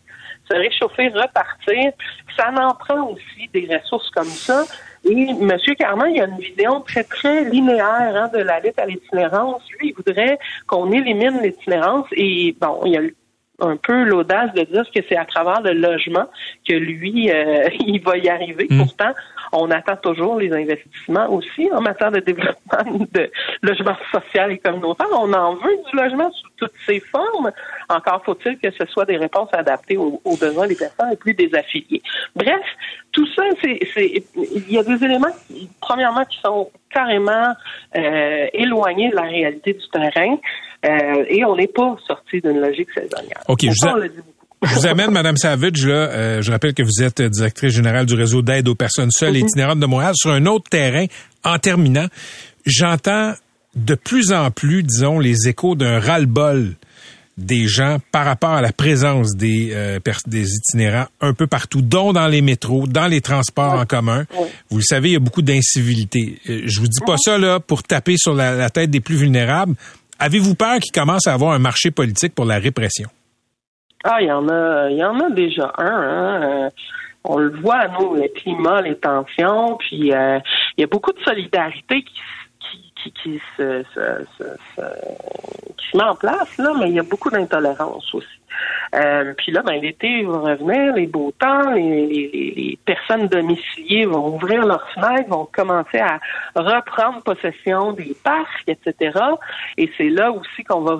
se 0.49 0.57
réchauffer, 0.57 1.09
repartir. 1.09 1.91
Ça 2.37 2.51
en 2.51 2.73
prend 2.73 3.11
aussi 3.11 3.49
des 3.53 3.67
ressources 3.75 4.09
comme 4.11 4.25
ça. 4.25 4.63
Et 5.05 5.29
M. 5.29 5.57
Carman, 5.77 6.13
il 6.13 6.21
a 6.21 6.25
une 6.25 6.39
vision 6.39 6.81
très, 6.81 7.03
très 7.03 7.45
linéaire 7.45 8.15
hein, 8.15 8.29
de 8.33 8.39
la 8.39 8.59
lutte 8.59 8.77
à 8.77 8.85
l'itinérance. 8.85 9.61
Lui, 9.79 9.89
il 9.89 9.93
voudrait 9.95 10.37
qu'on 10.67 10.91
élimine 10.91 11.41
l'itinérance 11.41 12.07
et 12.11 12.55
bon, 12.59 12.81
il 12.85 12.91
y 12.91 12.97
a 12.97 13.01
un 13.61 13.77
peu 13.77 14.03
l'audace 14.03 14.53
de 14.53 14.63
dire 14.63 14.85
que 14.93 14.99
c'est 15.07 15.17
à 15.17 15.25
travers 15.25 15.61
le 15.61 15.73
logement 15.73 16.25
que 16.67 16.73
lui, 16.73 17.31
euh, 17.31 17.67
il 17.79 18.01
va 18.01 18.17
y 18.17 18.29
arriver. 18.29 18.67
Pourtant, 18.77 19.13
on 19.51 19.71
attend 19.71 19.95
toujours 19.97 20.37
les 20.37 20.51
investissements 20.51 21.31
aussi 21.31 21.69
en 21.73 21.81
matière 21.81 22.11
de 22.11 22.19
développement 22.19 23.05
de 23.13 23.31
logement 23.61 23.95
social 24.11 24.51
et 24.51 24.57
communautaire. 24.57 25.07
On 25.11 25.31
en 25.33 25.55
veut 25.55 25.77
du 25.89 25.97
logement 25.97 26.31
sous 26.31 26.49
toutes 26.57 26.73
ses 26.85 26.99
formes. 26.99 27.51
Encore 27.89 28.23
faut-il 28.23 28.57
que 28.59 28.71
ce 28.71 28.85
soit 28.85 29.05
des 29.05 29.17
réponses 29.17 29.49
adaptées 29.53 29.97
aux, 29.97 30.21
aux 30.23 30.37
besoins 30.37 30.67
des 30.67 30.75
personnes 30.75 31.11
et 31.11 31.17
plus 31.17 31.33
des 31.33 31.53
affiliés. 31.55 32.01
Bref, 32.35 32.61
tout 33.11 33.27
ça, 33.35 33.43
c'est, 33.61 33.79
c'est, 33.93 34.23
il 34.35 34.71
y 34.71 34.77
a 34.77 34.83
des 34.83 35.03
éléments, 35.03 35.33
premièrement, 35.81 36.25
qui 36.25 36.39
sont 36.39 36.69
carrément 36.91 37.53
euh, 37.95 38.47
éloignés 38.53 39.09
de 39.09 39.15
la 39.15 39.23
réalité 39.23 39.73
du 39.73 39.89
terrain 39.89 40.37
euh, 40.85 41.25
et 41.29 41.43
on 41.45 41.55
n'est 41.55 41.67
pas 41.67 41.95
sorti 42.07 42.41
d'une 42.41 42.59
logique 42.59 42.89
saisonnière. 42.93 43.41
OK, 43.47 43.61
je 43.63 43.67
vous, 43.69 43.87
a- 43.97 44.07
dit 44.07 44.13
je 44.81 44.87
amène, 44.87 45.11
Madame 45.11 45.37
Savage, 45.37 45.85
là, 45.85 45.93
euh, 45.93 46.41
je 46.41 46.51
rappelle 46.51 46.73
que 46.73 46.83
vous 46.83 47.01
êtes 47.03 47.21
directrice 47.21 47.73
générale 47.73 48.05
du 48.05 48.15
réseau 48.15 48.41
d'aide 48.41 48.67
aux 48.67 48.75
personnes 48.75 49.11
seules 49.11 49.37
et 49.37 49.39
itinérantes 49.39 49.79
de 49.79 49.85
Montréal 49.85 50.13
sur 50.15 50.31
un 50.31 50.45
autre 50.45 50.69
terrain. 50.69 51.05
En 51.43 51.57
terminant, 51.59 52.07
j'entends 52.65 53.33
de 53.75 53.95
plus 53.95 54.33
en 54.33 54.51
plus, 54.51 54.83
disons, 54.83 55.19
les 55.19 55.47
échos 55.47 55.75
d'un 55.75 55.99
ras-le-bol 55.99 56.75
des 57.37 57.67
gens 57.67 57.99
par 58.11 58.25
rapport 58.25 58.49
à 58.49 58.61
la 58.61 58.73
présence 58.73 59.33
des, 59.37 59.69
euh, 59.71 59.99
des 60.27 60.55
itinérants 60.55 61.05
un 61.21 61.33
peu 61.33 61.47
partout, 61.47 61.81
dont 61.81 62.11
dans 62.11 62.27
les 62.27 62.41
métros, 62.41 62.85
dans 62.85 63.07
les 63.07 63.21
transports 63.21 63.73
en 63.79 63.85
commun. 63.85 64.25
Vous 64.69 64.77
le 64.79 64.83
savez, 64.83 65.09
il 65.09 65.13
y 65.13 65.15
a 65.15 65.19
beaucoup 65.19 65.41
d'incivilité. 65.41 66.37
Euh, 66.49 66.63
je 66.65 66.79
vous 66.81 66.87
dis 66.89 66.99
pas 67.05 67.15
ça 67.17 67.37
là 67.37 67.61
pour 67.61 67.83
taper 67.83 68.15
sur 68.17 68.33
la, 68.33 68.55
la 68.55 68.69
tête 68.69 68.89
des 68.89 68.99
plus 68.99 69.15
vulnérables. 69.15 69.75
Avez-vous 70.19 70.55
peur 70.55 70.79
qu'il 70.79 70.91
commence 70.91 71.27
à 71.27 71.33
avoir 71.33 71.53
un 71.53 71.59
marché 71.59 71.91
politique 71.91 72.35
pour 72.35 72.45
la 72.45 72.59
répression? 72.59 73.09
Ah, 74.03 74.17
il 74.21 74.27
y 74.27 74.31
en 74.31 74.47
a, 74.47 74.89
y 74.89 75.03
en 75.03 75.19
a 75.19 75.29
déjà 75.29 75.73
un. 75.77 75.85
Hein. 75.85 76.41
Euh, 76.43 76.69
on 77.23 77.37
le 77.37 77.59
voit, 77.59 77.87
nous, 77.99 78.15
le 78.15 78.27
climat, 78.29 78.81
les 78.81 78.97
tensions, 78.97 79.75
puis 79.77 80.13
euh, 80.13 80.39
il 80.77 80.81
y 80.81 80.83
a 80.83 80.87
beaucoup 80.87 81.11
de 81.11 81.19
solidarité 81.21 82.01
qui, 82.03 82.13
qui, 83.03 83.11
qui, 83.11 83.41
se, 83.57 83.83
se- 83.93 84.25
se- 84.37 85.75
qui 85.77 85.87
se 85.91 85.97
met 85.97 86.03
en 86.03 86.15
place, 86.15 86.57
là, 86.57 86.73
mais 86.79 86.89
il 86.89 86.95
y 86.95 86.99
a 86.99 87.03
beaucoup 87.03 87.29
d'intolérance 87.29 88.13
aussi. 88.13 88.27
Euh, 88.95 89.33
puis 89.37 89.51
là, 89.51 89.61
ben, 89.61 89.79
l'été 89.79 90.23
va 90.23 90.39
revenir, 90.39 90.93
les 90.95 91.05
beaux 91.07 91.31
temps, 91.39 91.71
les- 91.71 92.07
les- 92.07 92.53
les 92.55 92.79
personnes 92.85 93.27
domiciliées 93.27 94.05
vont 94.05 94.35
ouvrir 94.35 94.65
leurs 94.65 94.89
fenêtres, 94.91 95.29
vont 95.29 95.47
commencer 95.51 95.99
à 95.99 96.19
reprendre 96.55 97.21
possession 97.23 97.93
des 97.93 98.15
parcs, 98.23 98.67
etc. 98.67 99.17
Et 99.77 99.91
c'est 99.97 100.09
là 100.09 100.31
aussi 100.31 100.63
qu'on 100.63 100.81
va 100.81 100.99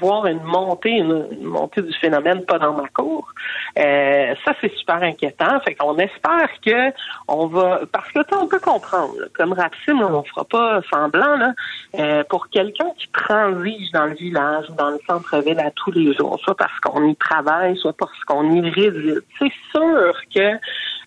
voir 0.00 0.26
une 0.26 0.42
montée, 0.42 0.90
une, 0.90 1.26
une, 1.30 1.44
montée 1.44 1.82
du 1.82 1.92
phénomène 1.94 2.44
pas 2.44 2.58
dans 2.58 2.72
ma 2.72 2.88
cour. 2.88 3.32
Euh, 3.78 4.34
ça, 4.44 4.54
c'est 4.60 4.72
super 4.74 5.02
inquiétant. 5.02 5.60
Fait 5.60 5.74
qu'on 5.74 5.96
espère 5.98 6.48
que 6.64 6.92
on 7.28 7.46
va, 7.46 7.80
parce 7.92 8.10
que 8.12 8.20
on 8.34 8.46
peut 8.46 8.58
comprendre, 8.58 9.14
là, 9.18 9.26
comme 9.34 9.52
Rapsim, 9.52 10.00
on 10.00 10.22
fera 10.24 10.44
pas 10.44 10.80
semblant, 10.92 11.36
là, 11.36 11.52
euh, 11.98 12.24
pour 12.28 12.48
quelqu'un 12.48 12.90
qui 12.98 13.08
transige 13.12 13.90
dans 13.92 14.06
le 14.06 14.14
village 14.14 14.66
ou 14.70 14.74
dans 14.74 14.90
le 14.90 14.98
centre-ville 15.06 15.60
à 15.60 15.70
tous 15.70 15.92
les 15.92 16.12
jours, 16.14 16.38
soit 16.42 16.56
parce 16.56 16.78
qu'on 16.80 17.06
y 17.06 17.16
travaille, 17.16 17.76
soit 17.76 17.96
parce 17.96 18.24
qu'on 18.24 18.50
y 18.52 18.60
réside. 18.70 19.22
C'est 19.38 19.52
sûr 19.72 20.14
que 20.34 20.58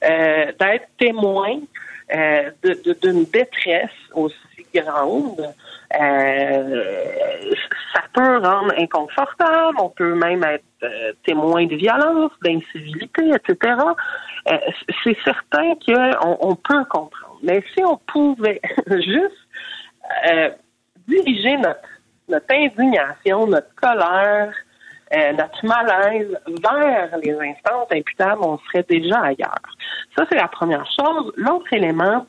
euh, 0.04 0.52
d'être 0.60 0.88
témoin 0.98 1.60
euh, 2.14 2.52
d'une 3.02 3.26
détresse 3.26 3.90
aussi 4.14 4.36
grande, 4.74 5.54
euh, 6.00 7.54
ça 7.94 8.02
peut 8.14 8.38
rendre 8.38 8.74
inconfortable, 8.78 9.78
on 9.80 9.90
peut 9.90 10.16
même 10.16 10.44
être 10.44 10.64
euh, 10.84 11.14
témoin 11.26 11.66
de 11.66 11.76
violence, 11.76 12.32
d'incivilité, 12.44 13.30
etc. 13.30 13.76
Euh, 14.52 14.58
c'est 15.04 15.18
certain 15.24 15.76
qu'on 15.86 16.38
on 16.42 16.56
peut 16.56 16.86
comprendre. 16.86 17.40
Mais 17.44 17.64
si 17.74 17.84
on 17.84 17.98
pouvait 17.98 18.62
juste 18.88 19.38
diriger 21.08 21.58
notre 21.58 22.54
indignation, 22.54 23.48
notre 23.48 23.74
colère, 23.76 24.54
euh, 25.16 25.34
notre 25.34 25.66
malaise 25.66 26.38
vers 26.48 27.18
les 27.22 27.34
instances 27.34 27.88
imputables, 27.92 28.42
on 28.44 28.58
serait 28.60 28.86
déjà 28.90 29.20
ailleurs. 29.20 29.62
Ça, 30.18 30.26
c'est 30.30 30.38
la 30.38 30.48
première 30.48 30.86
chose. 30.88 31.32
L'autre 31.38 31.72
élément, 31.72 32.26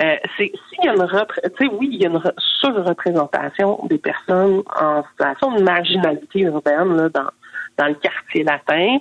euh, 0.00 0.16
c'est 0.36 0.52
s'il 0.70 0.84
y 0.84 0.88
a 0.88 0.94
une 0.94 1.72
oui, 1.78 1.88
il 1.92 2.02
y 2.02 2.06
a 2.06 2.08
une 2.08 2.22
surreprésentation 2.60 3.80
des 3.84 3.98
personnes 3.98 4.62
en 4.80 5.02
situation 5.10 5.52
de 5.52 5.62
marginalité 5.62 6.40
urbaine 6.40 6.96
là, 6.96 7.08
dans 7.08 7.28
dans 7.78 7.86
le 7.86 7.94
quartier 7.94 8.44
latin, 8.44 8.98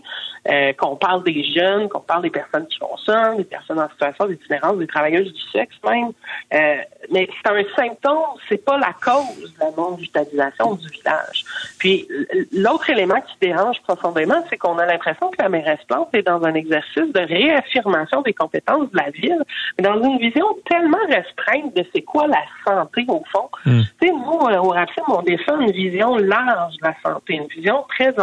euh, 0.49 0.71
qu'on 0.73 0.95
parle 0.95 1.23
des 1.23 1.43
jeunes, 1.53 1.89
qu'on 1.89 1.99
parle 1.99 2.21
des 2.21 2.29
personnes 2.29 2.67
qui 2.67 2.77
ça, 3.05 3.33
des 3.35 3.43
personnes 3.43 3.79
en 3.79 3.89
situation 3.89 4.27
d'itinérance, 4.27 4.77
des 4.77 4.87
travailleuses 4.87 5.33
du 5.33 5.41
sexe 5.51 5.75
même. 5.83 6.11
Euh, 6.53 6.77
mais 7.11 7.27
c'est 7.43 7.51
un 7.51 7.63
symptôme, 7.75 8.37
c'est 8.47 8.63
pas 8.63 8.77
la 8.77 8.93
cause 8.93 9.53
de 9.53 9.59
la 9.59 9.71
non-vitalisation 9.77 10.75
du 10.75 10.87
village. 10.87 11.45
Puis 11.79 12.07
l'autre 12.53 12.89
élément 12.89 13.19
qui 13.21 13.35
dérange 13.47 13.81
profondément, 13.83 14.43
c'est 14.49 14.57
qu'on 14.57 14.77
a 14.77 14.85
l'impression 14.85 15.29
que 15.31 15.41
la 15.41 15.49
mairesse 15.49 15.79
Plante 15.87 16.13
est 16.13 16.23
dans 16.23 16.43
un 16.43 16.53
exercice 16.53 17.11
de 17.13 17.19
réaffirmation 17.19 18.21
des 18.21 18.33
compétences 18.33 18.91
de 18.91 18.97
la 18.97 19.09
ville, 19.11 19.41
mais 19.77 19.83
dans 19.83 20.01
une 20.01 20.17
vision 20.17 20.45
tellement 20.69 20.97
restreinte 21.07 21.75
de 21.75 21.85
c'est 21.93 22.01
quoi 22.01 22.27
la 22.27 22.43
santé 22.65 23.05
au 23.07 23.23
fond. 23.31 23.49
Tu 23.63 23.83
sais, 24.01 24.11
nous, 24.11 24.31
au 24.31 24.69
RAPSIM, 24.69 25.03
on 25.07 25.21
défend 25.21 25.59
une 25.59 25.71
vision 25.71 26.15
large 26.17 26.75
de 26.77 26.87
la 26.87 26.95
santé, 27.03 27.35
une 27.35 27.47
vision 27.47 27.85
très 27.89 28.13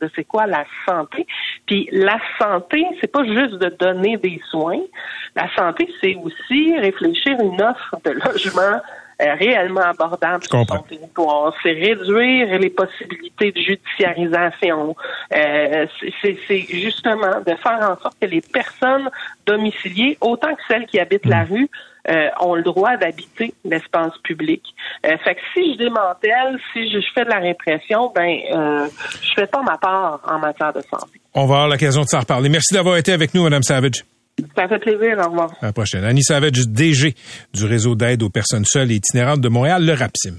de 0.00 0.10
c'est 0.14 0.24
quoi 0.24 0.46
la 0.46 0.64
santé? 0.86 1.26
Puis 1.66 1.88
la 1.92 2.18
santé, 2.38 2.86
c'est 3.00 3.10
pas 3.10 3.24
juste 3.24 3.54
de 3.54 3.68
donner 3.68 4.16
des 4.16 4.40
soins. 4.50 4.80
La 5.34 5.48
santé, 5.54 5.88
c'est 6.00 6.16
aussi 6.16 6.78
réfléchir 6.78 7.38
une 7.40 7.60
offre 7.60 7.96
de 8.04 8.10
logement 8.10 8.80
euh, 9.20 9.34
réellement 9.34 9.80
abordable 9.80 10.44
sur 10.44 10.64
son 10.64 10.82
territoire. 10.82 11.52
C'est 11.62 11.72
réduire 11.72 12.56
les 12.56 12.70
possibilités 12.70 13.50
de 13.50 13.60
judiciarisation. 13.60 14.94
Euh, 15.34 15.86
c'est 16.22 16.66
justement 16.70 17.40
de 17.44 17.54
faire 17.56 17.80
en 17.80 18.00
sorte 18.00 18.16
que 18.20 18.26
les 18.26 18.40
personnes 18.40 19.10
domiciliées, 19.44 20.16
autant 20.20 20.54
que 20.54 20.62
celles 20.68 20.86
qui 20.86 21.00
habitent 21.00 21.26
la 21.26 21.42
rue, 21.42 21.68
euh, 22.08 22.28
ont 22.40 22.54
le 22.54 22.62
droit 22.62 22.96
d'habiter 22.96 23.54
l'espace 23.64 24.12
public. 24.24 24.62
Euh, 25.04 25.16
fait 25.24 25.34
que 25.34 25.40
si 25.54 25.74
je 25.74 25.78
démantèle, 25.78 26.58
si 26.72 26.90
je, 26.90 26.98
fais 27.14 27.24
de 27.24 27.30
la 27.30 27.38
répression, 27.38 28.12
ben 28.14 28.38
euh, 28.52 28.88
je 29.22 29.28
fais 29.34 29.46
pas 29.46 29.62
ma 29.62 29.76
part 29.78 30.20
en 30.26 30.38
matière 30.38 30.72
de 30.72 30.80
santé. 30.80 31.20
On 31.34 31.46
va 31.46 31.56
avoir 31.56 31.68
l'occasion 31.68 32.02
de 32.02 32.06
s'en 32.06 32.20
reparler. 32.20 32.48
Merci 32.48 32.74
d'avoir 32.74 32.96
été 32.96 33.12
avec 33.12 33.34
nous, 33.34 33.42
Madame 33.42 33.62
Savage. 33.62 34.04
Ça 34.56 34.68
fait 34.68 34.78
plaisir. 34.78 35.18
Au 35.18 35.30
revoir. 35.30 35.50
À 35.60 35.66
la 35.66 35.72
prochaine. 35.72 36.04
Annie 36.04 36.22
Savage, 36.22 36.68
DG 36.68 37.14
du 37.52 37.64
réseau 37.64 37.94
d'aide 37.94 38.22
aux 38.22 38.30
personnes 38.30 38.64
seules 38.64 38.92
et 38.92 38.96
itinérantes 38.96 39.40
de 39.40 39.48
Montréal, 39.48 39.84
le 39.84 39.94
RAPSIM. 39.94 40.36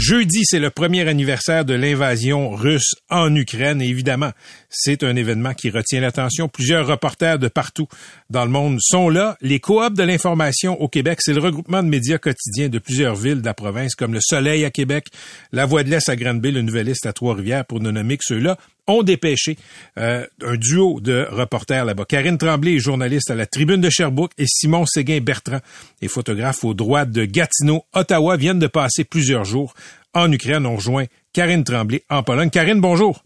Jeudi, 0.00 0.40
c'est 0.44 0.60
le 0.60 0.70
premier 0.70 1.06
anniversaire 1.06 1.66
de 1.66 1.74
l'invasion 1.74 2.48
russe 2.48 2.94
en 3.10 3.34
Ukraine 3.34 3.82
et 3.82 3.86
évidemment, 3.86 4.30
c'est 4.70 5.04
un 5.04 5.14
événement 5.14 5.52
qui 5.52 5.68
retient 5.68 6.00
l'attention. 6.00 6.48
Plusieurs 6.48 6.86
reporters 6.86 7.38
de 7.38 7.48
partout 7.48 7.86
dans 8.30 8.46
le 8.46 8.50
monde 8.50 8.78
sont 8.80 9.10
là. 9.10 9.36
Les 9.42 9.60
coops 9.60 9.94
de 9.94 10.02
l'information 10.02 10.80
au 10.80 10.88
Québec, 10.88 11.18
c'est 11.20 11.34
le 11.34 11.40
regroupement 11.42 11.82
de 11.82 11.88
médias 11.88 12.16
quotidiens 12.16 12.70
de 12.70 12.78
plusieurs 12.78 13.14
villes 13.14 13.42
de 13.42 13.46
la 13.46 13.52
province 13.52 13.94
comme 13.94 14.14
Le 14.14 14.20
Soleil 14.22 14.64
à 14.64 14.70
Québec, 14.70 15.08
La 15.52 15.66
Voix 15.66 15.82
de 15.82 15.90
l'Est 15.90 16.08
à 16.08 16.16
Granby, 16.16 16.50
Le 16.50 16.62
Nouvelliste 16.62 17.04
à 17.04 17.12
Trois-Rivières 17.12 17.66
pour 17.66 17.80
ne 17.80 17.90
nommer 17.90 18.16
que 18.16 18.24
ceux-là 18.26 18.56
ont 18.90 19.02
dépêché 19.02 19.56
euh, 19.98 20.26
un 20.44 20.56
duo 20.56 21.00
de 21.00 21.26
reporters 21.30 21.84
là-bas. 21.84 22.04
Karine 22.04 22.38
Tremblay 22.38 22.76
est 22.76 22.80
journaliste 22.80 23.30
à 23.30 23.34
la 23.34 23.46
Tribune 23.46 23.80
de 23.80 23.90
Sherbrooke 23.90 24.32
et 24.38 24.46
Simon 24.46 24.84
Séguin-Bertrand 24.86 25.60
est 26.02 26.08
photographe 26.08 26.64
au 26.64 26.74
droit 26.74 27.04
de 27.04 27.24
Gatineau, 27.24 27.84
Ottawa, 27.94 28.36
viennent 28.36 28.58
de 28.58 28.66
passer 28.66 29.04
plusieurs 29.04 29.44
jours 29.44 29.74
en 30.14 30.30
Ukraine. 30.30 30.66
On 30.66 30.76
rejoint 30.76 31.06
Karine 31.32 31.64
Tremblay 31.64 32.04
en 32.10 32.22
Pologne. 32.22 32.50
Karine, 32.50 32.80
bonjour. 32.80 33.22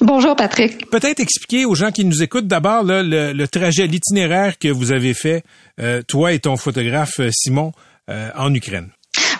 Bonjour 0.00 0.34
Patrick. 0.34 0.90
Peut-être 0.90 1.20
expliquer 1.20 1.64
aux 1.64 1.74
gens 1.74 1.92
qui 1.92 2.04
nous 2.04 2.22
écoutent 2.22 2.48
d'abord 2.48 2.82
le, 2.82 3.32
le, 3.32 3.48
trajet, 3.48 3.86
l'itinéraire 3.86 4.58
que 4.58 4.68
vous 4.68 4.90
avez 4.90 5.14
fait, 5.14 5.44
euh, 5.80 6.02
toi 6.02 6.32
et 6.32 6.40
ton 6.40 6.56
photographe 6.56 7.20
euh, 7.20 7.30
Simon, 7.30 7.72
euh, 8.08 8.30
en 8.36 8.52
Ukraine. 8.52 8.88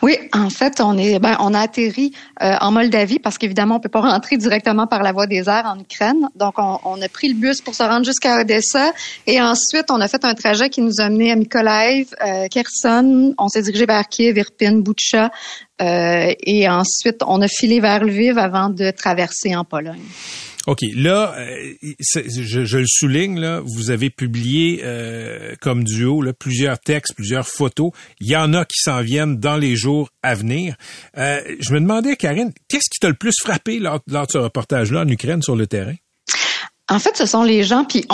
Oui, 0.02 0.18
en 0.32 0.50
fait, 0.50 0.80
on 0.80 0.98
est, 0.98 1.20
ben, 1.20 1.36
on 1.38 1.54
a 1.54 1.60
atterri 1.60 2.12
euh, 2.42 2.56
en 2.60 2.72
Moldavie 2.72 3.20
parce 3.20 3.38
qu'évidemment, 3.38 3.76
on 3.76 3.80
peut 3.80 3.88
pas 3.88 4.00
rentrer 4.00 4.36
directement 4.36 4.88
par 4.88 5.04
la 5.04 5.12
voie 5.12 5.28
des 5.28 5.48
airs 5.48 5.64
en 5.64 5.78
Ukraine. 5.78 6.28
Donc, 6.34 6.54
on, 6.58 6.80
on 6.84 7.00
a 7.00 7.08
pris 7.08 7.28
le 7.28 7.34
bus 7.34 7.60
pour 7.60 7.76
se 7.76 7.84
rendre 7.84 8.04
jusqu'à 8.04 8.40
Odessa 8.40 8.92
et 9.28 9.40
ensuite, 9.40 9.90
on 9.90 10.00
a 10.00 10.08
fait 10.08 10.24
un 10.24 10.34
trajet 10.34 10.70
qui 10.70 10.80
nous 10.80 11.00
a 11.00 11.08
mené 11.08 11.30
à 11.30 11.36
Mykolaiv, 11.36 12.08
euh, 12.20 12.48
Kherson. 12.48 13.32
On 13.38 13.46
s'est 13.46 13.62
dirigé 13.62 13.86
vers 13.86 14.08
Kiev, 14.08 14.36
Irpin, 14.36 14.80
Butcha 14.80 15.30
euh, 15.80 16.32
et 16.46 16.68
ensuite, 16.68 17.22
on 17.24 17.40
a 17.40 17.48
filé 17.48 17.78
vers 17.78 18.04
Lviv 18.04 18.38
avant 18.38 18.70
de 18.70 18.90
traverser 18.90 19.54
en 19.54 19.64
Pologne. 19.64 20.02
OK. 20.66 20.78
Là, 20.94 21.34
euh, 21.38 21.74
je, 21.82 22.64
je, 22.64 22.78
le 22.78 22.86
souligne, 22.86 23.40
là, 23.40 23.60
vous 23.64 23.90
avez 23.90 24.10
publié 24.10 24.80
euh, 24.84 25.54
comme 25.60 25.82
duo 25.82 26.22
là, 26.22 26.32
plusieurs 26.32 26.78
textes, 26.78 27.14
plusieurs 27.14 27.48
photos. 27.48 27.90
Il 28.20 28.28
y 28.28 28.36
en 28.36 28.54
a 28.54 28.64
qui 28.64 28.78
s'en 28.78 29.02
viennent 29.02 29.38
dans 29.38 29.56
les 29.56 29.74
jours 29.74 30.10
à 30.22 30.34
venir. 30.34 30.76
Euh, 31.18 31.40
je 31.58 31.72
me 31.74 31.80
demandais, 31.80 32.16
Karine, 32.16 32.52
qu'est-ce 32.68 32.88
qui 32.90 33.00
t'a 33.00 33.08
le 33.08 33.14
plus 33.14 33.34
frappé 33.40 33.78
lors, 33.78 34.00
lors 34.06 34.26
de 34.26 34.32
ce 34.32 34.38
reportage-là 34.38 35.00
en 35.02 35.08
Ukraine 35.08 35.42
sur 35.42 35.56
le 35.56 35.66
terrain? 35.66 35.94
En 36.88 36.98
fait, 36.98 37.16
ce 37.16 37.26
sont 37.26 37.44
les 37.44 37.62
gens, 37.62 37.84
puis 37.84 38.04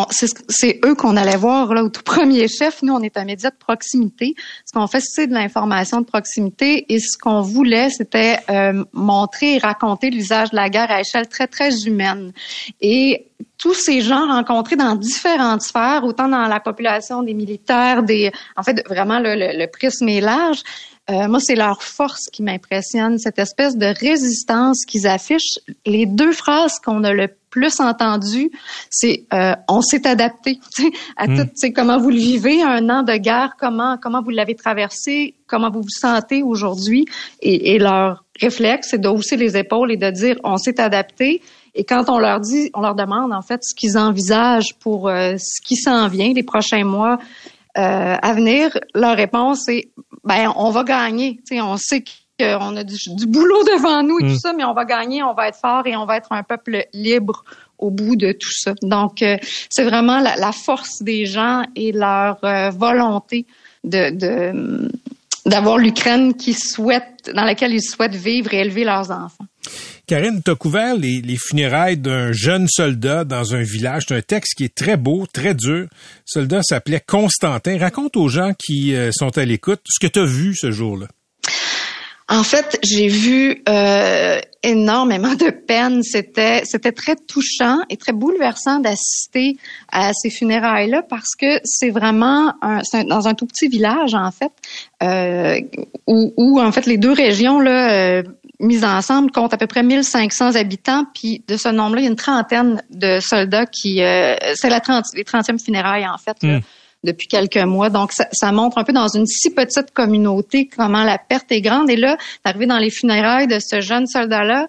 c'est 0.49 0.79
eux 0.85 0.95
qu'on 0.95 1.17
allait 1.17 1.39
voir 1.39 1.73
là 1.73 1.83
au 1.83 1.89
tout 1.89 2.03
premier 2.03 2.49
chef. 2.49 2.83
Nous, 2.83 2.93
on 2.93 3.01
est 3.01 3.17
un 3.17 3.25
média 3.25 3.51
de 3.51 3.57
proximité. 3.57 4.35
Ce 4.67 4.73
qu'on 4.73 4.87
fait, 4.87 5.01
c'est 5.01 5.27
de 5.27 5.33
l'information 5.33 6.01
de 6.01 6.07
proximité, 6.07 6.85
et 6.93 7.01
ce 7.01 7.17
qu'on 7.17 7.41
voulait, 7.41 7.89
c'était 7.89 8.39
euh, 8.51 8.85
montrer 8.93 9.55
et 9.55 9.59
raconter 9.59 10.11
l'usage 10.11 10.51
de 10.51 10.57
la 10.57 10.69
guerre 10.69 10.91
à 10.91 11.01
échelle 11.01 11.29
très 11.29 11.47
très 11.47 11.87
humaine. 11.87 12.33
Et 12.81 13.27
tous 13.57 13.75
ces 13.75 14.03
gens 14.03 14.27
rencontrés 14.29 14.77
dans 14.77 14.95
différentes 14.95 15.63
sphères, 15.63 16.05
autant 16.05 16.29
dans 16.29 16.47
la 16.47 16.61
population 16.61 17.23
des 17.23 17.35
militaires, 17.35 18.03
des, 18.03 18.31
en 18.57 18.63
fait, 18.63 18.87
vraiment 18.87 19.19
le, 19.19 19.35
le, 19.35 19.67
prisme 19.67 20.09
est 20.09 20.21
large. 20.21 20.63
Euh, 21.11 21.27
moi, 21.27 21.41
c'est 21.41 21.55
leur 21.55 21.83
force 21.83 22.27
qui 22.31 22.43
m'impressionne, 22.43 23.19
cette 23.19 23.39
espèce 23.39 23.77
de 23.77 23.87
résistance 23.99 24.85
qu'ils 24.85 25.07
affichent. 25.07 25.59
Les 25.87 26.05
deux 26.05 26.33
phrases 26.33 26.79
qu'on 26.85 27.03
a 27.03 27.15
le 27.15 27.29
plus 27.51 27.81
entendues, 27.81 28.51
c'est 28.91 29.27
euh, 29.33 29.55
on 29.69 29.81
s'est 29.81 30.07
adapté 30.07 30.61
à 31.17 31.27
mm. 31.27 31.37
tout. 31.37 31.51
C'est 31.55 31.73
comment 31.73 31.99
vous 31.99 32.11
le 32.11 32.17
vivez, 32.17 32.63
un 32.63 32.89
an 32.91 33.03
de 33.03 33.17
guerre, 33.17 33.55
comment 33.59 33.97
comment 33.97 34.23
vous 34.23 34.31
l'avez 34.31 34.55
traversé, 34.55 35.35
comment 35.47 35.71
vous 35.71 35.83
vous 35.83 35.89
sentez 35.89 36.43
aujourd'hui, 36.43 37.07
et, 37.41 37.75
et 37.75 37.79
leur 37.79 38.25
réflexe, 38.41 38.89
c'est 38.91 39.01
de 39.01 39.09
hausser 39.09 39.37
les 39.37 39.57
épaules 39.57 39.93
et 39.93 39.97
de 39.97 40.11
dire 40.11 40.37
on 40.45 40.57
s'est 40.57 40.81
adapté. 40.81 41.43
Et 41.75 41.85
quand 41.85 42.09
on 42.09 42.19
leur 42.19 42.41
dit, 42.41 42.71
on 42.75 42.81
leur 42.81 42.95
demande 42.95 43.33
en 43.33 43.43
fait 43.43 43.63
ce 43.63 43.75
qu'ils 43.75 43.99
envisagent 43.99 44.75
pour 44.81 45.09
euh, 45.09 45.37
ce 45.39 45.61
qui 45.65 45.77
s'en 45.77 46.09
vient 46.09 46.33
les 46.33 46.43
prochains 46.43 46.85
mois 46.85 47.19
euh, 47.77 48.17
à 48.21 48.33
venir, 48.33 48.77
leur 48.95 49.17
réponse 49.17 49.69
est 49.69 49.91
ben 50.25 50.53
on 50.57 50.71
va 50.71 50.85
gagner. 50.85 51.41
on 51.53 51.77
sait 51.77 52.03
qu'on 52.39 52.77
a 52.77 52.85
du, 52.85 52.97
du, 53.15 53.27
boulot 53.27 53.63
devant 53.65 54.03
nous 54.03 54.19
et 54.19 54.23
tout 54.23 54.35
mm. 54.35 54.39
ça, 54.39 54.53
mais 54.53 54.65
on 54.65 54.75
va 54.75 54.85
gagner, 54.85 55.23
on 55.23 55.35
va 55.35 55.49
être 55.49 55.59
fort 55.59 55.87
et 55.87 55.97
on 55.97 56.07
va 56.07 56.17
être 56.17 56.33
un 56.33 56.43
peuple 56.43 56.87
libre 56.93 57.45
au 57.79 57.91
bout 57.91 58.17
de 58.17 58.33
tout 58.33 58.53
ça. 58.53 58.75
Donc, 58.83 59.23
euh, 59.23 59.37
c'est 59.71 59.85
vraiment 59.85 60.21
la, 60.21 60.37
la, 60.37 60.53
force 60.53 61.03
des 61.03 61.27
gens 61.27 61.63
et 61.77 61.93
leur 61.93 62.39
euh, 62.45 62.71
volonté 62.71 63.47
de, 63.85 64.11
de 64.11 64.89
d'avoir 65.47 65.79
l'Ukraine 65.79 66.35
qui 66.35 66.53
souhaite, 66.53 67.31
dans 67.35 67.45
laquelle 67.45 67.73
ils 67.73 67.83
souhaitent 67.83 68.15
vivre 68.15 68.53
et 68.53 68.59
élever 68.59 68.85
leurs 68.85 69.11
enfants. 69.11 69.47
Karine, 70.07 70.43
tu 70.43 70.51
as 70.51 70.55
couvert 70.55 70.97
les, 70.97 71.21
les 71.21 71.37
funérailles 71.37 71.99
d'un 71.99 72.33
jeune 72.33 72.67
soldat 72.69 73.25
dans 73.25 73.55
un 73.55 73.63
village. 73.63 74.05
C'est 74.09 74.17
un 74.17 74.23
texte 74.23 74.55
qui 74.57 74.65
est 74.65 74.75
très 74.75 74.97
beau, 74.97 75.27
très 75.31 75.55
dur. 75.55 75.83
Le 75.83 75.89
soldat 76.25 76.63
s'appelait 76.63 77.03
Constantin. 77.07 77.79
Raconte 77.79 78.17
aux 78.17 78.29
gens 78.29 78.53
qui 78.59 78.95
euh, 78.95 79.11
sont 79.13 79.37
à 79.37 79.45
l'écoute 79.45 79.81
ce 79.87 80.01
que 80.07 80.11
tu 80.11 80.19
as 80.19 80.25
vu 80.25 80.55
ce 80.55 80.71
jour-là. 80.71 81.09
En 82.31 82.43
fait, 82.43 82.79
j'ai 82.83 83.09
vu 83.09 83.63
euh, 83.69 84.39
énormément 84.63 85.35
de 85.35 85.49
peine. 85.51 86.03
C'était 86.03 86.63
c'était 86.67 86.93
très 86.93 87.17
touchant 87.17 87.79
et 87.89 87.97
très 87.97 88.13
bouleversant 88.13 88.81
d'assister 88.81 89.57
à 89.91 90.13
ces 90.13 90.29
funérailles-là 90.29 91.03
parce 91.09 91.35
que 91.39 91.59
c'est 91.65 91.89
vraiment 91.91 92.53
un, 92.61 92.81
un- 92.93 93.05
dans 93.05 93.29
un 93.29 93.35
tout 93.35 93.47
petit 93.47 93.69
village 93.69 94.15
en 94.15 94.31
fait 94.31 94.53
euh, 95.03 95.59
où, 96.07 96.35
où 96.37 96.61
en 96.61 96.71
fait 96.71 96.85
les 96.87 96.99
deux 96.99 97.13
régions 97.13 97.61
là 97.61 97.93
euh, 97.93 98.23
mises 98.61 98.85
ensemble 98.85 99.31
comptent 99.31 99.55
à 99.55 99.57
peu 99.57 99.67
près 99.69 99.83
1500 99.83 100.57
habitants. 100.57 101.05
Puis 101.15 101.43
de 101.49 101.57
ce 101.57 101.69
nombre-là, 101.69 102.01
il 102.01 102.05
y 102.05 102.09
a 102.09 102.11
une 102.11 102.17
trentaine 102.17 102.83
de 102.91 103.21
soldats 103.21 103.65
qui 103.67 104.03
euh, 104.03 104.35
c'est 104.55 104.69
la 104.69 104.81
30, 104.81 105.05
les 105.15 105.23
30e 105.25 105.59
funérailles 105.65 106.07
en 106.07 106.19
fait. 106.19 106.37
là. 106.43 106.61
Depuis 107.05 107.29
quelques 107.29 107.57
mois. 107.57 107.91
Donc, 107.91 108.13
ça, 108.13 108.53
montre 108.53 108.79
un 108.79 108.85
peu 108.85 108.93
dans 108.93 109.09
une 109.09 109.27
si 109.27 109.51
petite 109.51 109.93
communauté 109.93 110.69
comment 110.69 111.05
la 111.05 111.19
perte 111.19 111.51
est 111.53 111.61
grande. 111.61 111.91
Et 111.91 111.97
là, 111.97 112.17
d'arriver 112.45 112.67
dans 112.67 112.79
les 112.79 112.91
funérailles 112.91 113.47
de 113.47 113.59
ce 113.61 113.81
jeune 113.81 114.07
soldat-là, 114.07 114.69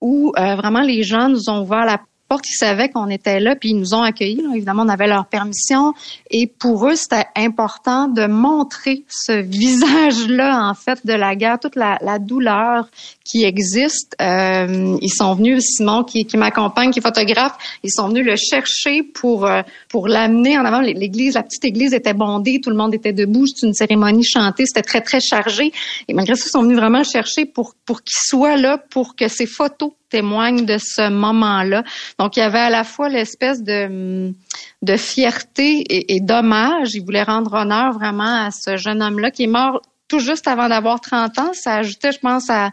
où 0.00 0.32
euh, 0.38 0.56
vraiment 0.56 0.80
les 0.80 1.02
gens 1.02 1.28
nous 1.28 1.48
ont 1.50 1.62
ouvert 1.62 1.84
la 1.84 2.00
ils 2.38 2.56
savaient 2.56 2.88
qu'on 2.88 3.08
était 3.08 3.40
là, 3.40 3.56
puis 3.56 3.70
ils 3.70 3.78
nous 3.78 3.94
ont 3.94 4.02
accueillis. 4.02 4.42
Évidemment, 4.54 4.84
on 4.84 4.88
avait 4.88 5.08
leur 5.08 5.26
permission. 5.26 5.94
Et 6.30 6.46
pour 6.46 6.86
eux, 6.86 6.94
c'était 6.94 7.26
important 7.36 8.06
de 8.06 8.26
montrer 8.26 9.04
ce 9.08 9.32
visage-là, 9.32 10.68
en 10.68 10.74
fait, 10.74 11.04
de 11.04 11.12
la 11.12 11.34
guerre, 11.34 11.58
toute 11.58 11.74
la, 11.74 11.98
la 12.02 12.18
douleur 12.18 12.88
qui 13.24 13.44
existe. 13.44 14.14
Euh, 14.20 14.96
ils 15.00 15.12
sont 15.12 15.34
venus, 15.34 15.64
Simon, 15.64 16.04
qui, 16.04 16.24
qui 16.24 16.36
m'accompagne, 16.36 16.90
qui 16.90 17.00
est 17.00 17.02
photographe, 17.02 17.56
ils 17.82 17.90
sont 17.90 18.08
venus 18.08 18.24
le 18.24 18.36
chercher 18.36 19.02
pour 19.02 19.46
euh, 19.46 19.62
pour 19.88 20.08
l'amener 20.08 20.58
en 20.58 20.64
avant. 20.64 20.80
L'église, 20.80 21.34
la 21.34 21.42
petite 21.42 21.64
église 21.64 21.94
était 21.94 22.14
bondée, 22.14 22.60
tout 22.62 22.70
le 22.70 22.76
monde 22.76 22.94
était 22.94 23.12
debout. 23.12 23.46
C'était 23.46 23.66
une 23.66 23.74
cérémonie 23.74 24.24
chantée, 24.24 24.66
c'était 24.66 24.82
très 24.82 25.00
très 25.00 25.20
chargé. 25.20 25.72
Et 26.08 26.14
malgré 26.14 26.36
ça, 26.36 26.44
ils 26.46 26.50
sont 26.50 26.62
venus 26.62 26.76
vraiment 26.76 26.98
le 26.98 27.04
chercher 27.04 27.44
pour 27.44 27.74
pour 27.84 28.02
qu'il 28.02 28.18
soit 28.18 28.56
là, 28.56 28.78
pour 28.78 29.16
que 29.16 29.28
ces 29.28 29.46
photos 29.46 29.92
témoignent 30.10 30.66
de 30.66 30.76
ce 30.78 31.08
moment-là. 31.08 31.82
Donc, 32.18 32.36
il 32.36 32.40
y 32.40 32.42
avait 32.42 32.58
à 32.58 32.70
la 32.70 32.84
fois 32.84 33.08
l'espèce 33.08 33.62
de 33.62 33.86
hum, 33.86 34.34
de 34.82 34.96
fierté 34.96 35.80
et, 35.80 36.16
et 36.16 36.20
d'hommage. 36.20 36.94
Ils 36.94 37.04
voulaient 37.04 37.22
rendre 37.22 37.54
honneur 37.54 37.92
vraiment 37.92 38.46
à 38.46 38.50
ce 38.50 38.76
jeune 38.76 39.02
homme-là 39.02 39.30
qui 39.30 39.44
est 39.44 39.46
mort 39.46 39.80
tout 40.08 40.18
juste 40.18 40.48
avant 40.48 40.68
d'avoir 40.68 41.00
30 41.00 41.38
ans. 41.38 41.50
Ça 41.54 41.76
ajoutait, 41.76 42.12
je 42.12 42.18
pense, 42.18 42.50
à 42.50 42.70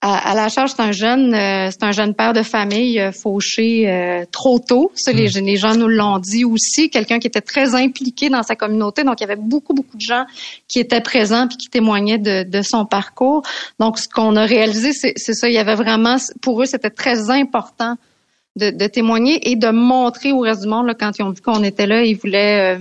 à, 0.00 0.30
à 0.30 0.34
la 0.34 0.48
charge, 0.48 0.70
c'est 0.76 0.82
un 0.82 0.92
jeune, 0.92 1.34
euh, 1.34 1.70
c'est 1.72 1.82
un 1.82 1.90
jeune 1.90 2.14
père 2.14 2.32
de 2.32 2.42
famille 2.42 3.00
euh, 3.00 3.10
fauché 3.10 3.90
euh, 3.90 4.24
trop 4.30 4.60
tôt. 4.60 4.92
Ça, 4.94 5.12
les, 5.12 5.26
les 5.26 5.56
gens 5.56 5.74
nous 5.74 5.88
l'ont 5.88 6.18
dit 6.18 6.44
aussi. 6.44 6.88
Quelqu'un 6.88 7.18
qui 7.18 7.26
était 7.26 7.40
très 7.40 7.74
impliqué 7.74 8.30
dans 8.30 8.44
sa 8.44 8.54
communauté. 8.54 9.02
Donc, 9.02 9.20
il 9.20 9.24
y 9.24 9.26
avait 9.30 9.40
beaucoup, 9.40 9.74
beaucoup 9.74 9.96
de 9.96 10.02
gens 10.02 10.24
qui 10.68 10.78
étaient 10.78 11.00
présents 11.00 11.48
puis 11.48 11.56
qui 11.56 11.68
témoignaient 11.68 12.18
de, 12.18 12.44
de 12.48 12.62
son 12.62 12.86
parcours. 12.86 13.42
Donc, 13.80 13.98
ce 13.98 14.08
qu'on 14.08 14.36
a 14.36 14.44
réalisé, 14.44 14.92
c'est 14.92 15.16
ça. 15.16 15.48
Il 15.48 15.54
y 15.54 15.58
avait 15.58 15.74
vraiment, 15.74 16.16
pour 16.42 16.62
eux, 16.62 16.66
c'était 16.66 16.90
très 16.90 17.30
important 17.30 17.96
de, 18.54 18.70
de 18.70 18.86
témoigner 18.86 19.50
et 19.50 19.56
de 19.56 19.70
montrer 19.70 20.30
au 20.30 20.40
reste 20.40 20.62
du 20.62 20.68
monde 20.68 20.86
là, 20.86 20.94
quand 20.94 21.10
ils 21.18 21.22
ont 21.22 21.30
vu 21.30 21.40
qu'on 21.40 21.64
était 21.64 21.86
là. 21.86 22.04
Ils 22.04 22.16
voulaient, 22.16 22.76
euh, 22.76 22.78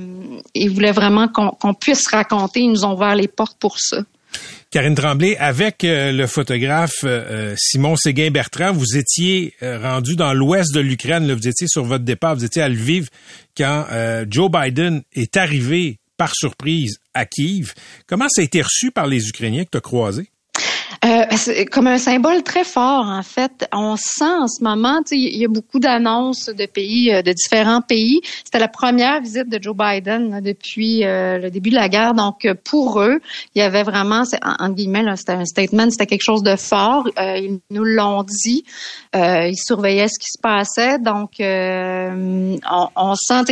ils 0.54 0.70
voulaient 0.70 0.92
vraiment 0.92 1.28
qu'on 1.28 1.50
qu'on 1.50 1.74
puisse 1.74 2.08
raconter. 2.08 2.60
Ils 2.60 2.72
nous 2.72 2.86
ont 2.86 2.94
ouvert 2.94 3.16
les 3.16 3.28
portes 3.28 3.58
pour 3.60 3.80
ça. 3.80 3.98
Karine 4.70 4.96
Tremblay, 4.96 5.38
avec 5.38 5.84
euh, 5.86 6.12
le 6.12 6.28
photographe 6.28 7.00
euh, 7.06 7.56
Simon 7.58 7.96
Séguin-Bertrand, 7.96 8.74
vous 8.74 8.98
étiez 8.98 9.54
euh, 9.64 9.80
rendu 9.80 10.18
dans 10.18 10.34
l'ouest 10.34 10.74
de 10.74 10.82
l'Ukraine. 10.82 11.32
Vous 11.32 11.48
étiez 11.48 11.68
sur 11.68 11.86
votre 11.86 12.04
départ, 12.04 12.36
vous 12.36 12.44
étiez 12.44 12.62
à 12.62 12.68
Lviv 12.68 13.08
quand 13.58 13.86
euh, 13.92 14.26
Joe 14.30 14.52
Biden 14.52 15.04
est 15.14 15.38
arrivé 15.38 16.00
par 16.18 16.36
surprise 16.36 17.00
à 17.14 17.26
Kiev. 17.26 17.74
Comment 18.08 18.28
ça 18.28 18.42
a 18.42 18.44
été 18.44 18.62
reçu 18.62 18.92
par 18.92 19.08
les 19.08 19.30
Ukrainiens 19.30 19.64
que 19.64 19.72
tu 19.72 19.78
as 19.78 19.82
croisés? 19.82 20.28
Comme 21.72 21.88
un 21.88 21.98
symbole 21.98 22.44
très 22.44 22.64
fort, 22.64 23.06
en 23.06 23.24
fait. 23.24 23.68
On 23.74 23.96
sent 23.96 24.24
en 24.24 24.48
ce 24.48 24.64
moment, 24.64 25.02
il 25.12 25.38
y 25.38 25.46
a 25.46 25.48
beaucoup 25.48 25.80
d'annonces 25.80 26.48
de 26.48 26.66
pays, 26.66 27.14
euh, 27.14 27.22
de 27.22 27.32
différents 27.34 27.82
pays. 27.82 28.22
C'était 28.44 28.60
la 28.60 28.68
première 28.68 29.22
visite 29.22 29.50
de 29.50 29.62
Joe 29.62 29.76
Biden 29.76 30.32
là, 30.32 30.42
depuis 30.42 31.06
euh, 31.06 31.38
le 31.38 31.50
début 31.50 31.70
de 31.70 31.76
la 31.76 31.90
guerre. 31.90 32.14
Donc, 32.14 32.46
euh, 32.46 32.54
pour 32.64 33.02
eux, 33.02 33.20
il 33.56 33.60
y 33.60 33.62
avait 33.62 33.84
vraiment, 33.84 34.24
en, 34.42 34.70
guillemets, 34.70 35.04
c'était 35.16 35.34
un 35.34 35.46
statement, 35.46 35.90
c'était 35.90 36.06
quelque 36.06 36.24
chose 36.24 36.44
de 36.44 36.56
fort. 36.56 37.08
Ils 37.18 37.60
nous 37.70 37.84
l'ont 37.84 38.24
dit. 38.24 38.64
Ils 39.14 39.58
surveillaient 39.58 40.08
ce 40.08 40.20
qui 40.20 40.30
se 40.32 40.42
passait. 40.42 41.00
Donc, 41.00 41.32
on, 41.40 42.90
on 42.96 43.16
sent, 43.16 43.44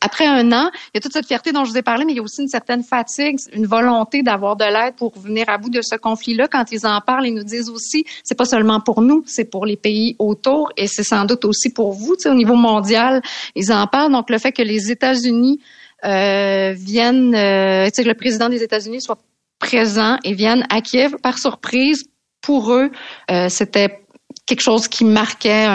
après 0.00 0.26
un 0.26 0.52
an, 0.52 0.70
il 0.94 0.96
y 0.96 0.98
a 0.98 1.00
toute 1.00 1.12
cette 1.12 1.26
fierté 1.26 1.52
dont 1.52 1.64
je 1.64 1.70
vous 1.70 1.78
ai 1.78 1.82
parlé, 1.82 2.04
mais 2.04 2.12
il 2.12 2.16
y 2.16 2.20
a 2.20 2.22
aussi 2.22 2.42
une 2.42 2.48
certaine 2.48 2.82
fatigue, 2.82 3.38
une 3.52 3.66
volonté 3.66 4.22
d'avoir 4.22 4.56
de 4.56 4.64
l'aide 4.64 4.94
pour 4.96 5.18
venir 5.18 5.48
à 5.48 5.58
bout 5.58 5.70
de 5.70 5.80
ce 5.82 5.96
conflit-là. 5.96 6.48
Quand 6.48 6.70
ils 6.72 6.86
en 6.86 7.00
parlent, 7.00 7.15
ils 7.24 7.34
nous 7.34 7.44
disent 7.44 7.70
aussi, 7.70 8.04
c'est 8.24 8.36
pas 8.36 8.44
seulement 8.44 8.80
pour 8.80 9.00
nous, 9.00 9.22
c'est 9.26 9.44
pour 9.44 9.66
les 9.66 9.76
pays 9.76 10.16
autour 10.18 10.70
et 10.76 10.86
c'est 10.86 11.04
sans 11.04 11.24
doute 11.24 11.44
aussi 11.44 11.70
pour 11.70 11.92
vous, 11.92 12.16
tu 12.16 12.22
sais, 12.22 12.28
au 12.28 12.34
niveau 12.34 12.54
mondial. 12.54 13.22
Ils 13.54 13.72
en 13.72 13.86
parlent. 13.86 14.12
Donc, 14.12 14.30
le 14.30 14.38
fait 14.38 14.52
que 14.52 14.62
les 14.62 14.90
États-Unis 14.90 15.60
euh, 16.04 16.74
viennent, 16.76 17.34
euh, 17.34 17.86
tu 17.86 17.94
sais, 17.94 18.02
que 18.04 18.08
le 18.08 18.14
président 18.14 18.48
des 18.48 18.62
États-Unis 18.62 19.00
soit 19.00 19.18
présent 19.58 20.18
et 20.24 20.34
vienne 20.34 20.66
à 20.70 20.80
Kiev 20.80 21.16
par 21.22 21.38
surprise, 21.38 22.04
pour 22.42 22.72
eux, 22.72 22.90
euh, 23.30 23.48
c'était 23.48 24.00
quelque 24.44 24.62
chose 24.62 24.86
qui 24.86 25.04
marquait, 25.04 25.66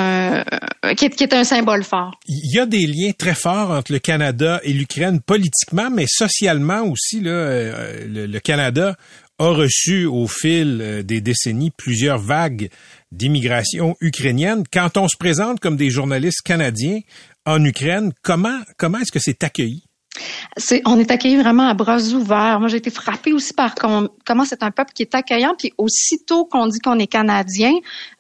qui, 0.96 1.06
était 1.06 1.36
un 1.36 1.44
symbole 1.44 1.84
fort. 1.84 2.12
Il 2.28 2.56
y 2.56 2.60
a 2.60 2.66
des 2.66 2.86
liens 2.88 3.12
très 3.18 3.36
forts 3.36 3.72
entre 3.72 3.92
le 3.92 4.00
Canada 4.00 4.62
et 4.64 4.72
l'Ukraine 4.72 5.20
politiquement, 5.20 5.90
mais 5.90 6.06
socialement 6.08 6.84
aussi. 6.84 7.20
Le 7.20 8.40
Canada 8.40 8.96
a 9.42 9.54
reçu 9.54 10.06
au 10.06 10.28
fil 10.28 10.80
euh, 10.82 11.04
des 11.04 11.20
décennies 11.20 11.72
plusieurs 11.72 12.20
vagues 12.20 12.70
d'immigration 13.12 13.96
ukrainienne. 14.00 14.64
Quand 14.72 14.98
on 14.98 15.08
se 15.08 15.18
présente 15.18 15.60
comme 15.60 15.78
des 15.78 15.90
journalistes 15.90 16.42
canadiens 16.44 17.00
en 17.46 17.64
Ukraine, 17.66 18.14
comment 18.22 18.60
comment 18.78 19.00
est-ce 19.00 19.12
que 19.12 19.20
c'est 19.20 19.44
accueilli? 19.44 19.84
On 20.86 21.00
est 21.00 21.10
accueillis 21.10 21.38
vraiment 21.38 21.68
à 21.70 21.74
bras 21.74 22.00
ouverts. 22.00 22.60
Moi, 22.60 22.68
j'ai 22.68 22.78
été 22.78 22.90
frappée 22.90 23.32
aussi 23.34 23.54
par 23.54 23.76
com- 23.76 24.10
comment 24.26 24.44
c'est 24.46 24.62
un 24.62 24.70
peuple 24.72 24.92
qui 24.94 25.04
est 25.04 25.16
accueillant. 25.16 25.56
Puis 25.58 25.72
aussitôt 25.78 26.46
qu'on 26.46 26.68
dit 26.68 26.80
qu'on 26.80 27.00
est 27.00 27.08
canadien, 27.08 27.72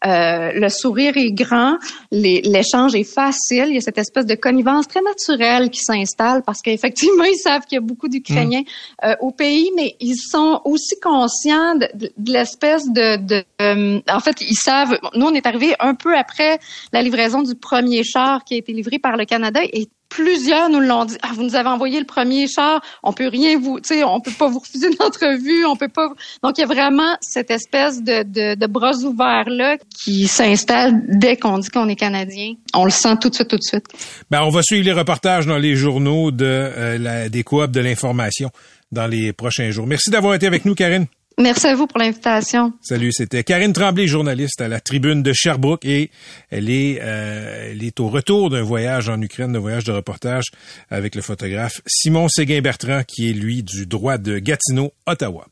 euh, 0.06 0.52
le 0.54 0.70
sourire 0.70 1.18
est 1.18 1.32
grand, 1.34 1.78
l'échange 2.12 2.96
est 2.96 3.04
facile. 3.04 3.66
Il 3.68 3.74
y 3.74 3.78
a 3.78 3.82
cette 3.82 3.98
espèce 3.98 4.26
de 4.26 4.36
connivence 4.36 4.88
très 4.88 5.02
naturelle 5.02 5.70
qui 5.70 5.82
s'installe 5.82 6.44
parce 6.44 6.62
qu'effectivement, 6.62 7.24
ils 7.32 7.38
savent 7.38 7.66
qu'il 7.66 7.76
y 7.76 7.80
a 7.80 7.82
beaucoup 7.82 8.08
d'Ukrainiens 8.08 8.64
euh, 9.04 9.16
au 9.20 9.32
pays, 9.32 9.70
mais 9.76 9.96
ils 10.00 10.16
sont 10.18 10.62
aussi 10.66 11.00
conscients 11.02 11.76
de, 11.76 11.88
de- 11.94 12.12
de 12.18 12.32
l'espèce 12.34 12.89
de, 12.89 13.18
de 13.18 13.44
euh, 13.62 14.00
en 14.10 14.20
fait, 14.22 14.38
ils 14.42 14.56
savent. 14.56 14.98
Nous, 15.16 15.26
on 15.26 15.34
est 15.34 15.46
arrivé 15.46 15.76
un 15.80 15.94
peu 15.96 16.18
après 16.18 16.60
la 16.94 17.02
livraison 17.02 17.42
du 17.44 17.56
premier 17.56 18.04
char 18.04 18.44
qui 18.46 18.54
a 18.56 18.58
été 18.58 18.72
livré 18.72 18.98
par 18.98 19.18
le 19.18 19.26
Canada 19.26 19.60
et 19.64 19.88
plusieurs 20.12 20.70
nous 20.70 20.82
l'ont 20.82 21.05
dit. 21.05 21.18
Ah, 21.24 21.30
vous 21.34 21.43
nous 21.43 21.55
avez 21.55 21.70
envoyé 21.70 21.99
le 21.99 22.05
premier 22.05 22.47
char, 22.47 22.82
on 23.01 23.14
peut 23.14 23.28
rien 23.28 23.57
vous, 23.57 23.80
tu 23.80 23.95
sais, 23.95 24.03
on 24.03 24.20
peut 24.20 24.32
pas 24.38 24.47
vous 24.47 24.59
refuser 24.59 24.88
une 24.88 25.01
entrevue, 25.01 25.66
on 25.66 25.76
peut 25.76 25.88
pas. 25.88 26.09
Donc 26.43 26.57
il 26.57 26.62
y 26.62 26.64
a 26.64 26.68
vraiment 26.68 27.16
cette 27.22 27.49
espèce 27.49 28.03
de, 28.03 28.24
de, 28.24 28.55
de 28.55 28.68
bras 28.68 28.97
ouverts 28.97 29.49
là 29.49 29.78
qui 30.03 30.28
s'installe 30.28 31.01
dès 31.07 31.38
qu'on 31.38 31.57
dit 31.57 31.70
qu'on 31.70 31.88
est 31.89 31.95
canadien. 31.95 32.53
On 32.74 32.86
le 32.86 32.91
sent 32.91 33.16
tout 33.22 33.30
de 33.30 33.36
suite, 33.36 33.47
tout 33.47 33.57
de 33.57 33.64
suite. 33.64 33.86
Ben, 34.30 34.41
on 34.43 34.49
va 34.49 34.62
suivre 34.62 34.86
les 34.86 34.93
reportages 34.93 35.47
dans 35.47 35.57
les 35.57 35.76
journaux 35.76 36.32
de 36.32 36.45
euh, 36.45 36.97
la, 36.97 37.30
des 37.30 37.43
coops 37.43 37.72
de 37.72 37.80
l'information 37.80 38.49
dans 38.91 39.07
les 39.07 39.32
prochains 39.32 39.72
jours. 39.72 39.88
Merci 39.88 40.09
d'avoir 40.09 40.36
été 40.36 40.45
avec 40.45 40.66
nous, 40.66 40.76
Karine. 40.76 41.07
Merci 41.42 41.68
à 41.68 41.76
vous 41.76 41.88
pour 41.88 41.98
l'invitation. 41.98 42.72
Salut, 42.82 43.12
c'était 43.12 43.44
Karine 43.44 43.74
Tremblay, 43.74 44.06
journaliste 44.06 44.62
à 44.62 44.68
la 44.68 44.80
tribune 44.80 45.24
de 45.24 45.34
Sherbrooke 45.34 45.86
et 45.86 46.12
elle 46.52 46.70
est, 46.70 47.00
euh, 47.02 47.72
elle 47.72 47.84
est 47.84 48.00
au 48.00 48.10
retour 48.10 48.52
d'un 48.52 48.62
voyage 48.62 49.10
en 49.10 49.20
Ukraine, 49.20 49.52
d'un 49.52 49.60
voyage 49.60 49.84
de 49.84 49.92
reportage 49.92 50.52
avec 50.92 51.16
le 51.16 51.24
photographe 51.24 51.82
Simon 51.88 52.28
Séguin-Bertrand 52.28 53.04
qui 53.08 53.30
est 53.30 53.34
lui 53.34 53.64
du 53.64 53.88
droit 53.88 54.20
de 54.20 54.38
Gatineau, 54.38 54.92
Ottawa. 55.08 55.48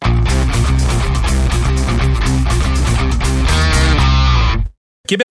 Québec. 5.07 5.25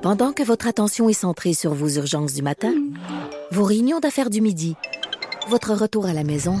Pendant 0.00 0.32
que 0.32 0.44
votre 0.44 0.68
attention 0.68 1.08
est 1.08 1.12
centrée 1.12 1.54
sur 1.54 1.74
vos 1.74 1.88
urgences 1.88 2.34
du 2.34 2.42
matin, 2.42 2.72
vos 3.50 3.64
réunions 3.64 3.98
d'affaires 3.98 4.30
du 4.30 4.40
midi, 4.40 4.76
votre 5.48 5.74
retour 5.74 6.06
à 6.06 6.12
la 6.12 6.22
maison 6.22 6.60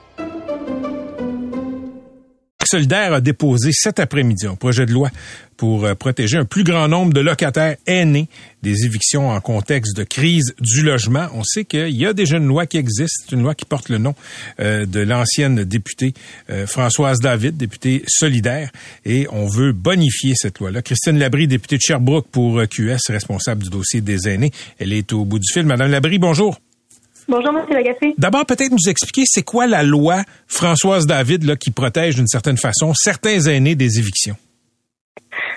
Solidaire 2.71 3.13
a 3.13 3.21
déposé 3.21 3.71
cet 3.73 3.99
après-midi 3.99 4.47
un 4.47 4.55
projet 4.55 4.85
de 4.85 4.93
loi 4.93 5.09
pour 5.57 5.83
euh, 5.83 5.93
protéger 5.93 6.37
un 6.37 6.45
plus 6.45 6.63
grand 6.63 6.87
nombre 6.87 7.13
de 7.13 7.19
locataires 7.19 7.75
aînés 7.85 8.29
des 8.63 8.85
évictions 8.85 9.29
en 9.29 9.41
contexte 9.41 9.95
de 9.95 10.03
crise 10.03 10.55
du 10.61 10.81
logement. 10.81 11.27
On 11.33 11.43
sait 11.43 11.65
qu'il 11.65 11.89
y 11.89 12.05
a 12.05 12.13
déjà 12.13 12.37
une 12.37 12.47
loi 12.47 12.65
qui 12.65 12.77
existe, 12.77 13.31
une 13.33 13.43
loi 13.43 13.55
qui 13.55 13.65
porte 13.65 13.89
le 13.89 13.97
nom 13.97 14.15
euh, 14.61 14.85
de 14.85 15.01
l'ancienne 15.01 15.65
députée 15.65 16.13
euh, 16.49 16.65
Françoise 16.65 17.19
David, 17.19 17.57
députée 17.57 18.03
solidaire, 18.07 18.71
et 19.05 19.27
on 19.31 19.47
veut 19.47 19.73
bonifier 19.73 20.33
cette 20.35 20.59
loi-là. 20.59 20.81
Christine 20.81 21.19
Labrie, 21.19 21.47
députée 21.47 21.75
de 21.75 21.81
Sherbrooke 21.81 22.27
pour 22.31 22.61
QS, 22.69 23.09
responsable 23.09 23.63
du 23.63 23.69
dossier 23.69 23.99
des 23.99 24.29
aînés, 24.29 24.51
elle 24.79 24.93
est 24.93 25.11
au 25.11 25.25
bout 25.25 25.39
du 25.39 25.51
fil. 25.51 25.65
Madame 25.65 25.91
Labrie, 25.91 26.19
bonjour. 26.19 26.57
Bonjour, 27.31 27.53
M. 27.57 28.13
D'abord, 28.17 28.45
peut-être 28.45 28.71
nous 28.71 28.89
expliquer 28.89 29.21
c'est 29.25 29.43
quoi 29.43 29.65
la 29.65 29.83
loi 29.83 30.23
Françoise 30.47 31.07
David 31.07 31.57
qui 31.57 31.71
protège 31.71 32.17
d'une 32.17 32.27
certaine 32.27 32.57
façon 32.57 32.91
certains 32.93 33.39
aînés 33.39 33.75
des 33.75 33.99
évictions? 33.99 34.35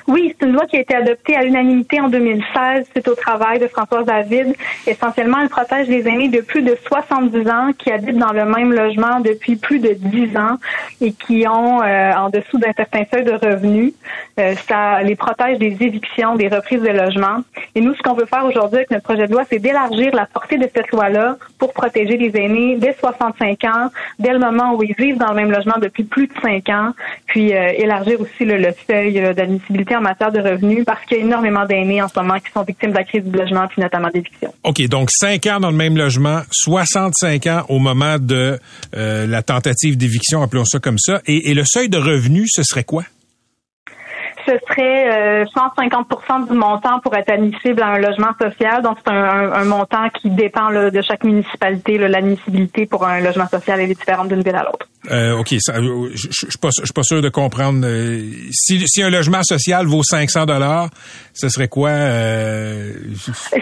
Oui, 0.06 0.34
c'est 0.38 0.46
une 0.46 0.52
loi 0.52 0.66
qui 0.66 0.76
a 0.76 0.80
été 0.80 0.94
adoptée 0.94 1.34
à 1.34 1.42
l'unanimité 1.42 1.98
en 1.98 2.08
2016 2.08 2.88
suite 2.90 3.08
au 3.08 3.14
travail 3.14 3.58
de 3.58 3.68
Françoise 3.68 4.04
David. 4.04 4.54
Essentiellement, 4.86 5.38
elle 5.40 5.48
protège 5.48 5.88
les 5.88 6.06
aînés 6.06 6.28
de 6.28 6.42
plus 6.42 6.60
de 6.60 6.76
70 6.86 7.48
ans 7.48 7.70
qui 7.78 7.90
habitent 7.90 8.18
dans 8.18 8.32
le 8.32 8.44
même 8.44 8.72
logement 8.72 9.20
depuis 9.20 9.56
plus 9.56 9.78
de 9.78 9.94
10 9.94 10.36
ans 10.36 10.58
et 11.00 11.12
qui 11.12 11.48
ont 11.48 11.82
euh, 11.82 12.12
en 12.12 12.28
dessous 12.28 12.58
d'un 12.58 12.72
certain 12.72 13.04
seuil 13.10 13.24
de 13.24 13.32
revenus. 13.32 13.94
Euh, 14.38 14.54
ça 14.68 15.02
les 15.02 15.16
protège 15.16 15.58
des 15.58 15.74
évictions, 15.80 16.36
des 16.36 16.48
reprises 16.48 16.82
de 16.82 16.90
logement. 16.90 17.38
Et 17.74 17.80
nous, 17.80 17.94
ce 17.94 18.02
qu'on 18.02 18.14
veut 18.14 18.26
faire 18.26 18.44
aujourd'hui 18.44 18.78
avec 18.78 18.90
notre 18.90 19.04
projet 19.04 19.26
de 19.26 19.32
loi, 19.32 19.44
c'est 19.48 19.58
d'élargir 19.58 20.14
la 20.14 20.26
portée 20.26 20.58
de 20.58 20.68
cette 20.74 20.90
loi-là 20.90 21.38
pour 21.58 21.72
protéger 21.72 22.18
les 22.18 22.38
aînés 22.38 22.76
dès 22.76 22.94
65 23.00 23.64
ans, 23.64 23.90
dès 24.18 24.34
le 24.34 24.38
moment 24.38 24.74
où 24.74 24.82
ils 24.82 24.94
vivent 24.94 25.16
dans 25.16 25.30
le 25.30 25.36
même 25.36 25.50
logement 25.50 25.78
depuis 25.80 26.04
plus 26.04 26.26
de 26.26 26.32
5 26.42 26.68
ans, 26.68 26.92
puis 27.26 27.54
euh, 27.54 27.72
élargir 27.78 28.20
aussi 28.20 28.44
le, 28.44 28.58
le 28.58 28.72
seuil 28.86 29.34
d'admissibilité 29.34 29.93
en 29.96 30.00
matière 30.00 30.32
de 30.32 30.40
revenus 30.40 30.84
parce 30.84 31.04
qu'il 31.04 31.18
y 31.18 31.20
a 31.20 31.24
énormément 31.24 31.64
d'aînés 31.64 32.02
en 32.02 32.08
ce 32.08 32.18
moment 32.18 32.38
qui 32.38 32.50
sont 32.52 32.62
victimes 32.62 32.90
de 32.90 32.96
la 32.96 33.04
crise 33.04 33.24
du 33.24 33.36
logement 33.36 33.66
puis 33.68 33.82
notamment 33.82 34.08
d'éviction. 34.12 34.52
OK, 34.62 34.82
donc 34.88 35.10
5 35.10 35.46
ans 35.46 35.60
dans 35.60 35.70
le 35.70 35.76
même 35.76 35.96
logement, 35.96 36.42
65 36.50 37.46
ans 37.46 37.62
au 37.68 37.78
moment 37.78 38.18
de 38.18 38.58
euh, 38.96 39.26
la 39.26 39.42
tentative 39.42 39.96
d'éviction, 39.96 40.42
appelons 40.42 40.64
ça 40.64 40.78
comme 40.78 40.98
ça. 40.98 41.20
Et, 41.26 41.50
et 41.50 41.54
le 41.54 41.64
seuil 41.64 41.88
de 41.88 41.98
revenus, 41.98 42.50
ce 42.54 42.62
serait 42.62 42.84
quoi? 42.84 43.04
Ce 44.46 44.52
serait 44.68 45.42
euh, 45.42 45.44
150% 45.44 46.48
du 46.48 46.54
montant 46.56 47.00
pour 47.00 47.14
être 47.16 47.30
admissible 47.30 47.82
à 47.82 47.88
un 47.88 47.98
logement 47.98 48.32
social. 48.40 48.82
Donc, 48.82 48.98
c'est 49.04 49.12
un, 49.12 49.52
un, 49.52 49.64
montant 49.64 50.08
qui 50.10 50.30
dépend 50.30 50.68
là, 50.68 50.90
de 50.90 51.02
chaque 51.02 51.24
municipalité. 51.24 51.98
L'admissibilité 51.98 52.86
pour 52.86 53.06
un 53.06 53.20
logement 53.20 53.48
social 53.48 53.80
est 53.80 53.86
différente 53.86 54.28
d'une 54.28 54.42
ville 54.42 54.56
à 54.56 54.64
l'autre. 54.64 54.86
Euh, 55.10 55.38
OK. 55.38 55.54
Ça, 55.58 55.74
je 55.80 56.28
je 56.30 56.46
suis 56.46 56.58
pas, 56.58 57.02
sûr 57.02 57.20
de 57.20 57.28
comprendre. 57.28 57.84
Euh, 57.84 58.22
si, 58.50 58.82
si 58.86 59.02
un 59.02 59.10
logement 59.10 59.42
social 59.42 59.86
vaut 59.86 60.02
500 60.02 60.46
dollars, 60.46 60.88
ce 61.34 61.48
serait 61.48 61.68
quoi? 61.68 61.90
Euh... 61.90 62.92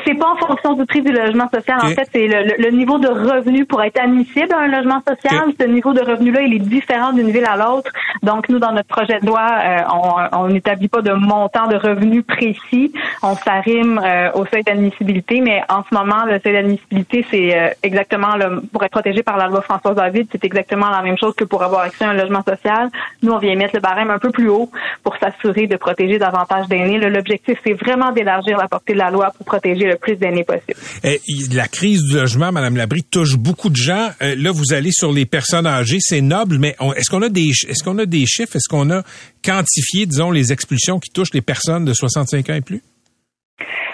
C'est 0.04 0.14
pas 0.18 0.30
en 0.30 0.36
fonction 0.36 0.74
du 0.74 0.86
prix 0.86 1.02
du 1.02 1.12
logement 1.12 1.48
social. 1.52 1.78
Okay. 1.78 1.92
En 1.92 1.94
fait, 1.96 2.08
c'est 2.12 2.26
le, 2.26 2.62
le, 2.62 2.70
niveau 2.70 2.98
de 2.98 3.08
revenu 3.08 3.64
pour 3.66 3.82
être 3.82 4.00
admissible 4.00 4.52
à 4.52 4.60
un 4.60 4.68
logement 4.68 5.00
social. 5.06 5.48
Okay. 5.48 5.56
Ce 5.60 5.66
niveau 5.66 5.92
de 5.92 6.00
revenu-là, 6.00 6.42
il 6.42 6.54
est 6.54 6.58
différent 6.60 7.12
d'une 7.12 7.30
ville 7.30 7.46
à 7.46 7.56
l'autre. 7.56 7.90
Donc, 8.22 8.48
nous, 8.48 8.58
dans 8.58 8.72
notre 8.72 8.88
projet 8.88 9.18
de 9.20 9.26
loi, 9.26 9.48
euh, 9.64 10.28
on, 10.32 10.38
on 10.38 10.48
pas 10.88 11.02
de 11.02 11.12
montant 11.12 11.68
de 11.68 11.76
revenu 11.76 12.22
précis. 12.22 12.92
On 13.22 13.36
s'arrime 13.36 14.00
euh, 14.02 14.30
au 14.34 14.46
seuil 14.46 14.62
d'admissibilité, 14.62 15.40
mais 15.40 15.62
en 15.68 15.82
ce 15.88 15.94
moment, 15.94 16.24
le 16.26 16.40
seuil 16.40 16.52
d'admissibilité, 16.52 17.24
c'est 17.30 17.56
euh, 17.56 17.68
exactement 17.82 18.36
le, 18.36 18.60
pour 18.72 18.82
être 18.84 18.92
protégé 18.92 19.22
par 19.22 19.36
la 19.36 19.48
loi 19.48 19.62
Françoise 19.62 19.96
David, 19.96 20.28
c'est 20.32 20.44
exactement 20.44 20.90
la 20.90 21.02
même 21.02 21.16
chose 21.18 21.34
que 21.34 21.44
pour 21.44 21.62
avoir 21.62 21.82
accès 21.82 22.04
à 22.04 22.10
un 22.10 22.14
logement 22.14 22.42
social. 22.42 22.90
Nous, 23.22 23.32
on 23.32 23.38
vient 23.38 23.54
mettre 23.56 23.74
le 23.74 23.80
barème 23.80 24.10
un 24.10 24.18
peu 24.18 24.30
plus 24.30 24.48
haut 24.48 24.70
pour 25.02 25.16
s'assurer 25.16 25.66
de 25.66 25.76
protéger 25.76 26.18
davantage 26.18 26.68
d'aînés. 26.68 26.98
L'objectif, 26.98 27.58
c'est 27.64 27.74
vraiment 27.74 28.12
d'élargir 28.12 28.58
la 28.58 28.68
portée 28.68 28.92
de 28.92 28.98
la 28.98 29.10
loi 29.10 29.30
pour 29.36 29.46
protéger 29.46 29.86
le 29.86 29.96
plus 29.96 30.16
d'aînés 30.16 30.44
possible. 30.44 30.78
Et, 31.04 31.20
la 31.52 31.68
crise 31.68 32.02
du 32.04 32.16
logement, 32.16 32.52
Madame 32.52 32.76
Labrie, 32.76 33.02
touche 33.02 33.36
beaucoup 33.36 33.68
de 33.68 33.76
gens. 33.76 34.10
Euh, 34.22 34.34
là, 34.38 34.50
vous 34.52 34.72
allez 34.72 34.90
sur 34.92 35.12
les 35.12 35.26
personnes 35.26 35.66
âgées, 35.66 35.98
c'est 36.00 36.20
noble, 36.20 36.58
mais 36.58 36.76
est-ce 36.96 37.10
qu'on 37.10 37.22
a 37.22 37.28
des 37.28 37.50
est-ce 37.68 37.82
qu'on 37.84 37.98
a 37.98 38.06
des 38.06 38.26
chiffres, 38.26 38.56
est-ce 38.56 38.68
qu'on 38.68 38.90
a 38.90 39.02
quantifié, 39.42 40.06
disons, 40.06 40.30
les 40.30 40.52
expulsions 40.52 40.98
qui 40.98 41.10
touchent 41.10 41.34
les 41.34 41.42
personnes 41.42 41.84
de 41.84 41.92
65 41.92 42.50
ans 42.50 42.54
et 42.54 42.60
plus? 42.60 42.82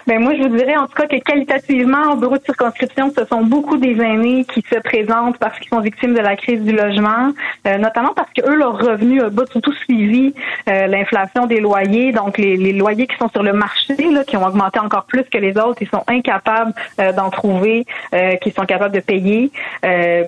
Ben 0.09 0.22
moi, 0.22 0.34
je 0.34 0.42
vous 0.42 0.56
dirais 0.56 0.74
en 0.74 0.86
tout 0.86 0.94
cas 0.94 1.06
que 1.06 1.16
qualitativement, 1.16 2.12
au 2.12 2.16
bureau 2.16 2.38
de 2.38 2.42
circonscription, 2.42 3.12
ce 3.14 3.26
sont 3.26 3.42
beaucoup 3.42 3.76
des 3.76 4.00
aînés 4.00 4.46
qui 4.46 4.62
se 4.62 4.78
présentent 4.78 5.36
parce 5.36 5.59
qu'ils 5.59 5.68
sont 5.68 5.80
victimes 5.80 6.14
de 6.14 6.20
la 6.20 6.34
crise 6.34 6.62
du 6.62 6.74
logement, 6.74 7.34
euh, 7.66 7.76
notamment 7.76 8.14
parce 8.16 8.30
que 8.32 8.40
eux, 8.50 8.56
leurs 8.56 8.78
revenus 8.78 9.22
ont 9.22 9.46
surtout 9.52 9.74
suivi 9.74 10.32
euh, 10.66 10.86
l'inflation 10.86 11.44
des 11.44 11.61
loyers. 11.61 12.12
Donc, 12.12 12.38
les, 12.38 12.56
les, 12.56 12.72
loyers 12.72 13.06
qui 13.06 13.18
sont 13.18 13.28
sur 13.28 13.42
le 13.42 13.52
marché, 13.52 13.96
là, 14.11 14.24
qui 14.24 14.38
ont 14.38 14.46
augmenté 14.46 14.78
encore 14.78 15.04
plus 15.04 15.24
que 15.24 15.36
les 15.36 15.59
autres, 15.59 15.82
ils 15.82 15.88
sont 15.90 16.04
incapables 16.06 16.72
euh, 17.00 17.12
d'en 17.12 17.28
trouver, 17.28 17.84
qui 18.40 18.50
sont 18.50 18.64
capables 18.64 18.94
de 18.94 19.00
payer. 19.00 19.50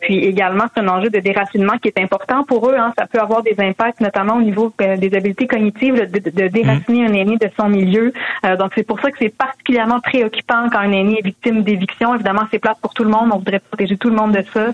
puis 0.03 0.18
également, 0.26 0.64
c'est 0.74 0.83
un 0.83 0.89
enjeu 0.89 1.09
de 1.09 1.20
déracinement 1.20 1.78
qui 1.78 1.89
est 1.89 1.99
important 1.99 2.45
pour 2.45 2.68
eux. 2.68 2.76
Hein. 2.76 2.93
Ça 2.99 3.07
peut 3.07 3.18
avoir 3.18 3.43
des 3.43 3.55
impacts, 3.59 4.01
notamment 4.01 4.35
au 4.35 4.43
niveau 4.43 4.72
des 4.78 5.14
habiletés 5.14 5.47
cognitives, 5.47 5.95
de, 5.95 6.18
de, 6.18 6.31
de 6.31 6.49
déraciner 6.49 7.09
mmh. 7.09 7.11
un 7.11 7.14
aîné 7.14 7.37
de 7.39 7.49
son 7.59 7.70
milieu. 7.70 8.12
donc, 8.59 8.72
c'est 8.74 8.87
pour 8.87 9.01
ça 9.01 9.11
que 9.11 9.16
c'est 9.18 9.35
particulièrement 9.35 9.70
particulièrement 9.71 10.01
préoccupant 10.01 10.68
quand 10.71 10.79
un 10.79 10.93
aîné 10.93 11.18
est 11.18 11.25
victime 11.25 11.62
d'éviction. 11.62 12.14
Évidemment, 12.14 12.43
c'est 12.51 12.59
plate 12.59 12.79
pour 12.81 12.93
tout 12.93 13.05
le 13.05 13.11
monde. 13.11 13.31
On 13.33 13.39
voudrait 13.39 13.61
protéger 13.61 13.97
tout 13.97 14.09
le 14.09 14.16
monde 14.16 14.33
de 14.33 14.45
ça. 14.53 14.61
Euh, 14.61 14.73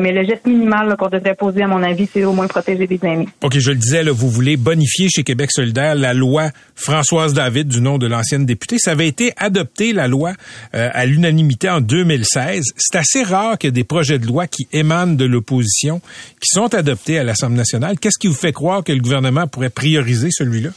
mais 0.00 0.12
le 0.12 0.24
geste 0.24 0.46
minimal 0.46 0.96
qu'on 0.96 1.08
devrait 1.08 1.34
poser, 1.34 1.62
à 1.62 1.66
mon 1.66 1.82
avis, 1.82 2.08
c'est 2.12 2.24
au 2.24 2.32
moins 2.32 2.46
protéger 2.46 2.86
des 2.86 2.98
aînés. 3.02 3.28
OK, 3.42 3.58
je 3.58 3.70
le 3.70 3.76
disais, 3.76 4.02
vous 4.04 4.30
voulez 4.30 4.56
bonifier 4.56 5.08
chez 5.08 5.22
Québec 5.22 5.50
solidaire 5.50 5.94
la 5.94 6.14
loi 6.14 6.50
Françoise 6.74 7.34
David, 7.34 7.68
du 7.68 7.80
nom 7.80 7.98
de 7.98 8.06
l'ancienne 8.06 8.46
députée. 8.46 8.78
Ça 8.78 8.92
avait 8.92 9.08
été 9.08 9.32
adopté, 9.36 9.92
la 9.92 10.08
loi, 10.08 10.32
euh, 10.74 10.88
à 10.92 11.04
l'unanimité 11.04 11.68
en 11.68 11.80
2016. 11.80 12.72
C'est 12.76 12.98
assez 12.98 13.22
rare 13.22 13.56
ait 13.62 13.70
des 13.70 13.84
projets 13.84 14.18
de 14.18 14.26
loi 14.26 14.46
qui 14.46 14.66
émanent 14.72 15.14
de 15.14 15.24
l'opposition, 15.24 16.00
qui 16.40 16.48
sont 16.48 16.74
adoptés 16.74 17.18
à 17.18 17.24
l'Assemblée 17.24 17.58
nationale. 17.58 17.98
Qu'est-ce 17.98 18.18
qui 18.18 18.28
vous 18.28 18.34
fait 18.34 18.52
croire 18.52 18.82
que 18.82 18.92
le 18.92 19.00
gouvernement 19.00 19.46
pourrait 19.46 19.70
prioriser 19.70 20.28
celui-là? 20.30 20.70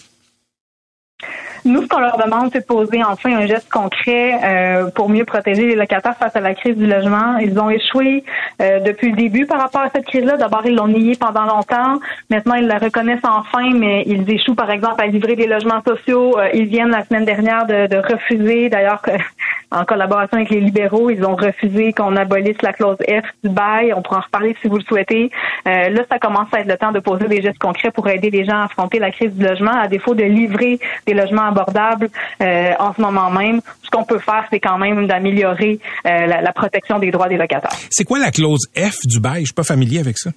Nous, 1.64 1.84
ce 1.84 1.88
qu'on 1.88 1.99
leur 1.99 2.18
demande, 2.18 2.49
c'est 2.51 2.62
de 2.62 2.66
poser 2.66 3.03
enfin 3.03 3.36
un 3.36 3.45
geste 3.45 3.70
concret 3.72 4.39
euh, 4.43 4.89
pour 4.89 5.09
mieux 5.09 5.26
protéger 5.26 5.68
les 5.68 5.76
locataires 5.76 6.16
face 6.18 6.36
à 6.36 6.39
la 6.39 6.55
crise 6.55 6.76
du 6.76 6.88
logement. 6.88 7.38
Ils 7.38 7.59
ont 7.59 7.70
échoué 7.70 8.24
euh, 8.62 8.80
depuis 8.80 9.12
le 9.12 9.16
début 9.16 9.45
par 9.45 9.59
rapport 9.59 9.82
à 9.82 9.89
cette 9.93 10.05
crise-là. 10.05 10.38
D'abord, 10.38 10.66
ils 10.66 10.76
l'ont 10.76 10.88
nié 10.88 11.16
pendant 11.20 11.45
longtemps. 11.45 11.99
Maintenant, 12.30 12.55
ils 12.55 12.68
la 12.68 12.78
reconnaissent 12.78 13.20
enfin, 13.24 13.72
mais 13.76 14.03
ils 14.07 14.30
échouent, 14.32 14.55
par 14.55 14.72
exemple, 14.72 15.01
à 15.01 15.07
livrer 15.07 15.36
des 15.36 15.47
logements 15.47 15.82
sociaux. 15.88 16.38
Euh, 16.39 16.49
ils 16.53 16.66
viennent 16.66 16.89
la 16.89 17.05
semaine 17.05 17.26
dernière 17.26 17.66
de, 17.68 17.88
de 17.88 17.97
refuser, 17.97 18.70
d'ailleurs, 18.70 19.01
en 19.72 19.86
collaboration 19.86 20.38
avec 20.38 20.49
les 20.49 20.59
libéraux, 20.59 21.09
ils 21.09 21.24
ont 21.24 21.36
refusé 21.36 21.93
qu'on 21.93 22.16
abolisse 22.18 22.62
la 22.62 22.74
clause 22.74 22.97
F 23.07 23.26
du 23.43 23.49
bail. 23.49 23.93
On 23.93 24.01
pourra 24.01 24.18
en 24.18 24.22
reparler 24.22 24.55
si 24.62 24.68
vous 24.68 24.78
le 24.78 24.84
souhaitez. 24.84 25.32
Euh, 25.68 25.89
là, 25.89 26.01
ça 26.09 26.20
commence 26.20 26.53
à 26.53 26.59
être 26.59 26.68
le 26.68 26.78
temps 26.78 26.91
de 26.91 26.99
poser 26.99 27.28
des 27.28 27.41
gestes 27.41 27.59
concrets 27.59 27.91
pour 27.91 28.07
aider 28.09 28.30
les 28.30 28.43
gens 28.43 28.57
à 28.57 28.66
affronter 28.66 28.99
la 28.99 29.12
crise 29.12 29.34
du 29.34 29.45
logement, 29.45 29.72
à 29.72 29.88
défaut 29.88 30.14
de 30.14 30.24
livrer 30.24 30.80
des 31.07 31.14
logements 31.14 31.51
abordables 31.52 32.10
euh, 32.41 32.74
en 32.80 32.93
ce 32.93 33.02
moment 33.02 33.30
même. 33.30 33.62
Ce 33.84 33.89
qu'on 33.89 34.04
peut 34.04 34.20
faire, 34.20 34.45
c'est 34.52 34.60
quand 34.60 34.78
même 34.78 35.08
d'améliorer 35.08 35.80
euh, 36.06 36.26
la, 36.26 36.41
la, 36.41 36.54
protection 36.54 36.99
des 36.99 37.12
droits 37.12 37.28
des 37.28 37.38
locataires. 37.38 37.76
C'est 37.89 38.04
quoi 38.04 38.20
la 38.20 38.32
clause 38.32 38.68
F 38.76 38.97
du 39.06 39.20
bail? 39.20 39.41
Je 39.41 39.45
suis 39.45 39.54
pas 39.54 39.64
familier 39.64 39.99
avec 39.99 40.18
ça. 40.18 40.32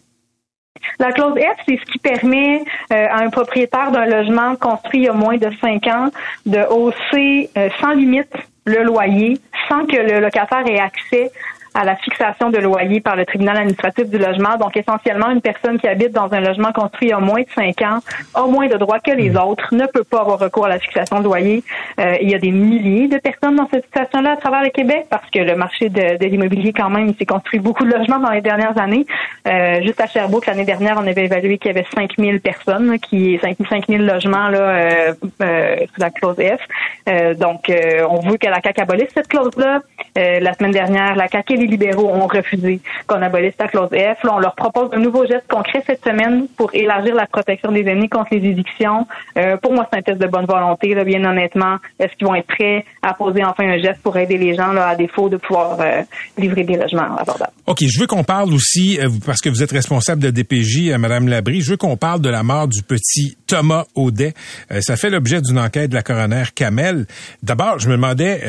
La 0.98 1.12
clause 1.12 1.34
F, 1.34 1.62
c'est 1.66 1.78
ce 1.78 1.92
qui 1.92 1.98
permet 1.98 2.60
euh, 2.92 3.06
à 3.10 3.22
un 3.22 3.30
propriétaire 3.30 3.90
d'un 3.90 4.06
logement 4.06 4.54
construit 4.56 5.00
il 5.00 5.04
y 5.04 5.08
a 5.08 5.12
moins 5.12 5.36
de 5.36 5.50
cinq 5.60 5.86
ans 5.86 6.10
de 6.46 6.60
hausser 6.70 7.50
euh, 7.56 7.68
sans 7.80 7.92
limite 7.92 8.32
le 8.66 8.82
loyer 8.82 9.38
sans 9.68 9.86
que 9.86 9.96
le 9.96 10.20
locataire 10.20 10.66
ait 10.66 10.78
accès 10.78 11.30
à 11.74 11.84
la 11.84 11.96
fixation 11.96 12.50
de 12.50 12.58
loyer 12.58 13.00
par 13.00 13.16
le 13.16 13.26
tribunal 13.26 13.58
administratif 13.58 14.08
du 14.08 14.18
logement. 14.18 14.56
Donc, 14.56 14.76
essentiellement, 14.76 15.30
une 15.30 15.40
personne 15.40 15.78
qui 15.78 15.88
habite 15.88 16.12
dans 16.12 16.32
un 16.32 16.40
logement 16.40 16.72
construit 16.72 17.12
a 17.12 17.18
moins 17.18 17.42
de 17.42 17.50
cinq 17.54 17.82
ans 17.82 17.98
a 18.34 18.46
moins 18.46 18.66
de 18.68 18.76
droits 18.76 19.00
que 19.00 19.10
les 19.10 19.36
autres, 19.36 19.74
ne 19.74 19.86
peut 19.86 20.04
pas 20.04 20.20
avoir 20.20 20.38
recours 20.38 20.66
à 20.66 20.68
la 20.68 20.78
fixation 20.78 21.20
de 21.20 21.24
loyer. 21.24 21.62
Euh, 22.00 22.16
il 22.20 22.30
y 22.30 22.34
a 22.34 22.38
des 22.38 22.50
milliers 22.50 23.08
de 23.08 23.18
personnes 23.18 23.56
dans 23.56 23.68
cette 23.72 23.84
situation-là 23.84 24.32
à 24.32 24.36
travers 24.36 24.62
le 24.62 24.70
Québec 24.70 25.06
parce 25.10 25.28
que 25.30 25.38
le 25.38 25.56
marché 25.56 25.88
de, 25.88 26.16
de 26.18 26.26
l'immobilier, 26.26 26.72
quand 26.72 26.90
même, 26.90 27.14
s'est 27.14 27.26
construit 27.26 27.60
beaucoup 27.60 27.84
de 27.84 27.90
logements 27.90 28.18
dans 28.18 28.30
les 28.30 28.40
dernières 28.40 28.78
années. 28.78 29.06
Euh, 29.46 29.82
juste 29.82 30.00
à 30.00 30.06
Sherbrooke, 30.06 30.46
l'année 30.46 30.64
dernière, 30.64 30.96
on 30.98 31.06
avait 31.06 31.24
évalué 31.24 31.58
qu'il 31.58 31.72
y 31.72 31.74
avait 31.74 31.86
5000 31.94 32.40
personnes, 32.40 32.98
qui 32.98 33.38
5000 33.40 34.04
logements 34.04 34.48
là 34.48 34.58
euh, 34.58 35.14
euh, 35.42 35.76
sous 35.94 36.00
la 36.00 36.10
clause 36.10 36.36
F. 36.36 36.60
Euh, 37.08 37.34
donc, 37.34 37.68
euh, 37.68 38.06
on 38.08 38.20
veut 38.20 38.36
que 38.36 38.46
la 38.46 38.60
CAQ 38.60 38.80
abolisse 38.80 39.10
cette 39.14 39.28
clause-là. 39.28 39.80
la 40.16 40.52
semaine 40.54 40.70
dernière, 40.70 41.16
la 41.16 41.26
et 41.48 41.63
libéraux 41.66 42.08
ont 42.08 42.26
refusé 42.26 42.80
qu'on 43.06 43.22
abolisse 43.22 43.54
la 43.58 43.68
clause 43.68 43.90
F. 43.90 44.24
On 44.30 44.38
leur 44.38 44.54
propose 44.54 44.90
un 44.92 44.98
nouveau 44.98 45.26
geste 45.26 45.46
concret 45.48 45.82
cette 45.86 46.04
semaine 46.04 46.46
pour 46.56 46.74
élargir 46.74 47.14
la 47.14 47.26
protection 47.26 47.72
des 47.72 47.82
aînés 47.82 48.08
contre 48.08 48.28
les 48.32 48.44
évictions. 48.48 49.06
Euh, 49.38 49.56
pour 49.56 49.72
moi, 49.72 49.86
c'est 49.90 49.98
un 49.98 50.02
test 50.02 50.18
de 50.18 50.26
bonne 50.26 50.46
volonté, 50.46 50.94
là, 50.94 51.04
bien 51.04 51.24
honnêtement. 51.24 51.76
Est-ce 51.98 52.14
qu'ils 52.16 52.26
vont 52.26 52.34
être 52.34 52.46
prêts 52.46 52.84
à 53.02 53.14
poser 53.14 53.44
enfin 53.44 53.64
un 53.64 53.78
geste 53.78 54.00
pour 54.02 54.16
aider 54.16 54.38
les 54.38 54.54
gens 54.54 54.76
à 54.76 54.94
défaut 54.96 55.28
de 55.28 55.36
pouvoir 55.36 55.78
euh, 55.80 56.02
livrer 56.38 56.64
des 56.64 56.76
logements 56.76 57.16
abordables? 57.16 57.52
OK, 57.66 57.78
je 57.86 58.00
veux 58.00 58.06
qu'on 58.06 58.24
parle 58.24 58.52
aussi, 58.52 58.98
euh, 59.00 59.08
parce 59.24 59.40
que 59.40 59.48
vous 59.48 59.62
êtes 59.62 59.72
responsable 59.72 60.22
de 60.22 60.30
DPJ, 60.30 60.90
euh, 60.90 60.98
Madame 60.98 61.28
Labrie, 61.28 61.60
je 61.60 61.70
veux 61.70 61.76
qu'on 61.76 61.96
parle 61.96 62.20
de 62.20 62.30
la 62.30 62.42
mort 62.42 62.68
du 62.68 62.82
petit 62.82 63.36
Thomas 63.46 63.84
Audet. 63.94 64.34
Ça 64.80 64.96
fait 64.96 65.10
l'objet 65.10 65.40
d'une 65.40 65.58
enquête 65.58 65.90
de 65.90 65.94
la 65.94 66.02
coroner 66.02 66.44
Kamel. 66.54 67.06
D'abord, 67.42 67.78
je 67.78 67.88
me 67.88 67.94
demandais, 67.94 68.40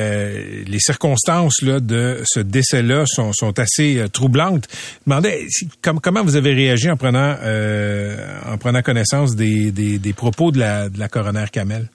les 0.65 0.79
circonstances 0.79 1.63
de 1.63 2.21
ce 2.25 2.39
décès-là 2.39 3.04
sont, 3.05 3.31
sont 3.33 3.57
assez 3.59 3.97
euh, 3.97 4.07
troublantes. 4.07 4.67
Je 4.71 4.75
me 5.09 5.15
demandais 5.15 5.45
si- 5.49 5.67
com- 5.81 5.99
comment 6.01 6.23
vous 6.23 6.35
avez 6.35 6.53
réagi 6.53 6.89
en 6.89 6.97
prenant, 6.97 7.35
euh, 7.41 8.15
en 8.51 8.57
prenant 8.57 8.81
connaissance 8.81 9.35
des, 9.35 9.71
des, 9.71 9.97
des 9.99 10.13
propos 10.13 10.51
de 10.51 10.59
la, 10.59 10.89
de 10.89 10.99
la 10.99 11.07
coroner 11.09 11.45
Kamel? 11.51 11.89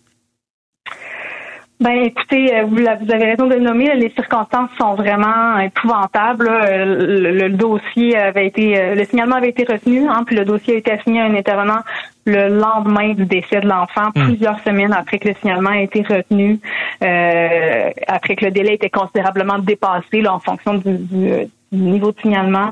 Ben, 1.80 1.92
écoutez, 2.04 2.54
euh, 2.54 2.64
vous, 2.64 2.76
la- 2.76 2.96
vous 2.96 3.10
avez 3.10 3.24
raison 3.24 3.46
de 3.46 3.54
le 3.54 3.60
nommer. 3.60 3.94
Les 3.94 4.10
circonstances 4.10 4.68
sont 4.78 4.94
vraiment 4.96 5.58
épouvantables. 5.58 6.46
Euh, 6.48 7.06
Le, 7.06 7.32
le 7.32 7.48
dossier 7.48 8.16
avait 8.18 8.46
été, 8.48 8.78
euh, 8.78 8.94
le 8.94 9.04
signalement 9.06 9.36
avait 9.36 9.48
été 9.48 9.64
retenu, 9.64 10.06
hein, 10.06 10.22
puis 10.26 10.36
le 10.36 10.44
dossier 10.44 10.74
a 10.74 10.76
été 10.76 10.92
assigné 10.92 11.22
à 11.22 11.24
un 11.24 11.34
intervenant 11.34 11.80
le 12.26 12.48
lendemain 12.48 13.14
du 13.14 13.24
décès 13.24 13.60
de 13.60 13.66
l'enfant, 13.66 14.10
plusieurs 14.14 14.60
semaines 14.60 14.92
après 14.92 15.18
que 15.18 15.28
le 15.28 15.34
signalement 15.40 15.70
a 15.70 15.80
été 15.80 16.02
retenu, 16.02 16.60
euh, 17.02 17.90
après 18.06 18.36
que 18.36 18.44
le 18.44 18.50
délai 18.50 18.74
était 18.74 18.90
considérablement 18.90 19.58
dépassé 19.58 20.20
là, 20.20 20.34
en 20.34 20.38
fonction 20.38 20.74
du, 20.74 20.98
du 20.98 21.32
niveau 21.76 22.12
de 22.12 22.20
signalement. 22.20 22.70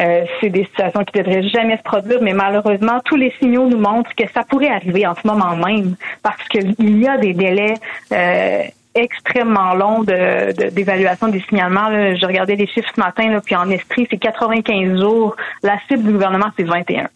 Euh, 0.00 0.24
c'est 0.40 0.48
des 0.48 0.64
situations 0.64 1.04
qui 1.04 1.18
ne 1.18 1.22
devraient 1.24 1.42
jamais 1.48 1.76
se 1.76 1.82
produire, 1.82 2.20
mais 2.22 2.32
malheureusement, 2.32 3.00
tous 3.04 3.16
les 3.16 3.32
signaux 3.38 3.68
nous 3.68 3.78
montrent 3.78 4.14
que 4.14 4.24
ça 4.32 4.42
pourrait 4.44 4.70
arriver 4.70 5.06
en 5.06 5.14
ce 5.14 5.26
moment 5.26 5.54
même, 5.56 5.94
parce 6.22 6.42
qu'il 6.48 6.74
y 7.00 7.06
a 7.06 7.18
des 7.18 7.34
délais 7.34 7.74
euh, 8.12 8.62
extrêmement 8.94 9.74
longs 9.74 10.02
de- 10.02 10.52
de- 10.52 10.70
d'évaluation 10.70 11.28
des 11.28 11.40
signalements. 11.48 11.88
Là. 11.90 12.14
Je 12.14 12.26
regardais 12.26 12.56
les 12.56 12.66
chiffres 12.66 12.90
ce 12.94 13.00
matin, 13.00 13.28
là, 13.30 13.40
puis 13.44 13.54
en 13.54 13.68
esprit, 13.70 14.06
c'est 14.10 14.16
95 14.18 14.98
jours. 15.00 15.36
La 15.62 15.78
cible 15.86 16.02
du 16.04 16.12
gouvernement, 16.12 16.48
c'est 16.56 16.64
21. 16.64 17.08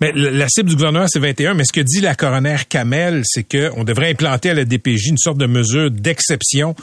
Mais 0.00 0.12
la 0.14 0.48
cible 0.48 0.70
du 0.70 0.76
gouvernement, 0.76 1.06
c'est 1.08 1.18
21, 1.18 1.54
mais 1.54 1.64
ce 1.64 1.72
que 1.72 1.80
dit 1.80 2.00
la 2.00 2.14
coroner 2.14 2.56
Kamel, 2.68 3.22
c'est 3.24 3.44
qu'on 3.44 3.84
devrait 3.84 4.10
implanter 4.10 4.50
à 4.50 4.54
la 4.54 4.64
DPJ 4.64 5.08
une 5.08 5.18
sorte 5.18 5.38
de 5.38 5.46
mesure 5.46 5.90
d'exception 5.90 6.74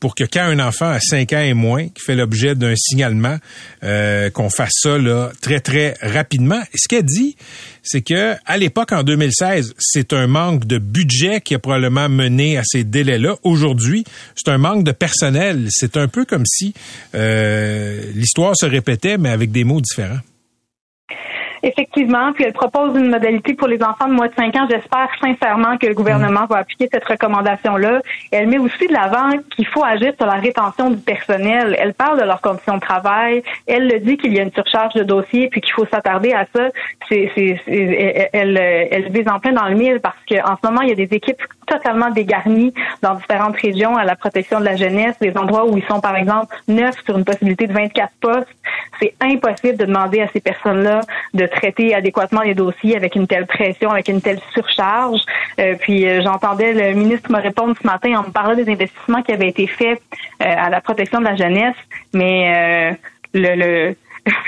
pour 0.00 0.14
que 0.14 0.24
quand 0.24 0.42
un 0.42 0.58
enfant 0.60 0.86
a 0.86 1.00
5 1.00 1.32
ans 1.32 1.40
et 1.40 1.54
moins, 1.54 1.88
qui 1.88 2.02
fait 2.04 2.14
l'objet 2.14 2.54
d'un 2.54 2.74
signalement, 2.76 3.36
euh, 3.84 4.30
qu'on 4.30 4.50
fasse 4.50 4.72
ça 4.74 4.98
là, 4.98 5.30
très, 5.40 5.60
très 5.60 5.94
rapidement. 6.00 6.60
Et 6.72 6.78
ce 6.78 6.88
qu'elle 6.88 7.04
dit, 7.04 7.36
c'est 7.82 8.02
que 8.02 8.34
à 8.44 8.56
l'époque, 8.56 8.92
en 8.92 9.02
2016, 9.02 9.74
c'est 9.78 10.12
un 10.12 10.26
manque 10.26 10.66
de 10.66 10.78
budget 10.78 11.40
qui 11.40 11.54
a 11.54 11.58
probablement 11.58 12.08
mené 12.08 12.58
à 12.58 12.62
ces 12.64 12.84
délais-là. 12.84 13.36
Aujourd'hui, 13.42 14.04
c'est 14.36 14.50
un 14.50 14.58
manque 14.58 14.84
de 14.84 14.92
personnel. 14.92 15.68
C'est 15.70 15.96
un 15.96 16.08
peu 16.08 16.24
comme 16.24 16.44
si 16.46 16.74
euh, 17.14 18.02
l'histoire 18.14 18.54
se 18.56 18.66
répétait, 18.66 19.18
mais 19.18 19.30
avec 19.30 19.50
des 19.50 19.64
mots 19.64 19.80
différents. 19.80 20.20
Effectivement, 21.62 22.32
puis 22.32 22.44
elle 22.44 22.52
propose 22.52 22.96
une 22.96 23.10
modalité 23.10 23.54
pour 23.54 23.68
les 23.68 23.82
enfants 23.82 24.08
de 24.08 24.12
moins 24.14 24.26
de 24.28 24.34
5 24.34 24.54
ans. 24.56 24.66
J'espère 24.70 25.08
sincèrement 25.20 25.76
que 25.76 25.86
le 25.86 25.94
gouvernement 25.94 26.46
va 26.46 26.58
appliquer 26.58 26.88
cette 26.92 27.04
recommandation-là. 27.04 28.00
Elle 28.30 28.48
met 28.48 28.58
aussi 28.58 28.86
de 28.86 28.92
l'avant 28.92 29.30
qu'il 29.54 29.66
faut 29.66 29.84
agir 29.84 30.12
sur 30.16 30.26
la 30.26 30.34
rétention 30.34 30.90
du 30.90 30.98
personnel. 30.98 31.76
Elle 31.78 31.94
parle 31.94 32.20
de 32.20 32.24
leurs 32.24 32.40
conditions 32.40 32.76
de 32.76 32.80
travail. 32.80 33.42
Elle 33.66 33.88
le 33.88 33.98
dit 34.00 34.16
qu'il 34.16 34.34
y 34.34 34.40
a 34.40 34.42
une 34.42 34.52
surcharge 34.52 34.94
de 34.94 35.02
dossiers 35.02 35.48
puis 35.48 35.60
qu'il 35.60 35.72
faut 35.72 35.86
s'attarder 35.86 36.32
à 36.32 36.46
ça. 36.54 36.68
C'est, 37.08 37.30
c'est, 37.34 37.60
c'est- 37.64 38.30
elle, 38.32 38.56
elle, 38.56 38.88
elle 38.90 39.12
vise 39.12 39.28
en 39.28 39.38
plein 39.40 39.52
dans 39.52 39.66
le 39.68 39.74
mille 39.74 40.00
parce 40.00 40.16
qu'en 40.28 40.56
ce 40.62 40.66
moment, 40.66 40.82
il 40.82 40.88
y 40.90 40.92
a 40.92 40.94
des 41.06 41.14
équipes 41.14 41.42
totalement 41.66 42.10
dégarnies 42.10 42.72
dans 43.02 43.14
différentes 43.14 43.56
régions 43.56 43.96
à 43.96 44.04
la 44.04 44.16
protection 44.16 44.60
de 44.60 44.64
la 44.64 44.76
jeunesse, 44.76 45.16
des 45.20 45.36
endroits 45.36 45.66
où 45.66 45.76
ils 45.76 45.84
sont, 45.84 46.00
par 46.00 46.16
exemple, 46.16 46.54
neuf 46.66 46.94
sur 47.04 47.18
une 47.18 47.24
possibilité 47.24 47.66
de 47.66 47.72
24 47.72 48.10
postes. 48.20 48.48
C'est 49.00 49.14
impossible 49.20 49.76
de 49.76 49.84
demander 49.84 50.20
à 50.22 50.28
ces 50.28 50.40
personnes-là 50.40 51.00
de 51.34 51.46
traiter 51.48 51.94
adéquatement 51.94 52.42
les 52.42 52.54
dossiers 52.54 52.96
avec 52.96 53.14
une 53.14 53.26
telle 53.26 53.46
pression, 53.46 53.90
avec 53.90 54.08
une 54.08 54.20
telle 54.20 54.40
surcharge. 54.52 55.20
Euh, 55.58 55.74
puis 55.78 56.06
euh, 56.06 56.22
j'entendais 56.22 56.72
le 56.72 56.94
ministre 56.94 57.30
me 57.30 57.40
répondre 57.40 57.74
ce 57.80 57.86
matin 57.86 58.18
en 58.18 58.22
me 58.28 58.32
parlant 58.32 58.54
des 58.54 58.68
investissements 58.70 59.22
qui 59.22 59.32
avaient 59.32 59.48
été 59.48 59.66
faits 59.66 60.00
euh, 60.42 60.44
à 60.46 60.70
la 60.70 60.80
protection 60.80 61.20
de 61.20 61.24
la 61.24 61.36
jeunesse, 61.36 61.76
mais 62.12 62.92
euh, 62.94 62.94
le, 63.34 63.54
le 63.56 63.96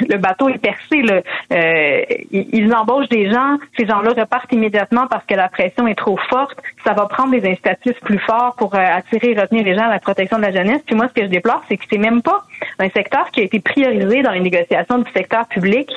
le 0.08 0.16
bateau 0.18 0.48
est 0.48 0.58
percé. 0.58 1.02
Là. 1.02 1.20
Euh, 1.52 2.02
ils 2.30 2.72
embauchent 2.74 3.08
des 3.08 3.30
gens, 3.30 3.58
ces 3.78 3.86
gens-là 3.86 4.10
repartent 4.10 4.52
immédiatement 4.52 5.06
parce 5.08 5.24
que 5.26 5.34
la 5.34 5.48
pression 5.48 5.86
est 5.86 5.94
trop 5.94 6.18
forte. 6.28 6.58
Ça 6.84 6.92
va 6.92 7.06
prendre 7.06 7.32
des 7.32 7.48
incitatifs 7.48 7.98
plus 8.02 8.18
forts 8.18 8.54
pour 8.56 8.74
euh, 8.74 8.78
attirer 8.78 9.32
et 9.32 9.40
retenir 9.40 9.64
les 9.64 9.74
gens 9.74 9.84
à 9.84 9.90
la 9.90 9.98
protection 9.98 10.38
de 10.38 10.42
la 10.42 10.52
jeunesse. 10.52 10.82
Puis 10.86 10.94
moi, 10.94 11.08
ce 11.08 11.20
que 11.20 11.26
je 11.26 11.30
déplore, 11.30 11.62
c'est 11.68 11.76
que 11.76 11.84
c'est 11.90 11.98
même 11.98 12.22
pas 12.22 12.44
un 12.78 12.88
secteur 12.90 13.30
qui 13.30 13.40
a 13.40 13.44
été 13.44 13.60
priorisé 13.60 14.22
dans 14.22 14.32
les 14.32 14.40
négociations 14.40 14.98
du 14.98 15.10
secteur 15.12 15.46
public, 15.46 15.90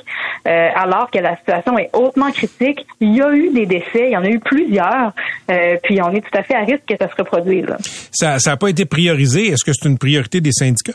euh, 0.47 0.69
alors 0.75 1.09
que 1.11 1.19
la 1.19 1.35
situation 1.37 1.77
est 1.77 1.89
hautement 1.93 2.31
critique. 2.31 2.85
Il 2.99 3.15
y 3.15 3.21
a 3.21 3.31
eu 3.33 3.49
des 3.51 3.65
décès, 3.65 4.07
il 4.07 4.11
y 4.11 4.17
en 4.17 4.23
a 4.23 4.29
eu 4.29 4.39
plusieurs, 4.39 5.13
euh, 5.49 5.77
puis 5.83 6.01
on 6.01 6.11
est 6.11 6.21
tout 6.21 6.37
à 6.37 6.43
fait 6.43 6.55
à 6.55 6.61
risque 6.61 6.85
que 6.87 6.97
ça 6.97 7.09
se 7.09 7.15
reproduise. 7.15 7.65
là. 7.65 7.77
Ça 8.11 8.37
n'a 8.45 8.57
pas 8.57 8.69
été 8.69 8.85
priorisé. 8.85 9.47
Est-ce 9.47 9.63
que 9.63 9.71
c'est 9.73 9.87
une 9.87 9.97
priorité 9.97 10.41
des 10.41 10.51
syndicats? 10.51 10.93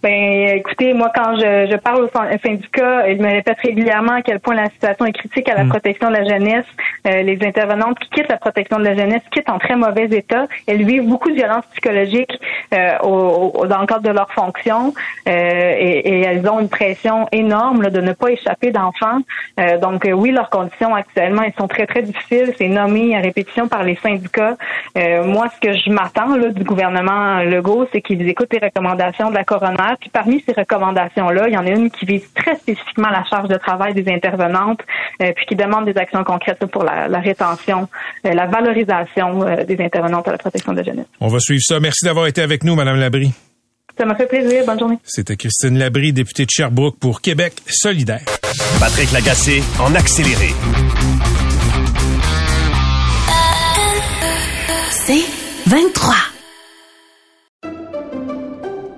Ben, 0.00 0.56
écoutez, 0.56 0.94
moi, 0.94 1.10
quand 1.12 1.34
je, 1.36 1.66
je 1.72 1.76
parle 1.76 2.04
au 2.04 2.08
syn- 2.08 2.38
syndicat, 2.40 3.08
ils 3.10 3.20
me 3.20 3.26
répètent 3.32 3.58
régulièrement 3.60 4.12
à 4.12 4.22
quel 4.22 4.38
point 4.38 4.54
la 4.54 4.70
situation 4.70 5.06
est 5.06 5.12
critique 5.12 5.48
à 5.48 5.54
la 5.54 5.64
protection 5.64 6.08
de 6.08 6.14
la 6.14 6.24
jeunesse. 6.24 6.66
Euh, 7.08 7.22
les 7.22 7.36
intervenantes 7.44 7.98
qui 7.98 8.08
quittent 8.10 8.28
la 8.28 8.36
protection 8.36 8.78
de 8.78 8.84
la 8.84 8.94
jeunesse 8.94 9.22
quittent 9.32 9.50
en 9.50 9.58
très 9.58 9.74
mauvais 9.74 10.04
état. 10.04 10.46
Elles 10.68 10.84
vivent 10.84 11.02
beaucoup 11.08 11.30
de 11.30 11.34
violences 11.34 11.64
psychologiques 11.72 12.30
euh, 12.74 12.96
au- 13.02 13.50
au- 13.58 13.66
dans 13.66 13.80
le 13.80 13.86
cadre 13.86 14.02
de 14.02 14.10
leurs 14.14 14.30
fonctions 14.32 14.94
euh, 15.28 15.30
et, 15.76 15.98
et 16.08 16.20
elles 16.20 16.48
ont 16.48 16.60
une 16.60 16.68
pression 16.68 17.26
énorme 17.32 17.82
là, 17.82 17.90
de 17.90 18.00
ne 18.00 18.12
pas 18.12 18.28
échapper 18.30 18.70
d'enfants. 18.70 19.18
Euh, 19.58 19.78
donc, 19.78 20.06
euh, 20.06 20.12
oui, 20.12 20.30
leurs 20.30 20.50
conditions 20.50 20.94
actuellement, 20.94 21.42
elles 21.42 21.54
sont 21.58 21.66
très, 21.66 21.86
très 21.86 22.02
difficiles. 22.02 22.54
C'est 22.56 22.68
nommé 22.68 23.16
à 23.16 23.20
répétition 23.20 23.66
par 23.66 23.82
les 23.82 23.96
syndicats. 23.96 24.56
Euh, 24.96 25.24
moi, 25.24 25.46
ce 25.56 25.60
que 25.68 25.72
je 25.76 25.90
m'attends 25.90 26.36
du 26.36 26.62
gouvernement 26.62 27.40
Legault, 27.40 27.88
c'est 27.92 28.00
qu'ils 28.00 28.28
écoutent 28.28 28.52
les 28.52 28.64
recommandations 28.64 29.30
de 29.30 29.34
la 29.34 29.42
coroner. 29.42 29.86
Puis 30.00 30.10
parmi 30.10 30.42
ces 30.46 30.52
recommandations-là, 30.52 31.48
il 31.48 31.54
y 31.54 31.58
en 31.58 31.66
a 31.66 31.70
une 31.70 31.90
qui 31.90 32.04
vise 32.04 32.28
très 32.34 32.56
spécifiquement 32.56 33.08
la 33.10 33.24
charge 33.24 33.48
de 33.48 33.56
travail 33.56 33.94
des 33.94 34.10
intervenantes, 34.12 34.80
euh, 35.22 35.32
puis 35.34 35.46
qui 35.46 35.56
demande 35.56 35.84
des 35.86 35.96
actions 35.96 36.24
concrètes 36.24 36.64
pour 36.66 36.84
la, 36.84 37.08
la 37.08 37.20
rétention, 37.20 37.88
euh, 38.26 38.32
la 38.34 38.46
valorisation 38.46 39.42
euh, 39.46 39.64
des 39.64 39.80
intervenantes 39.82 40.28
à 40.28 40.32
la 40.32 40.38
protection 40.38 40.72
de 40.72 40.78
la 40.78 40.82
jeunesse. 40.84 41.06
On 41.20 41.28
va 41.28 41.38
suivre 41.38 41.62
ça. 41.64 41.80
Merci 41.80 42.04
d'avoir 42.04 42.26
été 42.26 42.42
avec 42.42 42.64
nous, 42.64 42.74
Madame 42.74 42.96
Labrie. 42.96 43.32
Ça 43.96 44.04
m'a 44.04 44.14
fait 44.14 44.26
plaisir. 44.26 44.64
Bonne 44.64 44.78
journée. 44.78 44.98
C'était 45.04 45.36
Christine 45.36 45.76
Labrie, 45.76 46.12
députée 46.12 46.44
de 46.44 46.50
Sherbrooke 46.50 46.98
pour 47.00 47.20
Québec 47.20 47.54
solidaire. 47.66 48.22
Patrick 48.78 49.10
Lagacé 49.12 49.62
en 49.80 49.94
accéléré. 49.94 50.50
C'est 54.90 55.24
23. 55.66 56.37